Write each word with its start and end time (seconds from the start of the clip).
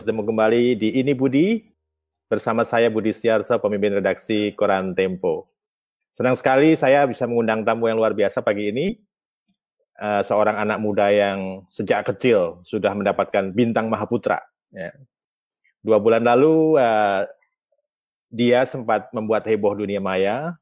bertemu 0.00 0.32
kembali 0.32 0.80
di 0.80 0.96
Ini 0.96 1.12
Budi 1.12 1.60
bersama 2.24 2.64
saya 2.64 2.88
Budi 2.88 3.12
Siarso, 3.12 3.60
pemimpin 3.60 4.00
redaksi 4.00 4.48
Koran 4.56 4.96
Tempo. 4.96 5.52
Senang 6.08 6.40
sekali 6.40 6.72
saya 6.72 7.04
bisa 7.04 7.28
mengundang 7.28 7.68
tamu 7.68 7.84
yang 7.84 8.00
luar 8.00 8.16
biasa 8.16 8.40
pagi 8.40 8.72
ini, 8.72 8.96
uh, 10.00 10.24
seorang 10.24 10.56
anak 10.56 10.80
muda 10.80 11.12
yang 11.12 11.68
sejak 11.68 12.08
kecil 12.08 12.64
sudah 12.64 12.96
mendapatkan 12.96 13.52
bintang 13.52 13.92
Mahaputra. 13.92 14.40
Ya. 14.72 14.88
Dua 15.84 16.00
bulan 16.00 16.24
lalu 16.24 16.80
uh, 16.80 17.28
dia 18.32 18.64
sempat 18.64 19.12
membuat 19.12 19.44
heboh 19.44 19.76
dunia 19.76 20.00
maya 20.00 20.56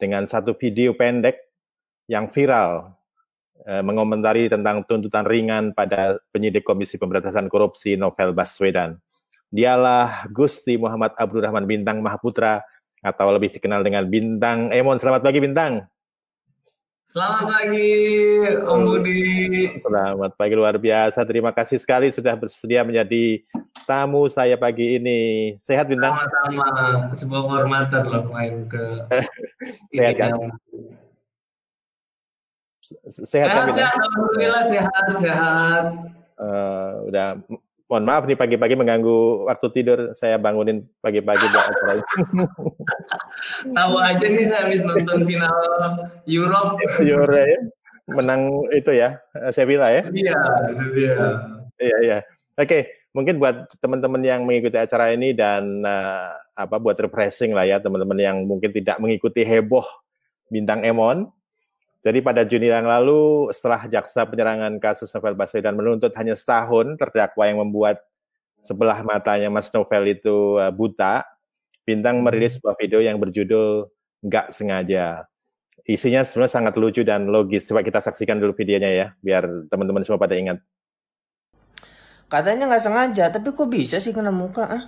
dengan 0.00 0.24
satu 0.24 0.56
video 0.56 0.96
pendek 0.96 1.36
yang 2.08 2.32
viral 2.32 2.96
mengomentari 3.84 4.48
tentang 4.48 4.82
tuntutan 4.88 5.24
ringan 5.28 5.76
pada 5.76 6.16
penyidik 6.32 6.64
Komisi 6.64 6.96
Pemberantasan 6.96 7.46
Korupsi 7.52 7.96
Novel 7.98 8.32
Baswedan. 8.32 8.96
Dialah 9.50 10.30
Gusti 10.30 10.78
Muhammad 10.78 11.10
Abdurrahman 11.18 11.66
Bintang 11.66 12.00
Mahaputra 12.00 12.62
atau 13.02 13.26
lebih 13.34 13.50
dikenal 13.50 13.82
dengan 13.82 14.06
Bintang 14.06 14.70
Emon. 14.70 15.00
Selamat 15.00 15.26
pagi 15.26 15.42
Bintang. 15.42 15.84
Selamat 17.10 17.50
pagi 17.50 17.90
Om 18.62 18.80
Budi. 18.86 19.26
Selamat 19.82 20.30
pagi 20.38 20.54
luar 20.54 20.78
biasa. 20.78 21.26
Terima 21.26 21.50
kasih 21.50 21.82
sekali 21.82 22.14
sudah 22.14 22.38
bersedia 22.38 22.86
menjadi 22.86 23.42
tamu 23.82 24.30
saya 24.30 24.54
pagi 24.54 24.94
ini. 24.94 25.52
Sehat 25.58 25.90
Bintang? 25.90 26.14
Sama-sama. 26.14 26.66
Sebuah 27.10 27.42
kehormatan 27.50 28.02
loh 28.06 28.24
main 28.30 28.70
ke 28.70 29.10
Sehat 29.98 30.14
kan? 30.22 30.54
Sehat, 33.06 33.26
sehat 33.26 33.48
kan? 33.48 33.74
Sehat, 33.74 33.94
Alhamdulillah 33.94 34.62
sehat, 34.66 35.04
sehat. 35.22 35.84
Uh, 36.40 37.06
udah 37.06 37.38
mohon 37.90 38.06
maaf 38.06 38.22
nih 38.22 38.38
pagi-pagi 38.38 38.78
mengganggu 38.78 39.50
waktu 39.50 39.66
tidur 39.74 39.98
saya 40.14 40.38
bangunin 40.38 40.86
pagi-pagi 41.02 41.42
buat 41.50 41.66
ini. 41.70 42.02
Tahu 43.76 43.94
aja 43.98 44.26
nih 44.26 44.46
saya 44.46 44.60
habis 44.70 44.82
nonton 44.86 45.26
final 45.26 45.54
Europe. 46.26 46.78
Euro 47.02 47.34
ya. 47.34 47.60
Menang 48.10 48.66
itu 48.74 48.90
ya, 48.90 49.22
Sevilla 49.54 49.90
ya? 49.90 50.02
Iya, 50.10 50.38
dia. 50.94 51.14
Iya, 51.78 51.96
iya. 52.02 52.18
Oke, 52.58 53.06
mungkin 53.14 53.38
buat 53.38 53.70
teman-teman 53.78 54.22
yang 54.22 54.42
mengikuti 54.42 54.78
acara 54.78 55.14
ini 55.14 55.30
dan 55.30 55.86
uh, 55.86 56.34
apa 56.58 56.76
buat 56.82 56.98
refreshing 56.98 57.54
lah 57.54 57.66
ya 57.66 57.78
teman-teman 57.78 58.18
yang 58.18 58.36
mungkin 58.46 58.74
tidak 58.74 58.98
mengikuti 58.98 59.46
heboh 59.46 59.86
bintang 60.50 60.82
Emon 60.82 61.30
jadi 62.00 62.24
pada 62.24 62.48
Juni 62.48 62.72
yang 62.72 62.88
lalu, 62.88 63.52
setelah 63.52 63.84
jaksa 63.84 64.24
penyerangan 64.24 64.80
kasus 64.80 65.12
Novel 65.12 65.36
Baswedan 65.36 65.76
menuntut 65.76 66.16
hanya 66.16 66.32
setahun 66.32 66.96
terdakwa 66.96 67.44
yang 67.44 67.60
membuat 67.60 68.00
sebelah 68.64 69.04
matanya 69.04 69.52
Mas 69.52 69.68
Novel 69.68 70.16
itu 70.16 70.56
uh, 70.56 70.72
buta, 70.72 71.28
Bintang 71.84 72.20
hmm. 72.20 72.24
merilis 72.24 72.56
sebuah 72.56 72.76
video 72.80 73.04
yang 73.04 73.20
berjudul 73.20 73.88
"Nggak 74.24 74.48
Sengaja". 74.48 75.28
Isinya 75.84 76.24
sebenarnya 76.24 76.54
sangat 76.56 76.74
lucu 76.80 77.02
dan 77.04 77.28
logis. 77.28 77.68
Coba 77.68 77.84
kita 77.84 78.00
saksikan 78.00 78.40
dulu 78.40 78.56
videonya 78.56 78.90
ya, 78.92 79.06
biar 79.20 79.68
teman-teman 79.68 80.00
semua 80.06 80.20
pada 80.20 80.38
ingat. 80.38 80.62
Katanya 82.30 82.70
nggak 82.70 82.84
sengaja, 82.84 83.24
tapi 83.34 83.50
kok 83.50 83.66
bisa 83.66 83.98
sih 83.98 84.14
kena 84.14 84.30
muka? 84.30 84.64
Ah? 84.70 84.84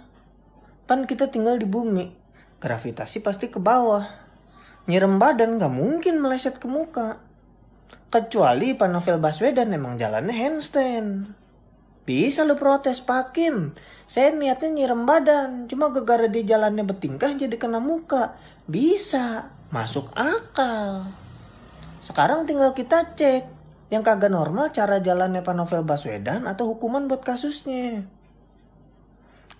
Pan 0.86 1.02
kita 1.02 1.26
tinggal 1.26 1.58
di 1.58 1.66
bumi, 1.66 2.14
gravitasi 2.62 3.18
pasti 3.18 3.50
ke 3.50 3.58
bawah 3.58 4.21
nyirem 4.86 5.18
badan 5.18 5.58
gak 5.58 5.72
mungkin 5.72 6.18
meleset 6.18 6.58
ke 6.58 6.66
muka. 6.66 7.22
Kecuali 8.12 8.76
Pak 8.76 8.88
Novel 8.92 9.18
Baswedan 9.22 9.72
emang 9.72 9.96
jalannya 9.96 10.36
handstand. 10.36 11.32
Bisa 12.02 12.42
lu 12.42 12.58
protes 12.58 13.00
Pak 13.00 13.32
Kim. 13.32 13.72
Saya 14.10 14.34
niatnya 14.34 14.68
nyirem 14.68 15.08
badan. 15.08 15.50
Cuma 15.70 15.88
gegara 15.94 16.28
dia 16.28 16.44
jalannya 16.44 16.84
bertingkah 16.84 17.32
jadi 17.38 17.56
kena 17.56 17.78
muka. 17.78 18.36
Bisa. 18.68 19.48
Masuk 19.72 20.12
akal. 20.12 21.14
Sekarang 22.02 22.44
tinggal 22.44 22.74
kita 22.76 23.16
cek. 23.16 23.48
Yang 23.88 24.02
kagak 24.08 24.32
normal 24.32 24.72
cara 24.72 24.98
jalannya 25.00 25.44
Pak 25.44 25.54
Novel 25.56 25.84
Baswedan 25.84 26.48
atau 26.48 26.74
hukuman 26.74 27.06
buat 27.08 27.22
kasusnya. 27.24 28.04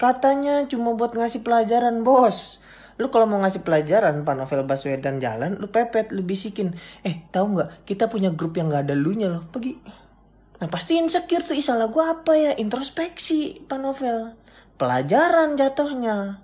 Katanya 0.01 0.67
cuma 0.67 0.97
buat 0.97 1.15
ngasih 1.15 1.45
pelajaran 1.45 2.03
bos 2.03 2.62
lu 3.01 3.09
kalau 3.09 3.25
mau 3.25 3.41
ngasih 3.41 3.65
pelajaran 3.65 4.25
Pak 4.25 4.35
Novel 4.37 4.69
Baswedan 4.69 5.17
jalan 5.23 5.57
lu 5.57 5.69
pepet 5.73 6.13
lu 6.13 6.21
bisikin. 6.25 6.77
Eh 7.05 7.25
tahu 7.33 7.57
nggak? 7.57 7.89
Kita 7.89 8.09
punya 8.13 8.33
grup 8.33 8.57
yang 8.61 8.69
nggak 8.69 8.89
ada 8.91 8.97
lu 8.97 9.17
nya 9.17 9.33
loh. 9.33 9.45
Pergi. 9.49 9.73
Nah 10.61 10.69
pasti 10.69 11.01
insecure 11.01 11.43
tuh 11.43 11.57
isalah 11.57 11.89
gua 11.89 12.21
apa 12.21 12.33
ya? 12.37 12.53
Introspeksi 12.55 13.65
Pak 13.65 13.79
Novel. 13.81 14.37
Pelajaran 14.77 15.57
jatuhnya. 15.57 16.43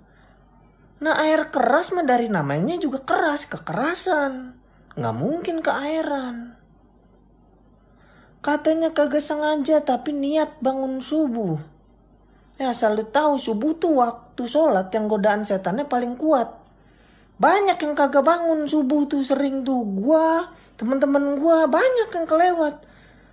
Nah 0.99 1.15
air 1.23 1.47
keras 1.53 1.95
mah 1.95 2.03
dari 2.03 2.27
namanya 2.27 2.75
juga 2.75 3.01
keras 3.05 3.47
kekerasan. 3.47 4.59
Nggak 4.99 5.15
mungkin 5.15 5.57
keairan. 5.63 6.59
Katanya 8.39 8.95
kagak 8.95 9.23
sengaja 9.23 9.83
tapi 9.83 10.15
niat 10.15 10.63
bangun 10.63 11.03
subuh. 11.03 11.59
Ya 12.59 12.75
asal 12.75 12.99
lu 12.99 13.07
tahu 13.07 13.39
subuh 13.39 13.75
tuh 13.79 14.03
waktu 14.03 14.28
sholat 14.45 14.93
yang 14.93 15.09
godaan 15.09 15.43
setannya 15.43 15.89
paling 15.89 16.15
kuat. 16.15 16.53
Banyak 17.39 17.79
yang 17.79 17.95
kagak 17.95 18.23
bangun 18.27 18.67
subuh 18.67 19.07
tuh 19.07 19.23
sering 19.23 19.63
tuh 19.63 19.87
gua, 19.87 20.51
teman-teman 20.75 21.39
gua 21.39 21.65
banyak 21.71 22.11
yang 22.11 22.27
kelewat. 22.27 22.83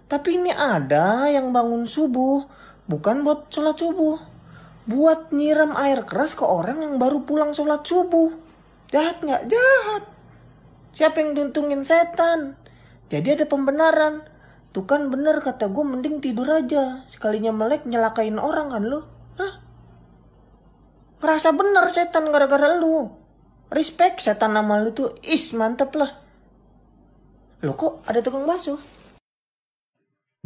Tapi 0.07 0.39
ini 0.39 0.55
ada 0.55 1.27
yang 1.27 1.51
bangun 1.51 1.83
subuh 1.83 2.47
bukan 2.87 3.27
buat 3.27 3.51
sholat 3.51 3.75
subuh. 3.75 4.17
Buat 4.87 5.35
nyiram 5.35 5.75
air 5.75 6.07
keras 6.07 6.39
ke 6.39 6.47
orang 6.47 6.79
yang 6.79 6.95
baru 7.03 7.27
pulang 7.27 7.51
sholat 7.51 7.83
subuh. 7.83 8.31
Jahat 8.95 9.19
nggak? 9.19 9.51
Jahat. 9.51 10.07
Siapa 10.95 11.19
yang 11.19 11.35
duntungin 11.35 11.83
setan? 11.83 12.55
Jadi 13.11 13.43
ada 13.43 13.47
pembenaran. 13.51 14.23
Tuh 14.71 14.87
kan 14.87 15.11
bener 15.11 15.43
kata 15.43 15.67
gue 15.67 15.83
mending 15.83 16.23
tidur 16.23 16.47
aja. 16.47 17.03
Sekalinya 17.11 17.51
melek 17.51 17.83
nyelakain 17.83 18.39
orang 18.39 18.71
kan 18.71 18.87
lo. 18.87 19.11
Hah? 19.43 19.66
Ngerasa 21.27 21.51
bener 21.59 21.91
setan 21.91 22.31
gara-gara 22.31 22.79
lu. 22.79 23.11
Respect 23.75 24.23
setan 24.23 24.55
nama 24.55 24.79
lu 24.79 24.95
tuh. 24.95 25.19
Is 25.27 25.51
mantep 25.59 25.91
lah. 25.99 26.23
Lo 27.67 27.75
kok 27.75 28.07
ada 28.07 28.23
tukang 28.23 28.47
bakso? 28.47 28.79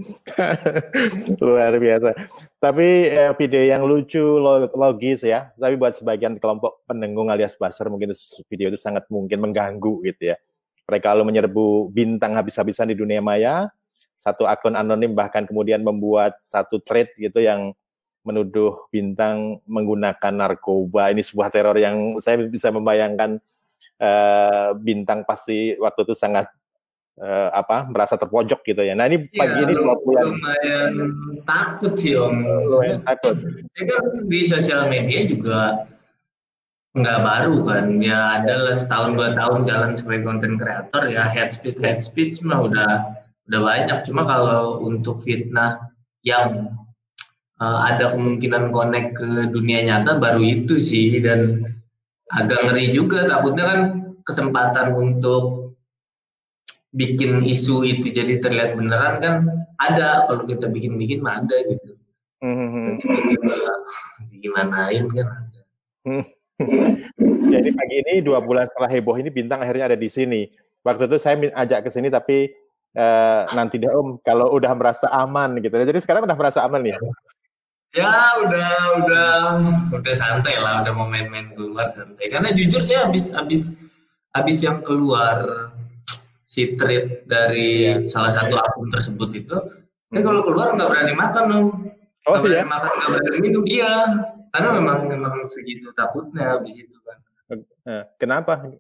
Luar 1.45 1.77
biasa. 1.77 2.17
Tapi 2.57 3.13
eh, 3.13 3.29
video 3.37 3.61
yang 3.61 3.85
lucu, 3.85 4.25
logis 4.73 5.21
ya. 5.21 5.53
Tapi 5.53 5.77
buat 5.77 6.01
sebagian 6.01 6.41
kelompok 6.41 6.81
pendengung 6.89 7.29
alias 7.29 7.61
baser 7.61 7.93
mungkin 7.93 8.17
video 8.49 8.73
itu 8.73 8.81
sangat 8.81 9.05
mungkin 9.13 9.37
mengganggu 9.37 10.01
gitu 10.09 10.33
ya. 10.33 10.41
Mereka 10.89 11.13
lalu 11.13 11.29
menyerbu 11.29 11.93
bintang 11.93 12.41
habis-habisan 12.41 12.89
di 12.89 12.97
dunia 12.97 13.21
maya. 13.21 13.69
Satu 14.17 14.49
akun 14.49 14.73
anonim 14.73 15.13
bahkan 15.13 15.45
kemudian 15.45 15.85
membuat 15.85 16.41
satu 16.41 16.81
thread 16.81 17.13
gitu 17.21 17.37
yang 17.37 17.77
menuduh 18.23 18.89
Bintang 18.93 19.65
menggunakan 19.65 20.33
narkoba. 20.33 21.13
Ini 21.13 21.25
sebuah 21.25 21.49
teror 21.49 21.77
yang 21.81 22.21
saya 22.21 22.41
bisa 22.45 22.69
membayangkan 22.69 23.41
uh, 24.01 24.77
Bintang 24.77 25.25
pasti 25.25 25.77
waktu 25.81 26.01
itu 26.05 26.15
sangat 26.17 26.49
uh, 27.21 27.51
apa 27.53 27.89
merasa 27.89 28.17
terpojok 28.17 28.65
gitu 28.65 28.83
ya. 28.85 28.97
Nah 28.97 29.09
ini 29.09 29.29
ya, 29.29 29.41
pagi 29.41 29.61
ini 29.65 29.75
lumayan 29.77 30.93
takut 31.45 31.95
sih 31.97 32.17
om. 32.17 32.45
Lumayan 32.45 33.01
takut. 33.05 33.37
Kan 33.77 34.05
di 34.29 34.41
sosial 34.45 34.89
media 34.89 35.25
juga 35.29 35.89
nggak 36.91 37.21
baru 37.23 37.57
kan 37.71 37.87
ya 38.03 38.43
adalah 38.43 38.75
setahun 38.75 39.15
dua 39.15 39.31
tahun 39.39 39.63
jalan 39.63 39.95
sebagai 39.95 40.27
konten 40.27 40.59
kreator 40.59 41.07
ya 41.07 41.31
head 41.31 41.55
speech 41.55 41.79
head 41.79 42.03
speech 42.03 42.43
mah 42.43 42.67
udah 42.67 43.15
udah 43.47 43.61
banyak 43.63 43.99
cuma 44.11 44.27
kalau 44.27 44.83
untuk 44.83 45.23
fitnah 45.23 45.79
yang 46.27 46.75
uh, 47.61 47.79
ada 47.87 48.17
kemungkinan 48.17 48.73
connect 48.75 49.21
ke 49.21 49.29
dunia 49.53 49.85
nyata 49.85 50.17
baru 50.19 50.43
itu 50.43 50.81
sih 50.81 51.21
dan 51.21 51.63
agak 52.33 52.59
ngeri 52.67 52.91
juga 52.91 53.29
takutnya 53.29 53.65
kan 53.67 53.81
kesempatan 54.25 54.97
untuk 54.97 55.77
bikin 56.91 57.47
isu 57.47 57.87
itu 57.87 58.11
jadi 58.11 58.43
terlihat 58.43 58.75
beneran 58.75 59.15
kan 59.23 59.35
ada 59.79 60.27
kalau 60.27 60.43
kita 60.45 60.67
bikin-bikin 60.67 61.23
mah 61.23 61.41
ada 61.41 61.57
gitu. 61.71 61.95
Mm-hmm. 62.41 62.89
Gimanain 64.43 65.07
kan 65.13 65.27
ada. 65.29 65.61
Jadi 67.51 67.69
pagi 67.73 67.97
ini 68.05 68.21
dua 68.21 68.45
bulan 68.45 68.69
setelah 68.69 68.91
heboh 68.93 69.17
ini 69.17 69.33
bintang 69.33 69.65
akhirnya 69.65 69.93
ada 69.93 69.99
di 69.99 70.09
sini. 70.09 70.49
Waktu 70.85 71.09
itu 71.09 71.17
saya 71.17 71.37
ajak 71.37 71.89
ke 71.89 71.91
sini 71.93 72.13
tapi 72.13 72.53
uh, 72.97 73.49
nanti 73.53 73.81
deh 73.81 73.89
om 73.93 74.21
kalau 74.21 74.53
udah 74.53 74.73
merasa 74.77 75.09
aman 75.13 75.57
gitu. 75.61 75.73
Jadi 75.73 76.01
sekarang 76.05 76.29
udah 76.29 76.37
merasa 76.37 76.65
aman 76.65 76.85
nih. 76.85 76.97
Ya 77.91 78.39
udah 78.39 78.75
udah 79.03 79.31
udah 79.91 80.15
santai 80.15 80.55
lah, 80.63 80.87
udah 80.87 80.93
mau 80.95 81.11
main-main 81.11 81.51
keluar 81.59 81.91
santai. 81.99 82.31
Karena 82.31 82.55
jujur 82.55 82.79
saya 82.87 83.11
habis 83.11 83.35
habis 83.35 83.75
habis 84.31 84.63
yang 84.63 84.79
keluar 84.87 85.43
si 86.47 86.79
treat 86.79 87.27
dari 87.27 87.99
ya. 87.99 88.07
salah 88.07 88.31
satu 88.31 88.55
akun 88.55 88.95
tersebut 88.95 89.31
itu, 89.35 89.57
saya 90.07 90.23
kalau 90.23 90.47
keluar 90.47 90.79
nggak 90.79 90.87
berani 90.87 91.15
makan 91.19 91.45
dong. 91.51 91.67
Oh 92.31 92.39
iya. 92.47 92.63
Makan 92.63 92.91
nggak 92.95 93.11
berani 93.11 93.39
minum 93.43 93.67
dia, 93.67 93.91
karena 94.55 94.69
memang 94.79 95.11
memang 95.11 95.35
segitu 95.51 95.91
takutnya 95.99 96.59
habis 96.59 96.79
itu 96.79 96.99
kan. 97.03 97.19
Eh, 97.91 98.05
kenapa? 98.23 98.71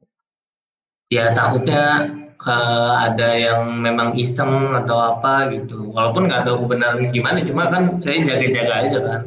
Ya 1.10 1.34
takutnya 1.34 2.14
ke 2.40 2.58
ada 2.96 3.36
yang 3.36 3.84
memang 3.84 4.16
iseng 4.16 4.72
atau 4.72 4.96
apa 4.96 5.52
gitu. 5.52 5.92
Walaupun 5.92 6.24
nggak 6.24 6.48
tahu 6.48 6.64
kebenaran 6.64 7.12
gimana, 7.12 7.44
cuma 7.44 7.68
kan 7.68 8.00
saya 8.00 8.24
jaga-jaga 8.24 8.74
aja 8.88 8.98
kan. 9.04 9.22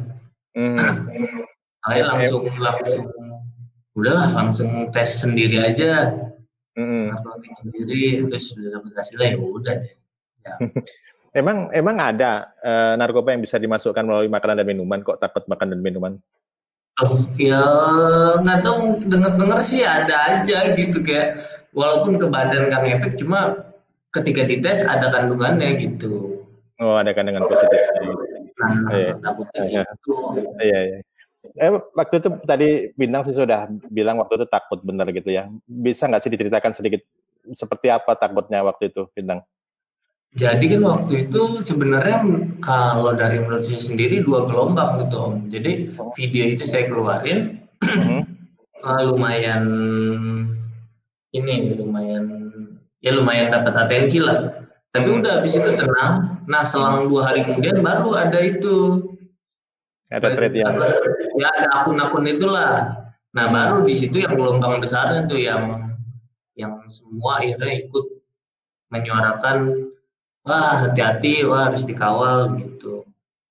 Hmm. 0.58 0.78
Saya 1.84 2.00
langsung 2.08 2.48
langsung 2.56 3.12
udahlah 3.92 4.32
langsung 4.32 4.88
tes 4.88 5.20
sendiri 5.20 5.60
aja. 5.60 6.16
Hmm. 6.80 7.12
sendiri 7.60 8.24
terus 8.26 8.50
sudah 8.50 8.80
dapat 8.80 8.96
hasilnya 8.96 9.36
ya 9.36 9.38
udah 9.38 9.74
deh. 9.84 9.92
Ya. 10.42 10.54
Emang 11.34 11.66
emang 11.74 11.98
ada 11.98 12.54
uh, 12.62 12.94
narkoba 12.94 13.34
yang 13.34 13.42
bisa 13.42 13.58
dimasukkan 13.58 14.06
melalui 14.06 14.30
makanan 14.30 14.62
dan 14.62 14.70
minuman 14.70 15.02
kok 15.02 15.18
takut 15.18 15.42
makan 15.50 15.74
dan 15.74 15.82
minuman? 15.82 16.14
Oh, 17.02 17.26
ya 17.34 17.58
nggak 18.38 18.62
tahu 18.62 19.02
dengar-dengar 19.10 19.58
sih 19.66 19.82
ada 19.82 20.14
aja 20.30 20.78
gitu 20.78 21.02
kayak 21.02 21.42
walaupun 21.74 22.16
ke 22.16 22.26
badan 22.30 22.70
kan 22.70 22.86
efek 22.86 23.18
cuma 23.20 23.70
ketika 24.14 24.46
dites 24.46 24.86
ada 24.86 25.10
kandungannya 25.10 25.82
gitu. 25.82 26.40
Oh 26.78 26.96
ada 26.98 27.10
kandungan 27.10 27.44
positif. 27.50 27.80
Nah, 28.54 28.74
iya. 28.94 29.12
takutnya 29.18 29.62
iya. 29.66 29.82
gitu. 29.82 30.12
Iya 30.62 30.78
iya. 30.86 30.98
Eh, 31.60 31.70
waktu 31.92 32.24
itu 32.24 32.28
tadi 32.48 32.68
Bintang 32.96 33.28
sih 33.28 33.36
sudah 33.36 33.68
bilang 33.92 34.16
waktu 34.16 34.40
itu 34.40 34.46
takut 34.48 34.80
benar 34.80 35.10
gitu 35.12 35.28
ya. 35.28 35.50
Bisa 35.66 36.08
nggak 36.08 36.24
sih 36.24 36.32
diceritakan 36.32 36.72
sedikit 36.72 37.02
seperti 37.52 37.92
apa 37.92 38.16
takutnya 38.16 38.64
waktu 38.64 38.88
itu 38.94 39.10
Bintang? 39.12 39.44
Jadi 40.34 40.66
kan 40.66 40.82
waktu 40.82 41.30
itu 41.30 41.62
sebenarnya 41.62 42.26
kalau 42.58 43.14
dari 43.14 43.38
menurut 43.38 43.62
saya 43.62 43.78
sendiri 43.78 44.26
dua 44.26 44.50
gelombang 44.50 45.06
gitu 45.06 45.14
om. 45.14 45.34
Jadi 45.46 45.94
video 46.18 46.44
itu 46.58 46.64
saya 46.66 46.90
keluarin 46.90 47.62
uh, 48.82 49.02
lumayan 49.10 49.62
ini 51.34 51.74
lumayan 51.74 52.24
ya 53.02 53.12
lumayan 53.12 53.50
dapat 53.52 53.74
atensi 53.74 54.22
lah. 54.22 54.64
Tapi 54.94 55.10
udah 55.10 55.42
habis 55.42 55.58
itu 55.58 55.74
tenang. 55.74 56.40
Nah 56.46 56.62
selang 56.62 57.10
dua 57.10 57.28
hari 57.28 57.42
kemudian 57.42 57.82
baru 57.82 58.14
ada 58.14 58.38
itu. 58.38 59.02
Ada 60.08 60.38
thread 60.38 60.54
yang. 60.54 60.78
Ya 61.34 61.50
ada 61.50 61.68
akun-akun 61.82 62.30
itulah. 62.30 63.04
Nah 63.34 63.50
baru 63.50 63.82
di 63.82 63.98
situ 63.98 64.22
yang 64.22 64.38
gelombang 64.38 64.78
besar 64.78 65.10
itu 65.26 65.34
yang 65.42 65.90
yang 66.54 66.78
semua 66.86 67.42
akhirnya 67.42 67.82
ikut 67.82 68.04
menyuarakan 68.94 69.90
wah 70.46 70.86
hati-hati, 70.86 71.42
wah 71.42 71.66
harus 71.72 71.82
dikawal 71.82 72.54
gitu. 72.62 73.02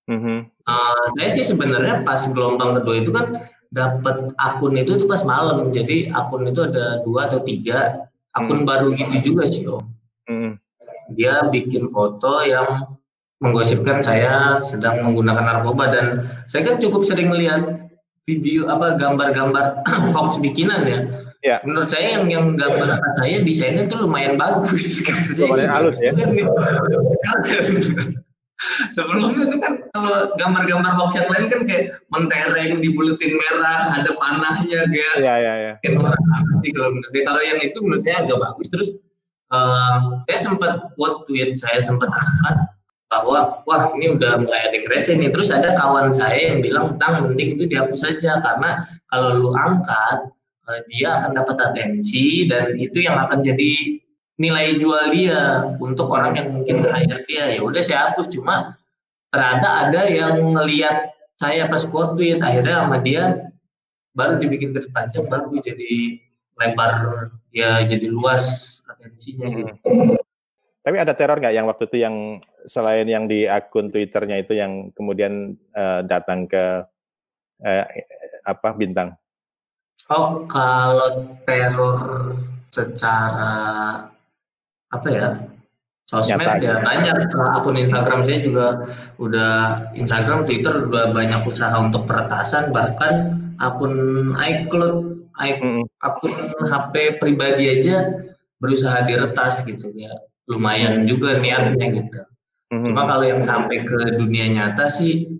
Mm-hmm. 0.08 0.48
Uh, 0.64 1.04
saya 1.20 1.30
sih 1.32 1.44
sebenarnya 1.44 2.08
pas 2.08 2.24
gelombang 2.32 2.80
kedua 2.80 2.96
itu 3.04 3.12
kan 3.12 3.52
dapat 3.74 4.32
akun 4.38 4.78
itu 4.78 5.02
tuh 5.02 5.10
pas 5.10 5.26
malam, 5.26 5.74
jadi 5.74 6.14
akun 6.14 6.46
itu 6.46 6.62
ada 6.64 7.02
dua 7.02 7.28
atau 7.28 7.42
tiga 7.42 8.08
akun 8.38 8.62
mm-hmm. 8.62 8.70
baru 8.70 8.88
gitu 8.94 9.34
juga 9.34 9.44
sih 9.50 9.66
om. 9.66 9.90
Mm-hmm. 10.30 10.54
Dia 11.18 11.50
bikin 11.50 11.90
foto 11.90 12.46
yang 12.46 12.88
menggosipkan 13.42 14.00
saya 14.00 14.62
sedang 14.64 15.04
menggunakan 15.04 15.44
narkoba 15.44 15.92
dan 15.92 16.06
saya 16.48 16.64
kan 16.64 16.80
cukup 16.80 17.04
sering 17.04 17.28
melihat 17.28 17.92
video 18.24 18.72
apa 18.72 18.96
gambar-gambar 18.96 19.84
hoax 20.16 20.40
bikinan 20.40 20.88
ya 20.88 21.00
Ya. 21.44 21.60
Menurut 21.68 21.92
saya 21.92 22.16
yang 22.16 22.32
yang 22.32 22.56
gambar 22.56 23.04
saya 23.20 23.44
desainnya 23.44 23.92
tuh 23.92 24.08
lumayan 24.08 24.40
bagus. 24.40 25.04
Lumayan 25.36 25.68
halus 25.68 26.00
ya. 26.00 26.16
Sebelumnya 28.96 29.50
tuh 29.50 29.60
kan 29.60 29.74
kalau 29.92 30.32
gambar-gambar 30.40 30.94
hoax 30.96 31.20
yang 31.20 31.28
lain 31.28 31.52
kan 31.52 31.62
kayak 31.68 32.00
mentereng 32.14 32.80
di 32.80 32.90
buletin 32.96 33.36
merah, 33.36 33.92
ada 33.98 34.12
panahnya 34.16 34.88
kayak. 34.88 35.16
Iya 35.20 35.34
iya 35.42 35.54
iya. 35.60 35.74
Kalau 35.84 36.90
menurut 36.96 37.10
saya 37.12 37.24
kalau 37.28 37.42
yang 37.44 37.60
itu 37.60 37.78
menurut 37.84 38.04
saya 38.06 38.16
agak 38.24 38.40
bagus. 38.40 38.68
Terus 38.72 38.90
uh, 39.52 40.22
saya 40.30 40.38
sempat 40.40 40.94
quote 40.96 41.28
tweet 41.28 41.60
saya 41.60 41.84
sempat 41.84 42.08
angkat 42.08 42.56
bahwa 43.12 43.62
wah 43.68 43.94
ini 44.00 44.16
udah 44.16 44.42
mulai 44.42 44.72
ada 44.72 44.76
yang 44.80 45.20
nih. 45.20 45.30
Terus 45.34 45.50
ada 45.52 45.76
kawan 45.76 46.10
saya 46.10 46.56
yang 46.56 46.64
bilang 46.64 46.96
tentang 46.96 47.36
mending 47.36 47.60
itu 47.60 47.68
dihapus 47.68 48.00
saja 48.00 48.40
karena 48.40 48.88
kalau 49.12 49.44
lu 49.44 49.50
angkat 49.54 50.34
Eh, 50.64 50.82
dia 50.88 51.20
akan 51.20 51.36
dapat 51.36 51.60
atensi 51.60 52.48
dan 52.48 52.80
itu 52.80 53.04
yang 53.04 53.20
akan 53.20 53.44
jadi 53.44 54.00
nilai 54.42 54.82
jual 54.82 55.14
dia 55.14 55.70
untuk 55.78 56.10
orang 56.10 56.34
yang 56.34 56.48
mungkin 56.50 56.82
hire 56.82 57.22
dia 57.30 57.54
ya 57.54 57.62
udah 57.62 57.82
saya 57.86 58.00
hapus 58.10 58.34
cuma 58.34 58.74
ternyata 59.30 59.90
ada 59.90 60.02
yang 60.10 60.58
ngelihat 60.58 61.14
saya 61.38 61.70
pas 61.70 61.86
quote 61.86 62.18
tweet 62.18 62.42
akhirnya 62.42 62.86
sama 62.86 62.98
dia 63.02 63.50
baru 64.18 64.42
dibikin 64.42 64.74
terpanjang 64.74 65.26
baru 65.30 65.54
jadi 65.62 66.18
lebar 66.58 66.92
ya 67.54 67.82
jadi 67.86 68.10
luas 68.10 68.78
atensinya 68.90 69.50
gitu. 69.50 69.74
Tapi 70.84 71.00
ada 71.00 71.16
teror 71.16 71.40
nggak 71.40 71.56
yang 71.56 71.66
waktu 71.66 71.88
itu 71.88 71.98
yang 72.04 72.44
selain 72.68 73.08
yang 73.08 73.26
di 73.26 73.48
akun 73.48 73.88
Twitternya 73.88 74.44
itu 74.44 74.54
yang 74.60 74.92
kemudian 74.92 75.56
uh, 75.72 76.04
datang 76.04 76.44
ke 76.44 76.84
uh, 77.64 77.86
apa 78.44 78.70
bintang? 78.76 79.16
Oh, 80.12 80.44
kalau 80.52 81.40
teror 81.48 82.36
secara 82.68 83.56
apa 84.94 85.08
ya? 85.10 85.28
Sosmed 86.06 86.44
Nyata, 86.44 86.60
ya 86.60 86.76
banyak. 86.84 87.32
Akun 87.58 87.80
Instagram 87.80 88.28
saya 88.28 88.40
juga 88.44 88.68
udah 89.18 89.52
Instagram, 89.96 90.46
Twitter 90.46 90.92
udah 90.92 91.16
banyak 91.16 91.42
usaha 91.48 91.74
untuk 91.80 92.06
peretasan 92.06 92.76
bahkan 92.76 93.40
akun 93.58 94.36
iCloud, 94.36 95.32
mm. 95.40 95.84
akun 96.04 96.34
HP 96.68 97.24
pribadi 97.24 97.80
aja 97.80 98.28
berusaha 98.60 99.08
diretas 99.08 99.64
gitu 99.64 99.90
ya. 99.96 100.12
Lumayan 100.52 101.08
juga 101.08 101.40
niatnya 101.40 101.88
gitu. 102.04 102.20
Mm. 102.76 102.84
Cuma 102.92 103.08
kalau 103.08 103.24
yang 103.24 103.40
sampai 103.40 103.88
ke 103.88 104.20
dunia 104.20 104.52
nyata 104.52 104.92
sih 104.92 105.40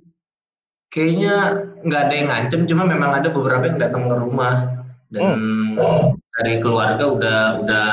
kayaknya 0.94 1.66
nggak 1.84 2.02
ada 2.08 2.14
yang 2.14 2.30
ngancem 2.30 2.62
cuma 2.70 2.86
memang 2.86 3.18
ada 3.18 3.34
beberapa 3.34 3.66
yang 3.66 3.82
datang 3.82 4.06
ke 4.06 4.16
rumah 4.16 4.86
dan 5.10 5.22
hmm. 5.26 6.14
dari 6.38 6.62
keluarga 6.62 7.04
udah 7.10 7.40
udah 7.66 7.88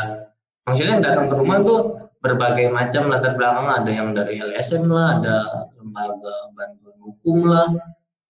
maksudnya 0.71 0.93
yang 0.95 1.05
datang 1.05 1.27
ke 1.27 1.35
rumah 1.35 1.59
tuh 1.67 1.81
berbagai 2.21 2.69
macam 2.71 3.09
latar 3.11 3.35
belakang 3.35 3.69
ada 3.69 3.91
yang 3.91 4.13
dari 4.13 4.39
LSM 4.39 4.87
lah 4.87 5.19
ada 5.19 5.37
lembaga 5.81 6.53
bantuan 6.53 6.97
hukum 7.01 7.39
lah 7.49 7.67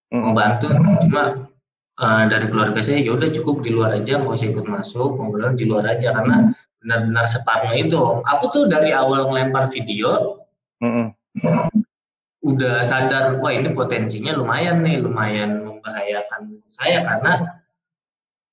hmm. 0.09 0.21
membantu. 0.31 0.67
Cuma 1.05 1.23
uh, 1.99 2.23
dari 2.31 2.47
keluarga 2.47 2.79
saya 2.79 3.03
ya 3.03 3.13
udah 3.13 3.29
cukup 3.29 3.61
di 3.61 3.69
luar 3.75 3.93
aja 3.99 4.17
mau 4.17 4.33
saya 4.33 4.55
ikut 4.55 4.65
masuk 4.65 5.19
bilang 5.35 5.59
di 5.59 5.67
luar 5.67 5.85
aja. 5.91 6.15
Karena 6.15 6.49
benar-benar 6.81 7.25
separno 7.27 7.75
itu. 7.75 7.99
Aku 8.25 8.49
tuh 8.49 8.71
dari 8.71 8.95
awal 8.95 9.27
ngelempar 9.27 9.67
video 9.69 10.39
hmm. 10.79 11.11
udah 12.41 12.81
sadar 12.87 13.37
wah 13.37 13.53
ini 13.53 13.75
potensinya 13.75 14.33
lumayan 14.33 14.81
nih 14.81 15.03
lumayan 15.03 15.67
membahayakan 15.67 16.63
saya. 16.79 17.03
Karena 17.03 17.59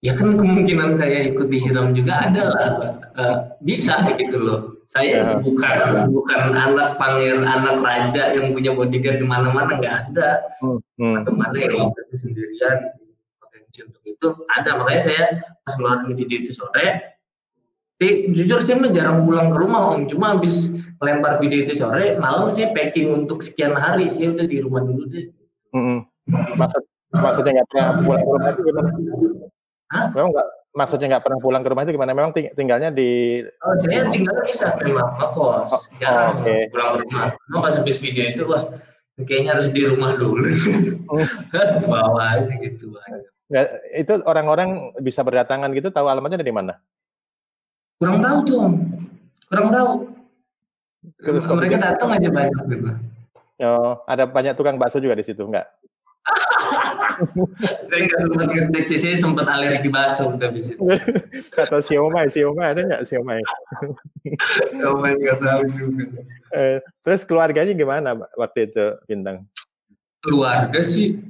ya 0.04 0.12
kan 0.14 0.38
kemungkinan 0.38 0.94
saya 0.94 1.34
ikut 1.34 1.50
disiram 1.50 1.90
juga 1.90 2.30
ada 2.30 2.42
lah 2.54 2.68
uh, 3.18 3.36
bisa 3.66 3.98
gitu 4.14 4.38
loh 4.38 4.60
saya 4.86 5.26
ya. 5.26 5.42
bukan 5.42 6.08
bukan 6.14 6.54
anak 6.54 6.96
pangeran 6.96 7.44
anak 7.44 7.82
raja 7.82 8.32
yang 8.32 8.54
punya 8.54 8.72
bodyguard 8.72 9.18
di 9.18 9.26
mana-mana 9.26 9.76
nggak 9.76 9.96
ada 10.14 10.42
hmm. 10.62 10.78
hmm. 11.02 11.34
mana 11.34 11.56
yang 11.58 11.90
sendirian 12.14 12.94
potensi 13.42 13.84
untuk 13.84 14.02
itu 14.06 14.28
ada 14.54 14.78
makanya 14.78 15.02
saya 15.02 15.22
pas 15.66 15.74
ngeluarin 15.74 16.14
video 16.14 16.46
itu 16.46 16.52
sore 16.54 17.18
tapi 17.98 18.30
jujur 18.30 18.62
saya 18.62 18.78
jarang 18.94 19.26
pulang 19.26 19.50
ke 19.50 19.58
rumah 19.58 19.98
om 19.98 20.06
cuma 20.06 20.38
habis 20.38 20.70
lempar 21.02 21.38
video 21.38 21.66
itu 21.66 21.78
sore, 21.78 22.18
malam 22.18 22.50
sih 22.50 22.66
packing 22.74 23.10
untuk 23.10 23.42
sekian 23.42 23.74
hari, 23.74 24.10
saya 24.14 24.34
udah 24.34 24.46
di 24.46 24.58
rumah 24.58 24.82
dulu 24.82 25.02
deh. 25.10 25.26
Mm-hmm. 25.74 25.98
Maksud 26.58 26.82
maksudnya 27.14 27.50
nggak 27.58 27.68
pernah 27.70 27.86
pulang 28.02 28.22
ke 28.22 28.30
rumah 28.30 28.50
itu 28.50 28.60
gimana? 28.66 28.90
Hah? 29.88 30.12
Memang 30.12 30.30
nggak 30.36 30.48
maksudnya 30.76 31.06
nggak 31.16 31.24
pernah 31.24 31.40
pulang 31.40 31.62
ke 31.64 31.68
rumah 31.72 31.82
itu 31.88 31.96
gimana? 31.96 32.12
Memang 32.12 32.32
ting 32.36 32.52
tinggalnya 32.52 32.92
di 32.92 33.40
Oh, 33.64 33.74
saya 33.80 34.04
tinggal 34.12 34.36
bisa 34.44 34.76
memang 34.84 35.08
ngekos. 35.16 35.70
Oh, 35.72 35.82
Jarang 35.96 36.34
oh, 36.36 36.42
okay. 36.44 36.62
pulang 36.68 36.88
ke 36.92 36.98
rumah. 37.08 37.28
Cuma 37.48 37.58
pas 37.64 37.74
habis 37.74 37.96
video 37.98 38.24
itu 38.28 38.42
wah 38.44 38.62
kayaknya 39.24 39.56
harus 39.56 39.68
di 39.72 39.82
rumah 39.88 40.14
dulu. 40.14 40.44
Harus 41.50 41.84
bawa 41.88 42.22
aja 42.36 42.52
gitu. 42.60 42.92
Ya, 43.48 43.64
itu 43.96 44.12
orang-orang 44.28 44.92
bisa 45.00 45.24
berdatangan 45.24 45.72
gitu 45.72 45.88
tahu 45.88 46.04
alamatnya 46.04 46.44
dari 46.44 46.52
mana? 46.52 46.76
Kurang 47.96 48.20
tahu 48.20 48.38
tuh. 48.44 48.64
Kurang 49.48 49.68
tahu. 49.72 49.90
Terus 51.24 51.48
mereka 51.48 51.80
datang 51.80 52.12
aja 52.12 52.28
banyak 52.28 52.62
gitu. 52.68 52.88
Oh, 53.58 53.98
ada 54.06 54.28
banyak 54.28 54.54
tukang 54.54 54.78
bakso 54.78 55.02
juga 55.02 55.18
di 55.18 55.24
situ, 55.26 55.42
enggak? 55.42 55.66
saya 57.88 58.00
nggak 58.06 58.20
sempat 58.24 58.46
ngecek 58.52 58.84
sih, 58.88 58.98
saya 58.98 59.16
sempat 59.16 59.46
alergi 59.48 59.90
bakso 59.90 60.34
udah 60.34 60.50
di 60.52 60.60
situ. 60.64 60.80
Atau 61.56 61.80
siomay, 61.80 62.28
siomay 62.28 62.74
ada 62.76 62.80
nggak 62.84 63.04
siomay? 63.08 63.40
siomay 64.76 65.12
nggak 65.16 65.38
tahu 65.40 65.62
juga. 65.74 66.04
Eh, 66.52 66.78
terus 67.02 67.22
keluarganya 67.28 67.72
gimana 67.76 68.16
waktu 68.36 68.68
itu, 68.68 68.96
Bintang? 69.08 69.48
keluarga 70.22 70.80
sih 70.82 71.22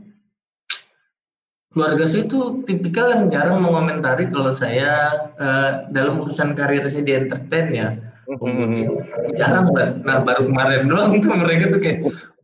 keluarga 1.69 2.09
saya 2.09 2.25
itu 2.27 2.65
tipikal 2.65 3.13
yang 3.13 3.25
jarang 3.29 3.61
mengomentari 3.61 4.27
kalau 4.33 4.51
saya 4.51 5.15
uh, 5.37 5.87
dalam 5.93 6.25
urusan 6.25 6.57
karir 6.57 6.83
saya 6.89 7.05
di 7.05 7.13
entertain 7.15 7.69
ya. 7.71 7.89
Mm-hmm. 8.29 9.37
Jarang 9.37 9.73
banget. 9.73 10.05
Nah 10.05 10.21
baru 10.25 10.49
kemarin 10.49 10.91
doang 10.91 11.13
tuh 11.23 11.33
mereka 11.33 11.71
tuh 11.71 11.81
kayak 11.81 11.99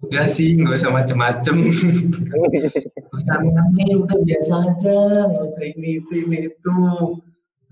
udah 0.04 0.26
sih 0.28 0.60
nggak 0.60 0.76
usah 0.76 0.92
macem-macem. 0.92 1.56
Usah 3.14 3.38
aneh 3.38 3.94
udah 3.94 4.18
biasa 4.26 4.52
aja. 4.74 4.98
Nggak 5.30 5.44
usah 5.54 5.64
ini 5.64 6.02
itu. 6.02 6.12
Ini 6.26 6.38
itu 6.50 6.76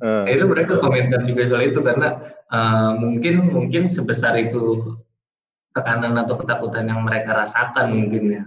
uh. 0.03 0.23
akhirnya 0.25 0.47
mereka 0.47 0.79
komentar 0.79 1.21
juga 1.27 1.51
soal 1.51 1.67
itu 1.67 1.83
karena 1.83 2.39
uh, 2.51 2.95
mungkin 2.95 3.51
mungkin 3.51 3.91
sebesar 3.91 4.39
itu 4.39 4.95
tekanan 5.73 6.15
atau 6.21 6.37
ketakutan 6.39 6.87
yang 6.87 7.03
mereka 7.03 7.35
rasakan 7.35 7.91
mungkin 7.91 8.25
ya. 8.31 8.45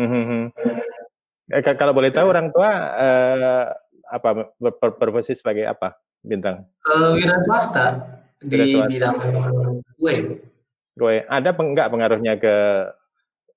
Mm-hmm. 0.00 0.42
eh, 1.50 1.76
kalau 1.76 1.92
boleh 1.92 2.08
tahu 2.14 2.30
orang 2.30 2.48
tua 2.54 2.70
uh, 2.94 3.64
apa 4.06 4.54
berprofesi 4.56 5.36
sebagai 5.36 5.66
apa 5.68 5.98
bintang? 6.24 6.64
Uh, 6.88 7.12
wira 7.18 7.36
swasta 7.44 8.00
di 8.40 8.80
bidang 8.88 9.20
kue 10.00 10.40
kue 10.96 11.16
ada 11.28 11.50
enggak 11.52 11.92
pengaruhnya 11.92 12.40
ke 12.40 12.56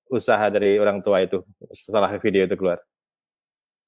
usaha 0.08 0.46
dari 0.52 0.76
orang 0.76 1.00
tua 1.00 1.24
itu 1.24 1.40
setelah 1.72 2.10
video 2.20 2.44
itu 2.44 2.56
keluar? 2.56 2.78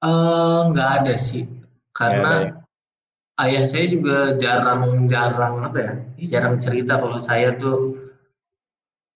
Uh, 0.04 0.68
nggak 0.73 0.90
ada 1.02 1.14
sih, 1.16 1.49
karena 1.96 2.32
ya, 2.32 2.44
ya. 2.44 2.52
ayah 3.49 3.64
saya 3.64 3.87
juga 3.88 4.16
jarang-jarang 4.37 5.54
apa 5.64 5.78
ya, 5.80 5.92
jarang 6.37 6.61
cerita 6.61 7.00
kalau 7.00 7.18
saya 7.25 7.56
tuh 7.56 7.96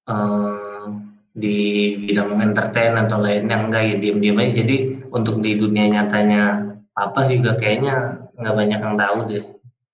uh, 0.08 0.88
di 1.36 1.94
bidang 2.00 2.40
entertain 2.40 2.96
atau 2.96 3.20
lainnya 3.20 3.68
enggak 3.68 3.82
ya 3.86 3.96
diam-diam 4.00 4.40
aja. 4.40 4.64
Jadi 4.64 4.76
untuk 5.12 5.44
di 5.44 5.60
dunia 5.60 6.00
nyatanya 6.00 6.74
papa 6.96 7.28
juga 7.28 7.54
kayaknya 7.60 8.24
nggak 8.40 8.56
banyak 8.56 8.80
yang 8.80 8.96
tahu 8.96 9.18
deh. 9.28 9.44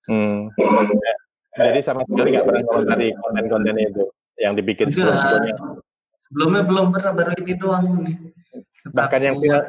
Hmm. 0.07 0.47
Jadi 1.57 1.79
sama 1.83 2.07
sekali 2.07 2.31
nggak 2.31 2.47
pernah 2.47 2.63
komentari 2.63 3.11
konten-konten 3.11 3.75
itu 3.75 4.03
yang 4.39 4.53
dibikin 4.55 4.87
sebelum-sebelumnya 4.87 5.83
sebelumnya 6.27 6.63
belum 6.67 6.85
pernah 6.91 7.11
baru 7.15 7.31
ini 7.39 7.53
doang 7.55 7.85
nih. 8.03 8.15
Bahkan 8.91 9.21
yang 9.23 9.35
viral 9.39 9.63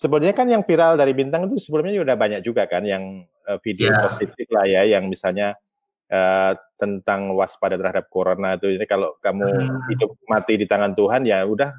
sebenarnya 0.00 0.34
kan 0.34 0.48
yang 0.48 0.64
viral 0.64 0.96
dari 0.96 1.12
bintang 1.12 1.44
itu 1.44 1.60
sebelumnya 1.60 2.00
sudah 2.00 2.16
banyak 2.16 2.40
juga 2.40 2.64
kan 2.64 2.80
yang 2.88 3.28
uh, 3.44 3.60
video 3.60 3.92
yeah. 3.92 4.08
positif 4.08 4.48
lah 4.48 4.64
ya 4.64 4.88
yang 4.88 5.12
misalnya 5.12 5.60
uh, 6.08 6.56
tentang 6.80 7.36
waspada 7.36 7.76
terhadap 7.76 8.08
corona 8.08 8.56
itu. 8.56 8.72
Ini 8.72 8.88
kalau 8.88 9.20
kamu 9.20 9.44
hmm. 9.44 9.80
hidup 9.92 10.10
mati 10.24 10.56
di 10.56 10.64
tangan 10.64 10.96
Tuhan 10.96 11.28
ya 11.28 11.44
udah 11.44 11.70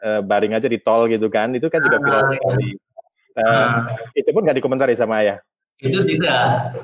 uh, 0.00 0.20
baring 0.24 0.56
aja 0.56 0.64
di 0.64 0.80
tol 0.80 1.04
gitu 1.12 1.28
kan. 1.28 1.52
Itu 1.52 1.68
kan 1.68 1.84
juga 1.84 2.00
viral 2.00 2.22
ah, 2.24 2.28
sekali. 2.32 2.68
Uh, 3.38 3.44
hmm. 3.44 4.18
itu 4.18 4.30
pun 4.32 4.42
nggak 4.48 4.56
dikomentari 4.56 4.96
sama 4.96 5.20
ayah. 5.20 5.38
Itu 5.78 6.02
tidak. 6.08 6.74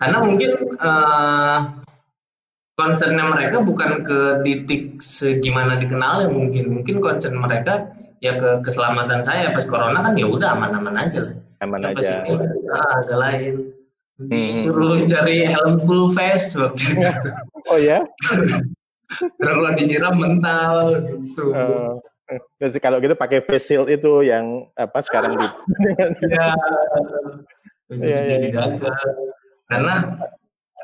Karena 0.00 0.18
mungkin 0.24 0.50
uh, 0.80 1.58
concernnya 2.80 3.28
mereka 3.28 3.60
bukan 3.60 4.08
ke 4.08 4.40
titik 4.40 5.04
segimana 5.04 5.76
dikenal 5.76 6.24
ya 6.24 6.28
mungkin. 6.32 6.80
Mungkin 6.80 7.04
concern 7.04 7.36
mereka 7.36 7.92
ya 8.24 8.40
ke 8.40 8.64
keselamatan 8.64 9.20
saya. 9.20 9.52
Pas 9.52 9.68
corona 9.68 10.00
kan 10.00 10.16
ya 10.16 10.24
udah 10.24 10.56
aman-aman 10.56 10.96
aja 10.96 11.28
lah. 11.28 11.36
Aman 11.60 11.84
ya, 11.84 11.92
aja. 11.92 12.24
ini, 12.24 12.40
ah, 12.72 13.04
agak 13.04 13.18
lain. 13.20 13.54
Hmm. 14.20 14.52
disuruh 14.52 15.00
hmm. 15.00 15.08
cari 15.08 15.48
helm 15.48 15.80
full 15.80 16.12
face 16.12 16.52
waktu 16.52 16.92
itu. 16.92 17.08
Oh 17.72 17.80
ya 17.88 18.04
kalau 19.40 19.72
disiram 19.74 20.20
mental 20.20 21.00
gitu. 21.08 21.44
Uh. 21.56 21.96
Jadi 22.62 22.78
kalau 22.78 23.02
gitu 23.02 23.18
pakai 23.18 23.42
face 23.42 23.66
shield 23.74 23.90
itu 23.90 24.22
yang 24.22 24.70
apa 24.78 25.02
sekarang 25.02 25.34
di 25.34 25.46
ya, 26.30 26.54
ya, 27.90 28.18
ya, 28.22 28.36
ya. 28.54 28.94
karena 29.66 29.94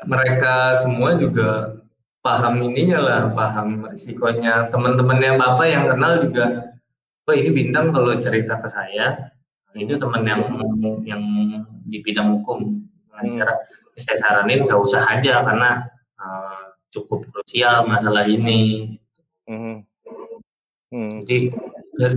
mereka 0.03 0.75
semua 0.83 1.15
juga 1.15 1.79
paham 2.27 2.59
ininya 2.59 2.99
lah, 2.99 3.21
paham 3.31 3.87
risikonya. 3.87 4.67
Teman-temannya 4.67 5.39
Bapak 5.39 5.67
yang 5.71 5.87
kenal 5.87 6.19
juga, 6.19 6.75
oh 7.23 7.35
ini 7.35 7.55
bintang 7.55 7.95
kalau 7.95 8.19
cerita 8.19 8.59
ke 8.59 8.67
saya, 8.67 9.31
itu 9.79 9.95
teman 9.95 10.27
yang 10.27 10.43
yang 11.07 11.23
di 11.87 12.03
bidang 12.03 12.35
hukum 12.39 12.83
pengacara. 13.07 13.55
Hmm. 13.55 13.95
Saya 13.97 14.17
saranin 14.19 14.67
nggak 14.67 14.81
usah 14.83 15.01
aja 15.07 15.41
karena 15.41 15.87
uh, 16.19 16.75
cukup 16.91 17.23
krusial 17.31 17.87
masalah 17.87 18.27
ini. 18.27 18.91
Hmm. 19.47 19.87
Hmm. 20.91 21.23
Jadi 21.23 21.55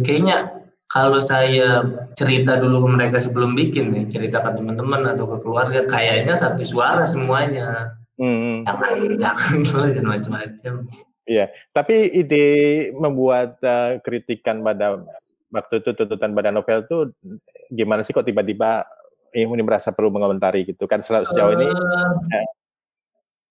kayaknya 0.03 0.67
kalau 0.91 1.23
saya 1.23 1.87
cerita 2.19 2.59
dulu 2.59 2.83
ke 2.83 2.89
mereka 2.99 3.17
sebelum 3.23 3.55
bikin 3.55 3.95
nih, 3.95 4.05
cerita 4.11 4.43
ke 4.43 4.59
teman-teman 4.59 5.07
atau 5.07 5.31
ke 5.31 5.37
keluarga, 5.47 5.87
kayaknya 5.87 6.35
satu 6.35 6.67
suara 6.67 7.07
semuanya. 7.07 7.95
Hmm. 8.21 8.69
Jangan 9.25 10.05
macam-macam. 10.05 10.75
Iya, 11.25 11.47
tapi 11.73 12.11
ide 12.11 12.47
membuat 12.93 13.57
uh, 13.65 13.97
kritikan 14.05 14.61
pada 14.61 15.01
waktu 15.49 15.81
itu 15.81 15.91
tuntutan 15.97 16.37
badan 16.37 16.59
novel 16.59 16.85
itu 16.85 16.99
gimana 17.71 18.03
sih 18.03 18.11
kok 18.11 18.27
tiba-tiba 18.27 18.85
ini 19.31 19.63
merasa 19.63 19.95
perlu 19.95 20.11
mengomentari 20.11 20.67
gitu 20.67 20.91
kan 20.91 21.01
sejauh 21.01 21.55
ini? 21.55 21.67
Uh, 21.71 22.13
ya. 22.29 22.43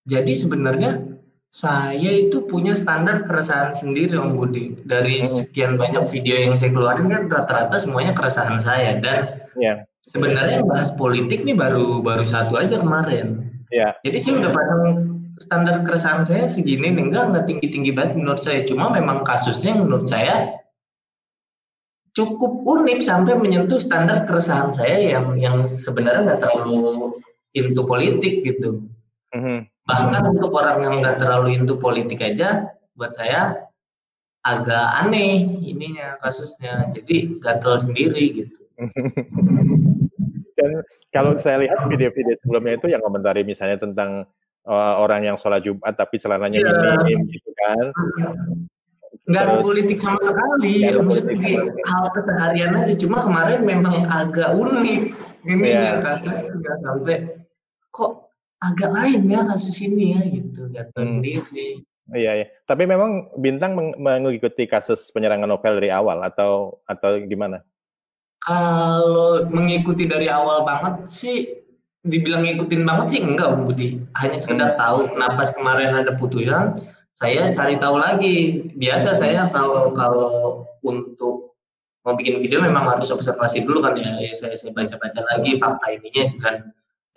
Jadi 0.09 0.33
sebenarnya 0.35 1.07
saya 1.49 2.11
itu 2.13 2.45
punya 2.45 2.77
standar 2.77 3.25
keresahan 3.25 3.73
sendiri 3.73 4.13
Om 4.13 4.38
Budi. 4.38 4.77
Dari 4.85 5.25
sekian 5.25 5.81
banyak 5.81 6.05
video 6.13 6.38
yang 6.38 6.53
saya 6.53 6.69
keluarin 6.69 7.09
kan 7.09 7.25
rata-rata 7.25 7.79
semuanya 7.79 8.13
keresahan 8.13 8.61
saya 8.61 9.01
dan 9.01 9.49
yeah. 9.57 9.81
sebenarnya 10.05 10.61
bahas 10.67 10.93
politik 10.93 11.41
nih 11.41 11.57
baru 11.57 12.05
baru 12.05 12.21
satu 12.21 12.59
aja 12.59 12.77
kemarin. 12.77 13.49
Ya. 13.69 13.93
Jadi 14.01 14.17
saya 14.17 14.33
udah 14.41 14.51
pasang 14.51 14.83
standar 15.39 15.75
keresahan 15.85 16.23
saya 16.25 16.45
segini 16.49 16.91
nih, 16.91 17.09
enggak 17.09 17.31
enggak 17.31 17.45
tinggi-tinggi 17.47 17.91
banget 17.93 18.13
menurut 18.17 18.41
saya. 18.41 18.65
Cuma 18.65 18.91
memang 18.91 19.23
kasusnya 19.23 19.77
menurut 19.77 20.09
saya 20.09 20.59
cukup 22.17 22.65
unik 22.65 22.99
sampai 22.99 23.38
menyentuh 23.38 23.79
standar 23.79 24.25
keresahan 24.25 24.73
saya 24.73 25.15
yang 25.15 25.38
yang 25.38 25.63
sebenarnya 25.63 26.33
nggak 26.33 26.41
terlalu 26.41 27.13
into 27.53 27.85
politik 27.85 28.41
gitu. 28.43 28.83
Mm-hmm. 29.31 29.69
Bahkan 29.85 30.23
untuk 30.38 30.51
orang 30.57 30.81
yang 30.83 30.95
nggak 31.05 31.21
terlalu 31.21 31.57
into 31.57 31.77
politik 31.77 32.19
aja, 32.21 32.73
buat 32.97 33.13
saya 33.13 33.69
agak 34.43 34.88
aneh 35.05 35.45
ininya 35.61 36.17
kasusnya. 36.25 36.89
Jadi 36.91 37.39
gatel 37.39 37.77
sendiri 37.77 38.25
gitu. 38.45 38.59
Dan 40.59 40.83
kalau 41.15 41.39
saya 41.39 41.63
lihat 41.63 41.87
video-video 41.87 42.35
sebelumnya 42.43 42.75
itu 42.75 42.87
yang 42.91 42.99
komentari 42.99 43.47
misalnya 43.47 43.79
tentang 43.79 44.27
uh, 44.67 44.93
orang 44.99 45.23
yang 45.23 45.37
sholat 45.39 45.63
Jumat 45.63 45.95
tapi 45.95 46.19
celananya 46.19 46.59
yeah. 46.59 46.99
minim 46.99 47.23
gitu 47.31 47.49
kan. 47.55 47.85
Nggak 49.29 49.43
ada 49.45 49.55
politik 49.63 49.97
sama 50.01 50.19
sekali. 50.19 50.83
Ya, 50.83 50.99
Maksudnya 50.99 51.37
hal 51.87 52.03
keseharian 52.11 52.75
aja. 52.75 52.93
Cuma 52.99 53.23
kemarin 53.23 53.63
memang 53.63 54.05
agak 54.11 54.51
unik. 54.57 55.15
Ini 55.47 55.67
yeah. 55.71 55.95
ya 55.97 56.03
kasus 56.03 56.35
nggak 56.51 56.77
sampai 56.83 57.17
kok 57.95 58.27
agak 58.59 58.91
lain 58.91 59.23
ya 59.31 59.47
kasus 59.47 59.79
ini 59.79 60.19
ya 60.19 60.21
gitu. 60.27 60.61
Gak 60.75 60.91
tahu 60.91 61.03
hmm. 61.07 61.11
sendiri. 61.23 61.67
Iya, 62.09 62.31
iya. 62.41 62.47
Tapi 62.65 62.89
memang 62.89 63.29
Bintang 63.37 63.77
mengikuti 63.77 64.65
kasus 64.65 65.13
penyerangan 65.13 65.45
novel 65.45 65.77
dari 65.77 65.93
awal 65.93 66.25
atau 66.25 66.81
atau 66.89 67.21
gimana? 67.21 67.61
Kalau 68.39 69.46
mengikuti 69.51 70.08
dari 70.08 70.31
awal 70.31 70.63
banget 70.63 71.12
sih, 71.12 71.60
dibilang 72.08 72.48
ngikutin 72.48 72.88
banget 72.88 73.05
sih 73.12 73.19
enggak 73.19 73.51
Om 73.51 73.67
Budi. 73.67 74.00
Hanya 74.15 74.38
sekedar 74.39 74.75
hmm. 74.75 74.79
tahu 74.79 74.98
kenapa 75.12 75.41
kemarin 75.51 75.91
ada 76.00 76.15
putusan, 76.15 76.88
saya 77.19 77.51
cari 77.51 77.75
tahu 77.75 78.00
lagi. 78.00 78.36
Biasa 78.79 79.19
saya 79.19 79.51
kalau 79.51 79.91
kalau 79.91 80.63
untuk 80.88 81.60
mau 82.08 82.15
bikin 82.15 82.39
video 82.39 82.63
memang 82.63 82.88
harus 82.88 83.12
observasi 83.12 83.67
dulu 83.67 83.84
kan 83.84 84.00
ya. 84.00 84.15
ya 84.24 84.31
saya 84.31 84.55
saya 84.55 84.72
baca-baca 84.72 85.19
lagi 85.36 85.60
fakta 85.60 85.86
ininya 86.00 86.25
dan 86.39 86.55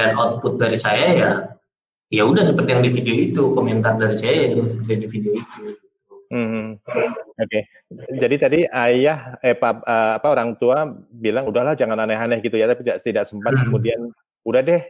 dan 0.02 0.10
output 0.18 0.58
dari 0.58 0.74
saya 0.74 1.06
ya 1.14 1.30
ya 2.10 2.22
udah 2.26 2.42
seperti 2.42 2.74
yang 2.74 2.82
di 2.82 2.90
video 2.90 3.14
itu 3.14 3.42
komentar 3.54 3.94
dari 3.96 4.18
saya 4.18 4.50
ya 4.50 4.58
seperti 4.66 4.90
yang 4.90 5.02
di 5.06 5.10
video 5.10 5.32
itu. 5.38 5.81
Hmm. 6.32 6.80
Oke. 6.80 7.04
Okay. 7.36 7.62
Jadi 8.16 8.36
tadi 8.40 8.60
ayah 8.64 9.36
eh 9.44 9.52
pap, 9.52 9.84
uh, 9.84 10.16
apa 10.16 10.28
orang 10.32 10.56
tua 10.56 10.88
bilang 11.12 11.44
udahlah 11.44 11.76
jangan 11.76 12.00
aneh-aneh 12.00 12.40
gitu 12.40 12.56
ya, 12.56 12.64
tapi 12.64 12.88
tidak 12.88 13.04
tidak 13.04 13.24
sempat 13.28 13.52
hmm. 13.52 13.68
kemudian 13.68 14.00
udah 14.48 14.64
deh 14.64 14.80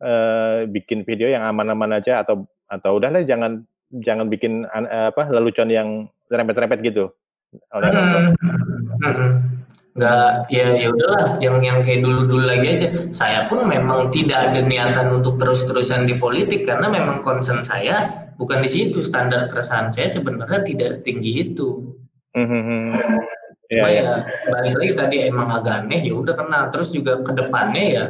uh, 0.00 0.64
bikin 0.64 1.04
video 1.04 1.28
yang 1.28 1.44
aman-aman 1.44 2.00
aja 2.00 2.24
atau 2.24 2.48
atau 2.72 2.96
udahlah 2.96 3.20
jangan 3.28 3.68
jangan 4.00 4.32
bikin 4.32 4.64
uh, 4.72 5.12
apa 5.12 5.28
lelucon 5.28 5.68
yang 5.68 6.08
rempet-rempet 6.32 6.80
gitu 6.80 7.12
oleh 7.76 7.92
orang 7.92 8.06
tua. 8.08 8.20
Hmm. 9.04 9.32
Hmm 9.96 10.04
nggak 10.04 10.52
ya 10.52 10.76
ya 10.76 10.92
udahlah 10.92 11.40
yang 11.40 11.64
yang 11.64 11.80
kayak 11.80 12.04
dulu 12.04 12.28
dulu 12.28 12.44
lagi 12.44 12.76
aja 12.76 12.88
saya 13.16 13.48
pun 13.48 13.64
memang 13.64 14.12
tidak 14.12 14.52
ada 14.52 14.60
niatan 14.60 15.08
untuk 15.08 15.40
terus 15.40 15.64
terusan 15.64 16.04
di 16.04 16.20
politik 16.20 16.68
karena 16.68 16.92
memang 16.92 17.24
concern 17.24 17.64
saya 17.64 18.28
bukan 18.36 18.60
di 18.60 18.68
situ 18.68 19.00
standar 19.00 19.48
keresahan 19.48 19.88
saya 19.96 20.12
sebenarnya 20.12 20.68
tidak 20.68 21.00
setinggi 21.00 21.48
itu 21.48 21.96
mm-hmm. 22.36 22.92
Cuma 23.66 23.90
yeah, 23.90 24.22
ya 24.22 24.46
balik 24.46 24.74
lagi 24.78 24.92
tadi 24.94 25.16
emang 25.26 25.50
agak 25.50 25.82
aneh 25.82 26.06
ya 26.06 26.14
udah 26.14 26.38
kena. 26.38 26.70
Terus 26.70 26.88
juga 26.94 27.18
ke 27.26 27.34
depannya 27.34 27.82
ya 27.82 28.04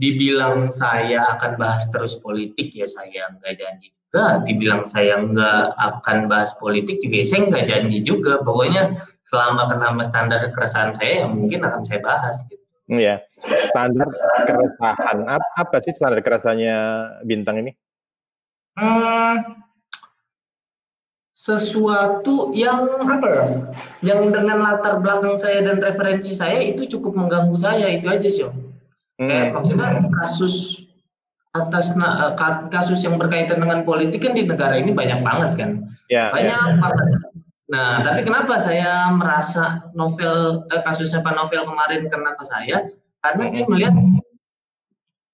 dibilang 0.00 0.72
saya 0.72 1.28
akan 1.36 1.60
bahas 1.60 1.84
terus 1.92 2.16
politik 2.24 2.72
ya 2.72 2.88
saya 2.88 3.28
nggak 3.36 3.52
janji 3.60 3.92
juga. 3.92 4.40
Dibilang 4.48 4.88
saya 4.88 5.20
nggak 5.20 5.76
akan 5.76 6.24
bahas 6.32 6.56
politik 6.56 7.04
juga 7.04 7.20
ya 7.20 7.26
saya 7.28 7.40
nggak 7.52 7.66
janji 7.68 7.98
juga. 8.00 8.40
Pokoknya 8.40 8.96
selama 9.28 9.72
kena 9.72 10.04
standar 10.04 10.40
keresahan 10.52 10.92
saya 10.92 11.24
ya 11.24 11.26
mungkin 11.28 11.64
akan 11.64 11.82
saya 11.84 12.00
bahas 12.04 12.36
gitu. 12.48 12.64
Iya, 12.84 13.24
standar 13.72 14.12
keresahan 14.44 15.24
apa, 15.24 15.48
apa 15.56 15.76
sih 15.80 15.96
standar 15.96 16.20
keresahannya 16.20 16.76
bintang 17.24 17.64
ini? 17.64 17.72
Hmm, 18.76 19.64
sesuatu 21.32 22.52
yang 22.52 22.84
apa 23.04 23.26
ya, 23.28 23.44
yang 24.00 24.28
dengan 24.28 24.60
latar 24.60 25.00
belakang 25.00 25.40
saya 25.40 25.64
dan 25.64 25.80
referensi 25.80 26.36
saya 26.36 26.60
itu 26.60 26.84
cukup 26.84 27.16
mengganggu 27.16 27.56
saya 27.56 27.88
itu 27.88 28.04
aja 28.08 28.28
sih 28.28 28.44
om. 28.44 28.52
Hmm. 29.16 29.28
Kayak 29.32 29.48
maksudnya 29.56 29.88
kasus 30.20 30.84
atas 31.56 31.94
eh, 31.96 32.32
kasus 32.68 33.00
yang 33.00 33.16
berkaitan 33.16 33.64
dengan 33.64 33.86
politik 33.88 34.24
kan 34.24 34.36
di 34.36 34.44
negara 34.44 34.76
ini 34.76 34.92
banyak 34.92 35.20
banget 35.24 35.50
kan, 35.56 35.70
ya, 36.12 36.28
banyak 36.32 36.52
ya. 36.52 36.76
banget. 36.80 37.33
Nah, 37.64 38.04
tapi 38.04 38.28
kenapa 38.28 38.60
saya 38.60 39.08
merasa 39.08 39.88
novel 39.96 40.68
eh, 40.68 40.82
kasusnya 40.84 41.24
Pak 41.24 41.32
Novel 41.32 41.64
kemarin 41.64 42.12
kena 42.12 42.36
ke 42.36 42.44
saya? 42.44 42.92
Karena 43.24 43.44
saya 43.48 43.64
melihat 43.64 43.96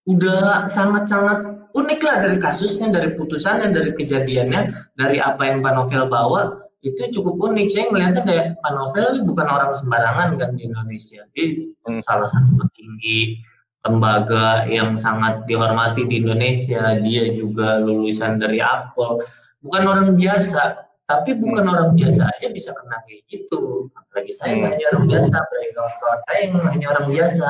udah 0.06 0.70
sangat-sangat 0.70 1.70
unik 1.74 2.00
lah 2.06 2.16
dari 2.22 2.36
kasusnya, 2.38 2.94
dari 2.94 3.18
putusannya, 3.18 3.74
dari 3.74 3.90
kejadiannya, 3.98 4.94
dari 4.94 5.18
apa 5.18 5.42
yang 5.42 5.58
Pak 5.62 5.74
Novel 5.74 6.06
bawa 6.06 6.70
itu 6.86 7.02
cukup 7.18 7.50
unik. 7.50 7.68
Saya 7.70 7.86
melihatnya 7.90 8.22
kayak 8.22 8.46
Pak 8.62 8.72
Novel 8.72 9.06
ini 9.18 9.22
bukan 9.26 9.46
orang 9.50 9.72
sembarangan 9.74 10.38
kan 10.38 10.50
di 10.56 10.70
Indonesia. 10.70 11.26
Dia 11.34 11.46
hmm. 11.86 12.00
salah 12.06 12.28
satu 12.30 12.50
petinggi 12.56 13.42
lembaga 13.80 14.68
yang 14.68 14.96
sangat 14.96 15.44
dihormati 15.44 16.06
di 16.08 16.24
Indonesia. 16.24 16.94
Dia 17.02 17.34
juga 17.36 17.82
lulusan 17.82 18.40
dari 18.40 18.62
Apple. 18.62 19.20
Bukan 19.60 19.82
orang 19.84 20.16
biasa, 20.16 20.89
tapi 21.10 21.34
bukan 21.34 21.66
hmm. 21.66 21.72
orang 21.74 21.90
biasa 21.98 22.22
aja 22.22 22.46
bisa 22.54 22.70
kena 22.70 23.02
kayak 23.02 23.26
gitu. 23.26 23.90
Apalagi 23.98 24.30
saya 24.30 24.54
hmm. 24.54 24.70
hanya 24.70 24.84
orang 24.94 25.04
biasa, 25.10 25.34
apalagi 25.34 25.70
kawan-kawan 25.74 26.20
saya 26.22 26.38
yang 26.38 26.54
hanya 26.70 26.86
orang 26.94 27.06
biasa 27.10 27.48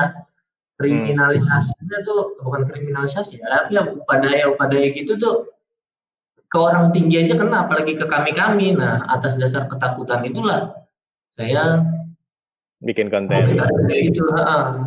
kriminalisasinya 0.81 1.97
tuh 2.01 2.41
bukan 2.41 2.65
kriminalisasi 2.65 3.37
ya, 3.37 3.45
tapi 3.45 3.77
ya 3.77 3.85
upadaya-upadaya 3.85 4.87
gitu 4.97 5.13
tuh 5.21 5.53
ke 6.49 6.57
orang 6.57 6.89
tinggi 6.89 7.21
aja 7.21 7.37
kena, 7.37 7.69
apalagi 7.69 7.93
ke 7.93 8.09
kami-kami. 8.09 8.73
Nah, 8.73 9.05
atas 9.13 9.37
dasar 9.37 9.69
ketakutan 9.69 10.25
itulah 10.25 10.73
saya 11.37 11.85
bikin 12.81 13.13
konten. 13.13 13.61
Itu 13.93 14.25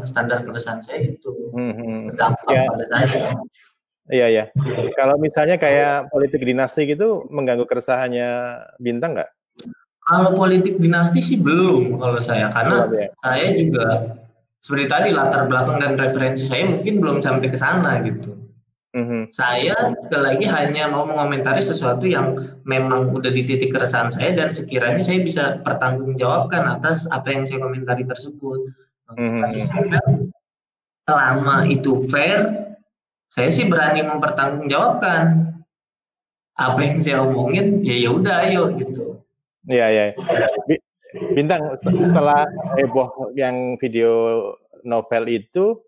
standar 0.02 0.42
keresahan 0.42 0.82
saya 0.82 1.14
itu. 1.14 1.30
Hmm, 1.54 2.10
Dampak 2.18 2.50
ya. 2.50 2.66
pada 2.74 2.84
saya. 2.90 3.38
Iya 4.12 4.26
ya. 4.28 4.44
Kalau 4.92 5.16
misalnya 5.16 5.56
kayak 5.56 6.12
politik 6.12 6.44
dinasti 6.44 6.84
gitu 6.84 7.24
mengganggu 7.32 7.64
keresahannya 7.64 8.60
bintang 8.76 9.16
nggak? 9.16 9.30
Kalau 10.04 10.36
politik 10.36 10.76
dinasti 10.76 11.24
sih 11.24 11.40
belum 11.40 11.96
kalau 11.96 12.20
saya 12.20 12.52
karena 12.52 12.84
ya. 12.92 13.08
saya 13.24 13.46
juga 13.56 14.12
seperti 14.60 14.84
tadi 14.92 15.08
latar 15.16 15.48
belakang 15.48 15.80
dan 15.80 15.96
referensi 15.96 16.44
saya 16.44 16.68
mungkin 16.68 17.00
belum 17.00 17.18
sampai 17.24 17.48
ke 17.48 17.56
sana 17.56 18.04
gitu. 18.04 18.36
Mm-hmm. 18.94 19.34
Saya 19.34 19.74
sekali 20.06 20.22
lagi 20.22 20.46
hanya 20.46 20.86
mau 20.86 21.02
mengomentari 21.02 21.58
sesuatu 21.58 22.06
yang 22.06 22.38
memang 22.62 23.10
udah 23.10 23.32
di 23.32 23.42
titik 23.42 23.74
keresahan 23.74 24.14
saya 24.14 24.38
dan 24.38 24.54
sekiranya 24.54 25.02
saya 25.02 25.18
bisa 25.24 25.58
pertanggungjawabkan 25.66 26.78
atas 26.78 27.08
apa 27.10 27.26
yang 27.32 27.42
saya 27.48 27.64
komentari 27.64 28.04
tersebut. 28.04 28.60
Mm-hmm. 29.04 30.32
selama 31.04 31.68
itu 31.68 32.08
fair, 32.08 32.63
saya 33.34 33.50
sih 33.50 33.66
berani 33.66 34.06
mempertanggungjawabkan 34.06 35.50
apa 36.54 36.78
yang 36.86 37.02
saya 37.02 37.26
omongin. 37.26 37.82
Ya 37.82 37.98
ya 37.98 38.14
udah, 38.14 38.46
ayo 38.46 38.70
gitu. 38.78 39.18
Iya 39.66 39.90
iya. 39.90 40.04
Bintang, 41.34 41.82
setelah 42.06 42.46
heboh 42.78 43.34
yang 43.34 43.74
video 43.82 44.54
novel 44.86 45.26
itu, 45.26 45.82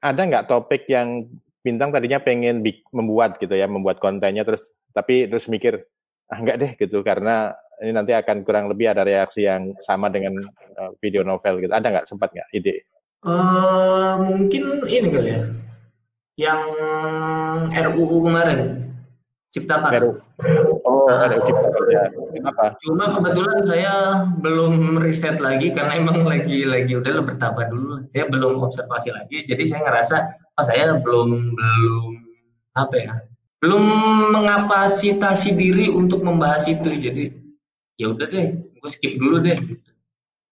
ada 0.00 0.24
nggak 0.24 0.48
topik 0.48 0.88
yang 0.88 1.28
Bintang 1.66 1.90
tadinya 1.90 2.22
pengen 2.22 2.62
membuat 2.94 3.42
gitu 3.42 3.58
ya, 3.58 3.66
membuat 3.66 3.98
kontennya 3.98 4.46
terus, 4.46 4.70
tapi 4.94 5.26
terus 5.26 5.50
mikir, 5.50 5.82
ah 6.30 6.38
nggak 6.38 6.58
deh 6.62 6.72
gitu, 6.78 7.02
karena 7.02 7.58
ini 7.82 7.90
nanti 7.90 8.14
akan 8.14 8.46
kurang 8.46 8.70
lebih 8.70 8.94
ada 8.94 9.02
reaksi 9.02 9.50
yang 9.50 9.74
sama 9.82 10.06
dengan 10.06 10.46
uh, 10.78 10.94
video 11.02 11.26
novel 11.26 11.58
gitu. 11.58 11.74
Ada 11.74 11.90
nggak 11.90 12.06
sempat 12.06 12.30
nggak 12.30 12.46
ide? 12.54 12.86
Uh, 13.26 14.14
mungkin 14.22 14.86
ini 14.86 15.10
kali 15.10 15.34
ya, 15.34 15.42
yang 16.36 16.60
RUU 17.72 18.28
kemarin. 18.28 18.92
Ciptakan. 19.56 19.88
Heru. 19.88 20.12
Oh, 20.84 21.08
nah, 21.08 21.32
RU 21.32 21.40
Ciptakan 21.48 21.84
ya. 21.88 22.04
Kenapa? 22.12 22.76
Cuma 22.84 23.08
kebetulan 23.08 23.64
saya 23.64 23.92
belum 24.44 25.00
riset 25.00 25.40
lagi 25.40 25.72
karena 25.72 25.96
emang 25.96 26.28
lagi 26.28 26.68
lagi 26.68 26.92
udah 26.92 27.24
bertambah 27.24 27.72
dulu. 27.72 28.04
Saya 28.12 28.28
belum 28.28 28.60
observasi 28.60 29.16
lagi, 29.16 29.48
jadi 29.48 29.64
saya 29.64 29.80
ngerasa 29.88 30.16
oh 30.60 30.64
saya 30.64 31.00
belum 31.00 31.56
belum 31.56 32.12
apa 32.76 32.96
ya? 33.00 33.14
Belum 33.64 33.82
mengapasitasi 34.36 35.56
diri 35.56 35.88
untuk 35.88 36.20
membahas 36.20 36.68
itu. 36.68 36.92
Jadi 36.92 37.32
ya 37.96 38.12
udah 38.12 38.28
deh, 38.28 38.60
gue 38.60 38.90
skip 38.92 39.16
dulu 39.16 39.40
deh 39.40 39.56
gitu. 39.56 39.90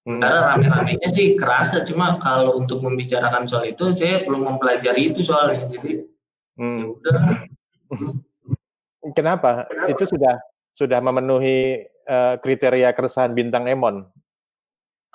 Hmm. 0.05 0.21
Karena 0.21 0.53
rame-ramenya 0.53 1.09
sih 1.09 1.33
kerasa, 1.41 1.81
cuma 1.89 2.21
kalau 2.21 2.61
untuk 2.61 2.85
membicarakan 2.85 3.49
soal 3.49 3.73
itu 3.73 3.89
saya 3.97 4.21
belum 4.29 4.45
mempelajari 4.45 5.09
itu 5.09 5.25
soalnya. 5.25 5.65
Jadi 5.73 6.05
hmm. 6.61 6.77
ya 6.77 6.85
udah. 6.93 7.15
Kenapa? 9.17 9.65
Kenapa? 9.65 9.89
Itu 9.89 10.05
sudah 10.05 10.45
sudah 10.77 11.01
memenuhi 11.01 11.89
uh, 12.05 12.37
kriteria 12.37 12.93
keresahan 12.93 13.33
bintang 13.33 13.65
Emon. 13.65 14.05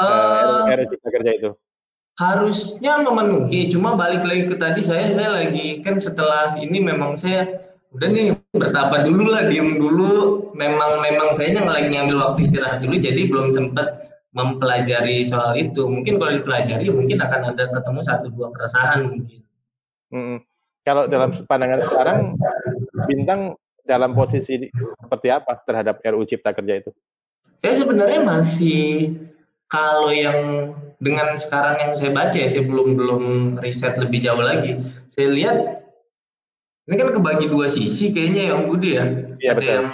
Uh, 0.01 0.65
uh, 0.65 0.85
Cipta 0.89 1.09
Kerja 1.13 1.31
itu. 1.37 1.51
Harusnya 2.17 2.99
memenuhi, 2.99 3.69
cuma 3.71 3.95
balik 3.95 4.25
lagi 4.25 4.51
ke 4.51 4.55
tadi 4.59 4.81
saya 4.83 5.07
saya 5.07 5.39
lagi 5.39 5.79
kan 5.85 6.01
setelah 6.01 6.57
ini 6.59 6.81
memang 6.83 7.15
saya 7.15 7.61
udah 7.95 8.09
nih 8.11 8.35
bertapa 8.57 9.05
dulu 9.05 9.31
lah, 9.31 9.47
diem 9.47 9.77
dulu. 9.77 10.49
Memang 10.57 10.99
memang 10.99 11.31
saya 11.31 11.55
lagi 11.61 11.93
ngambil 11.93 12.17
waktu 12.19 12.49
istirahat 12.49 12.83
dulu, 12.83 12.99
jadi 12.99 13.31
belum 13.31 13.53
sempat 13.53 14.08
mempelajari 14.33 15.25
soal 15.25 15.57
itu. 15.57 15.85
Mungkin 15.89 16.21
kalau 16.21 16.37
dipelajari 16.37 16.87
mungkin 16.93 17.17
akan 17.21 17.53
ada 17.55 17.63
ketemu 17.69 18.01
satu 18.05 18.27
dua 18.33 18.47
keresahan 18.53 18.99
mungkin. 19.09 19.39
Hmm. 20.09 20.37
Kalau 20.85 21.05
dalam 21.05 21.29
pandangan 21.45 21.81
sekarang, 21.85 22.19
bintang 23.05 23.41
dalam 23.85 24.13
posisi 24.13 24.69
seperti 24.73 25.27
apa 25.29 25.57
terhadap 25.65 26.01
RU 26.01 26.25
Cipta 26.25 26.53
Kerja 26.53 26.81
itu? 26.81 26.91
Saya 27.59 27.73
sebenarnya 27.83 28.21
masih 28.23 29.13
kalau 29.69 30.09
yang 30.09 30.71
dengan 30.97 31.37
sekarang 31.37 31.77
yang 31.77 31.93
saya 31.93 32.09
baca 32.09 32.37
ya, 32.37 32.49
saya 32.49 32.65
belum 32.65 32.97
belum 32.97 33.23
riset 33.61 34.01
lebih 34.01 34.23
jauh 34.25 34.41
lagi. 34.41 34.81
Saya 35.13 35.29
lihat 35.29 35.57
ini 36.89 36.95
kan 36.97 37.13
kebagi 37.13 37.45
dua 37.53 37.69
sisi 37.69 38.09
kayaknya 38.09 38.55
yang 38.55 38.65
Budi 38.65 38.97
ya. 38.97 39.05
Iya 39.37 39.51
betul. 39.53 39.69
Yang, 39.69 39.85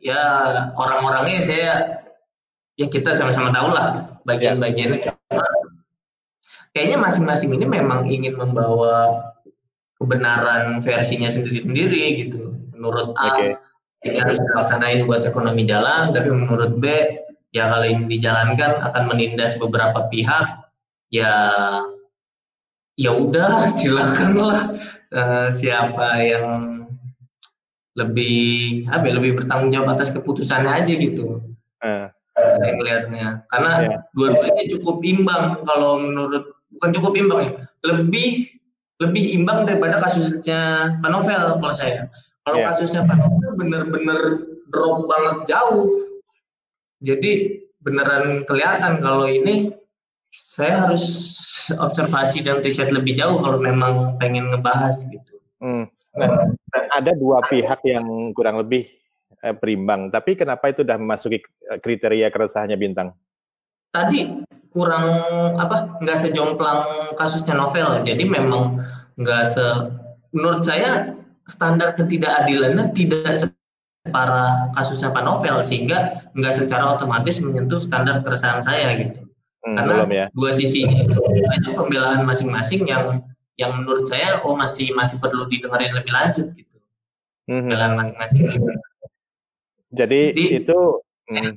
ya 0.00 0.22
orang-orangnya 0.74 1.38
saya 1.38 1.72
ya 2.80 2.86
kita 2.88 3.12
sama-sama 3.12 3.52
tahu 3.52 3.68
lah 3.76 4.16
bagian-bagiannya. 4.24 5.04
Ya. 5.04 5.12
kayaknya 6.72 6.96
masing-masing 6.96 7.52
ini 7.52 7.68
memang 7.68 8.08
ingin 8.08 8.40
membawa 8.40 9.28
kebenaran 10.00 10.80
versinya 10.80 11.28
sendiri-sendiri 11.28 12.24
gitu 12.24 12.56
menurut 12.72 13.12
A 13.20 13.36
okay. 13.36 13.52
ini 14.08 14.16
harus 14.16 14.40
dilaksanain 14.40 15.04
buat 15.04 15.28
ekonomi 15.28 15.68
jalan 15.68 16.16
tapi 16.16 16.32
menurut 16.32 16.80
B 16.80 16.88
ya 17.52 17.68
kalau 17.68 17.84
ini 17.84 18.16
dijalankan 18.16 18.80
akan 18.80 19.02
menindas 19.12 19.60
beberapa 19.60 20.08
pihak 20.08 20.64
ya 21.12 21.34
ya 22.96 23.10
udah 23.12 23.66
silakanlah 23.76 24.72
uh, 25.12 25.52
siapa 25.52 26.08
yang 26.24 26.48
lebih 27.98 28.86
apa 28.88 29.04
ya, 29.04 29.12
lebih 29.20 29.44
bertanggung 29.44 29.74
jawab 29.74 29.98
atas 29.98 30.08
keputusannya 30.14 30.70
aja 30.80 30.92
gitu 30.96 31.44
uh. 31.84 32.08
Saya 32.60 32.72
melihatnya 32.76 33.26
karena 33.48 33.72
yeah. 33.80 34.00
dua-duanya 34.12 34.64
cukup 34.76 35.00
imbang 35.00 35.64
kalau 35.64 35.98
menurut 36.04 36.44
bukan 36.76 36.90
cukup 37.00 37.12
imbang 37.16 37.40
ya 37.40 37.52
lebih 37.88 38.52
lebih 39.00 39.24
imbang 39.32 39.64
daripada 39.64 39.96
kasusnya 40.04 40.94
Pak 41.00 41.10
Novel 41.10 41.56
kalau 41.56 41.74
saya 41.74 42.12
kalau 42.44 42.60
yeah. 42.60 42.68
kasusnya 42.68 43.02
Pak 43.08 43.16
Novel 43.16 43.50
bener-bener 43.56 44.20
drop 44.70 45.06
banget 45.10 45.50
jauh. 45.50 45.86
Jadi 47.00 47.62
beneran 47.80 48.44
kelihatan 48.44 49.00
kalau 49.00 49.26
ini 49.26 49.72
saya 50.30 50.86
harus 50.86 51.02
observasi 51.80 52.44
dan 52.44 52.62
riset 52.62 52.92
lebih 52.92 53.18
jauh 53.18 53.40
kalau 53.42 53.58
memang 53.58 54.20
pengen 54.22 54.52
ngebahas 54.52 55.00
gitu. 55.08 55.34
Hmm. 55.60 55.88
Nah, 56.18 56.50
ada 56.90 57.14
dua 57.14 57.40
pihak 57.46 57.80
yang 57.86 58.34
kurang 58.34 58.58
lebih 58.58 58.90
eh, 59.42 59.54
berimbang, 59.56 60.12
tapi 60.12 60.36
kenapa 60.36 60.72
itu 60.72 60.84
sudah 60.84 60.98
memasuki 61.00 61.42
kriteria 61.80 62.28
keresahannya 62.28 62.76
bintang? 62.76 63.12
tadi 63.90 64.46
kurang 64.70 65.06
apa 65.58 65.98
nggak 65.98 66.18
sejomplang 66.18 67.12
kasusnya 67.18 67.58
novel 67.58 68.06
jadi 68.06 68.22
memang 68.22 68.78
nggak 69.18 69.42
se 69.50 69.66
menurut 70.30 70.62
saya 70.62 71.18
standar 71.50 71.98
ketidakadilannya 71.98 72.94
tidak 72.94 73.42
separah 73.42 74.70
kasusnya 74.78 75.10
Pak 75.10 75.26
Novel 75.26 75.66
sehingga 75.66 76.22
nggak 76.38 76.54
secara 76.54 76.94
otomatis 76.94 77.42
menyentuh 77.42 77.82
standar 77.82 78.22
keresahan 78.22 78.62
saya 78.62 78.94
gitu 79.02 79.26
hmm, 79.66 79.74
karena 79.74 79.94
ya. 80.06 80.26
dua 80.38 80.54
sisi 80.54 80.86
itu 80.86 81.18
banyak 81.18 81.74
pembelaan 81.74 82.22
masing-masing 82.22 82.86
yang 82.86 83.26
yang 83.58 83.74
menurut 83.82 84.06
saya 84.06 84.38
oh 84.46 84.54
masih 84.54 84.94
masih 84.94 85.18
perlu 85.18 85.50
didengarin 85.50 85.90
lebih 85.98 86.14
lanjut 86.14 86.46
gitu 86.54 86.76
hmm. 87.50 87.66
pembelaan 87.66 87.98
masing-masing 87.98 88.46
jadi, 89.90 90.20
Jadi 90.32 90.44
itu 90.62 90.78
hmm 91.30 91.54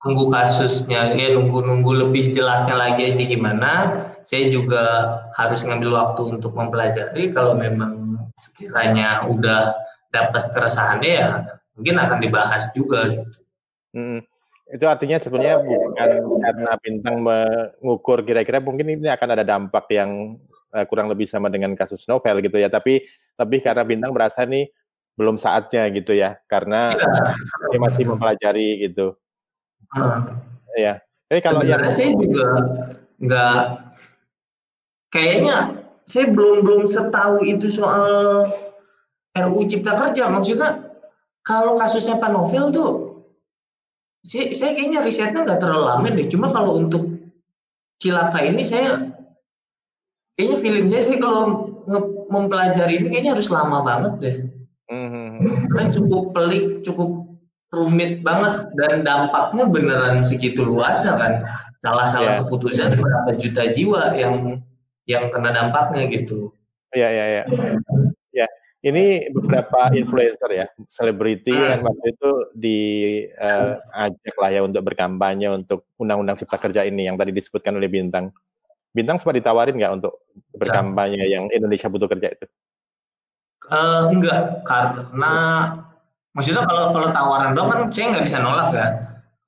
nunggu 0.00 0.32
kasusnya 0.32 1.12
ya 1.12 1.36
nunggu 1.36 1.60
nunggu 1.60 1.92
lebih 2.08 2.32
jelasnya 2.32 2.72
lagi 2.76 3.12
aja 3.12 3.22
gimana. 3.24 3.70
Saya 4.24 4.48
juga 4.48 4.82
harus 5.36 5.60
ngambil 5.64 5.90
waktu 5.92 6.40
untuk 6.40 6.56
mempelajari. 6.56 7.32
Kalau 7.36 7.56
memang 7.56 8.16
sekiranya 8.40 9.28
udah 9.28 9.76
dapat 10.10 10.56
keresahannya 10.56 11.12
ya 11.12 11.30
mungkin 11.76 11.96
akan 12.00 12.18
dibahas 12.20 12.72
juga. 12.72 13.12
Gitu. 13.12 13.38
Hmm, 13.90 14.20
itu 14.72 14.84
artinya 14.88 15.18
sebenarnya 15.20 15.60
bukan 15.60 16.10
karena 16.40 16.72
bintang 16.80 17.16
mengukur 17.20 18.24
kira-kira 18.24 18.62
mungkin 18.62 18.96
ini 18.96 19.08
akan 19.12 19.28
ada 19.36 19.44
dampak 19.44 19.84
yang 19.92 20.40
uh, 20.72 20.84
kurang 20.88 21.12
lebih 21.12 21.28
sama 21.28 21.52
dengan 21.52 21.76
kasus 21.76 22.08
novel 22.08 22.40
gitu 22.40 22.56
ya. 22.56 22.72
Tapi 22.72 23.04
lebih 23.36 23.60
karena 23.60 23.84
bintang 23.84 24.16
berasa 24.16 24.48
nih 24.48 24.72
belum 25.20 25.36
saatnya 25.36 25.92
gitu 25.92 26.16
ya 26.16 26.40
karena 26.48 26.96
ya. 26.96 27.36
dia 27.68 27.80
masih 27.84 28.08
mempelajari 28.08 28.88
gitu 28.88 29.20
Uh, 29.90 30.22
ya. 30.78 31.02
Tapi 31.26 31.40
kalau 31.42 31.66
yang 31.66 31.82
saya 31.90 32.14
juga 32.14 32.46
nggak 33.18 33.62
kayaknya 35.10 35.82
saya 36.06 36.30
belum 36.30 36.62
belum 36.62 36.84
setahu 36.86 37.42
itu 37.46 37.70
soal 37.70 38.46
RUU 39.34 39.66
Cipta 39.66 39.98
Kerja. 39.98 40.30
Maksudnya 40.30 40.94
kalau 41.42 41.78
kasusnya 41.78 42.22
Pak 42.22 42.30
Novel 42.30 42.70
tuh 42.70 42.90
saya, 44.26 44.54
saya 44.54 44.78
kayaknya 44.78 45.02
risetnya 45.02 45.42
nggak 45.42 45.58
terlalu 45.58 45.84
lama 45.86 46.06
deh. 46.14 46.26
Cuma 46.30 46.54
kalau 46.54 46.78
untuk 46.78 47.10
Cilaka 48.00 48.40
ini 48.46 48.62
saya 48.64 49.10
kayaknya 50.38 50.56
feeling 50.56 50.86
saya 50.88 51.02
sih 51.04 51.18
kalau 51.18 51.68
mempelajari 52.30 53.02
ini 53.02 53.06
kayaknya 53.10 53.34
harus 53.34 53.50
lama 53.50 53.82
banget 53.82 54.12
deh. 54.22 54.36
Mm 54.90 55.06
-hmm. 55.06 55.30
Karena 55.70 55.86
cukup 55.94 56.22
pelik, 56.34 56.82
cukup 56.82 57.30
rumit 57.70 58.26
banget 58.26 58.74
dan 58.74 59.06
dampaknya 59.06 59.64
beneran 59.70 60.26
segitu 60.26 60.66
luasnya 60.66 61.14
kan 61.14 61.32
salah 61.80 62.06
salah 62.10 62.32
yeah. 62.36 62.40
keputusan 62.44 62.98
berapa 62.98 63.30
juta 63.38 63.62
jiwa 63.70 64.02
yang 64.18 64.58
yang 65.06 65.30
kena 65.30 65.54
dampaknya 65.54 66.10
gitu 66.10 66.50
ya 66.90 67.08
ya 67.08 67.26
ya 67.30 67.42
ya 68.34 68.46
ini 68.82 69.30
beberapa 69.30 69.94
influencer 69.94 70.50
ya 70.50 70.66
selebriti 70.90 71.54
hmm. 71.54 71.68
yang 71.70 71.82
waktu 71.86 72.06
itu 72.10 72.30
diajak 72.58 74.34
uh, 74.34 74.40
lah 74.42 74.50
ya 74.50 74.60
untuk 74.66 74.82
berkampanye 74.82 75.48
untuk 75.54 75.86
undang-undang 75.94 76.42
cipta 76.42 76.58
kerja 76.58 76.82
ini 76.82 77.06
yang 77.06 77.14
tadi 77.14 77.30
disebutkan 77.30 77.78
oleh 77.78 77.86
bintang 77.86 78.34
bintang 78.90 79.22
sempat 79.22 79.38
ditawarin 79.38 79.78
nggak 79.78 79.94
untuk 79.94 80.26
berkampanye 80.58 81.22
ya. 81.22 81.38
yang 81.38 81.46
Indonesia 81.54 81.86
butuh 81.86 82.10
kerja 82.10 82.34
itu 82.34 82.46
uh, 83.68 84.08
enggak 84.08 84.64
karena 84.64 85.34
maksudnya 86.32 86.62
kalau 86.64 86.94
kalau 86.94 87.08
tawaran 87.12 87.52
doang 87.52 87.68
kan 87.68 87.80
saya 87.92 88.16
nggak 88.16 88.26
bisa 88.30 88.38
nolak 88.38 88.68
kan 88.72 88.92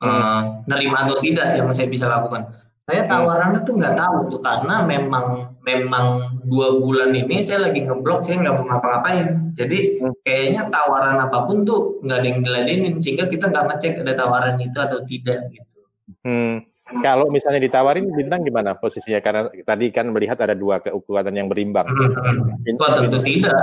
hmm. 0.03 0.11
uh, 0.11 0.40
nerima 0.68 1.07
atau 1.07 1.16
tidak 1.22 1.57
yang 1.57 1.70
saya 1.70 1.88
bisa 1.88 2.11
lakukan 2.11 2.51
saya 2.83 3.07
hmm. 3.07 3.11
tawarannya 3.11 3.61
tuh 3.62 3.75
nggak 3.79 3.94
tahu 3.94 4.16
tuh 4.35 4.40
karena 4.42 4.83
memang 4.83 5.55
memang 5.62 6.07
dua 6.51 6.83
bulan 6.83 7.14
ini 7.14 7.38
saya 7.38 7.70
lagi 7.70 7.87
ngeblok 7.87 8.27
saya 8.27 8.42
nggak 8.42 8.55
mau 8.59 8.66
ngapa-ngapain 8.66 9.27
jadi 9.55 9.79
hmm. 10.03 10.14
kayaknya 10.27 10.62
tawaran 10.75 11.22
apa 11.22 11.38
pun 11.46 11.62
tuh 11.62 12.03
nggak 12.03 12.18
ada 12.18 12.27
yang 12.27 12.40
diladenin 12.42 12.94
sehingga 12.98 13.31
kita 13.31 13.46
nggak 13.48 13.64
ngecek 13.70 14.03
ada 14.03 14.12
tawaran 14.18 14.59
itu 14.59 14.75
atau 14.75 14.98
tidak 15.07 15.38
gitu 15.55 15.79
hmm. 16.27 16.66
kalau 17.07 17.31
misalnya 17.31 17.62
ditawarin 17.62 18.11
bintang 18.11 18.42
gimana 18.42 18.75
posisinya 18.75 19.22
karena 19.22 19.46
tadi 19.62 19.94
kan 19.94 20.11
melihat 20.11 20.42
ada 20.42 20.59
dua 20.59 20.83
kekuatan 20.83 21.38
yang 21.38 21.46
berimbang 21.46 21.87
hmm. 21.87 22.66
Bintang, 22.66 23.07
tentu 23.07 23.22
tidak 23.22 23.62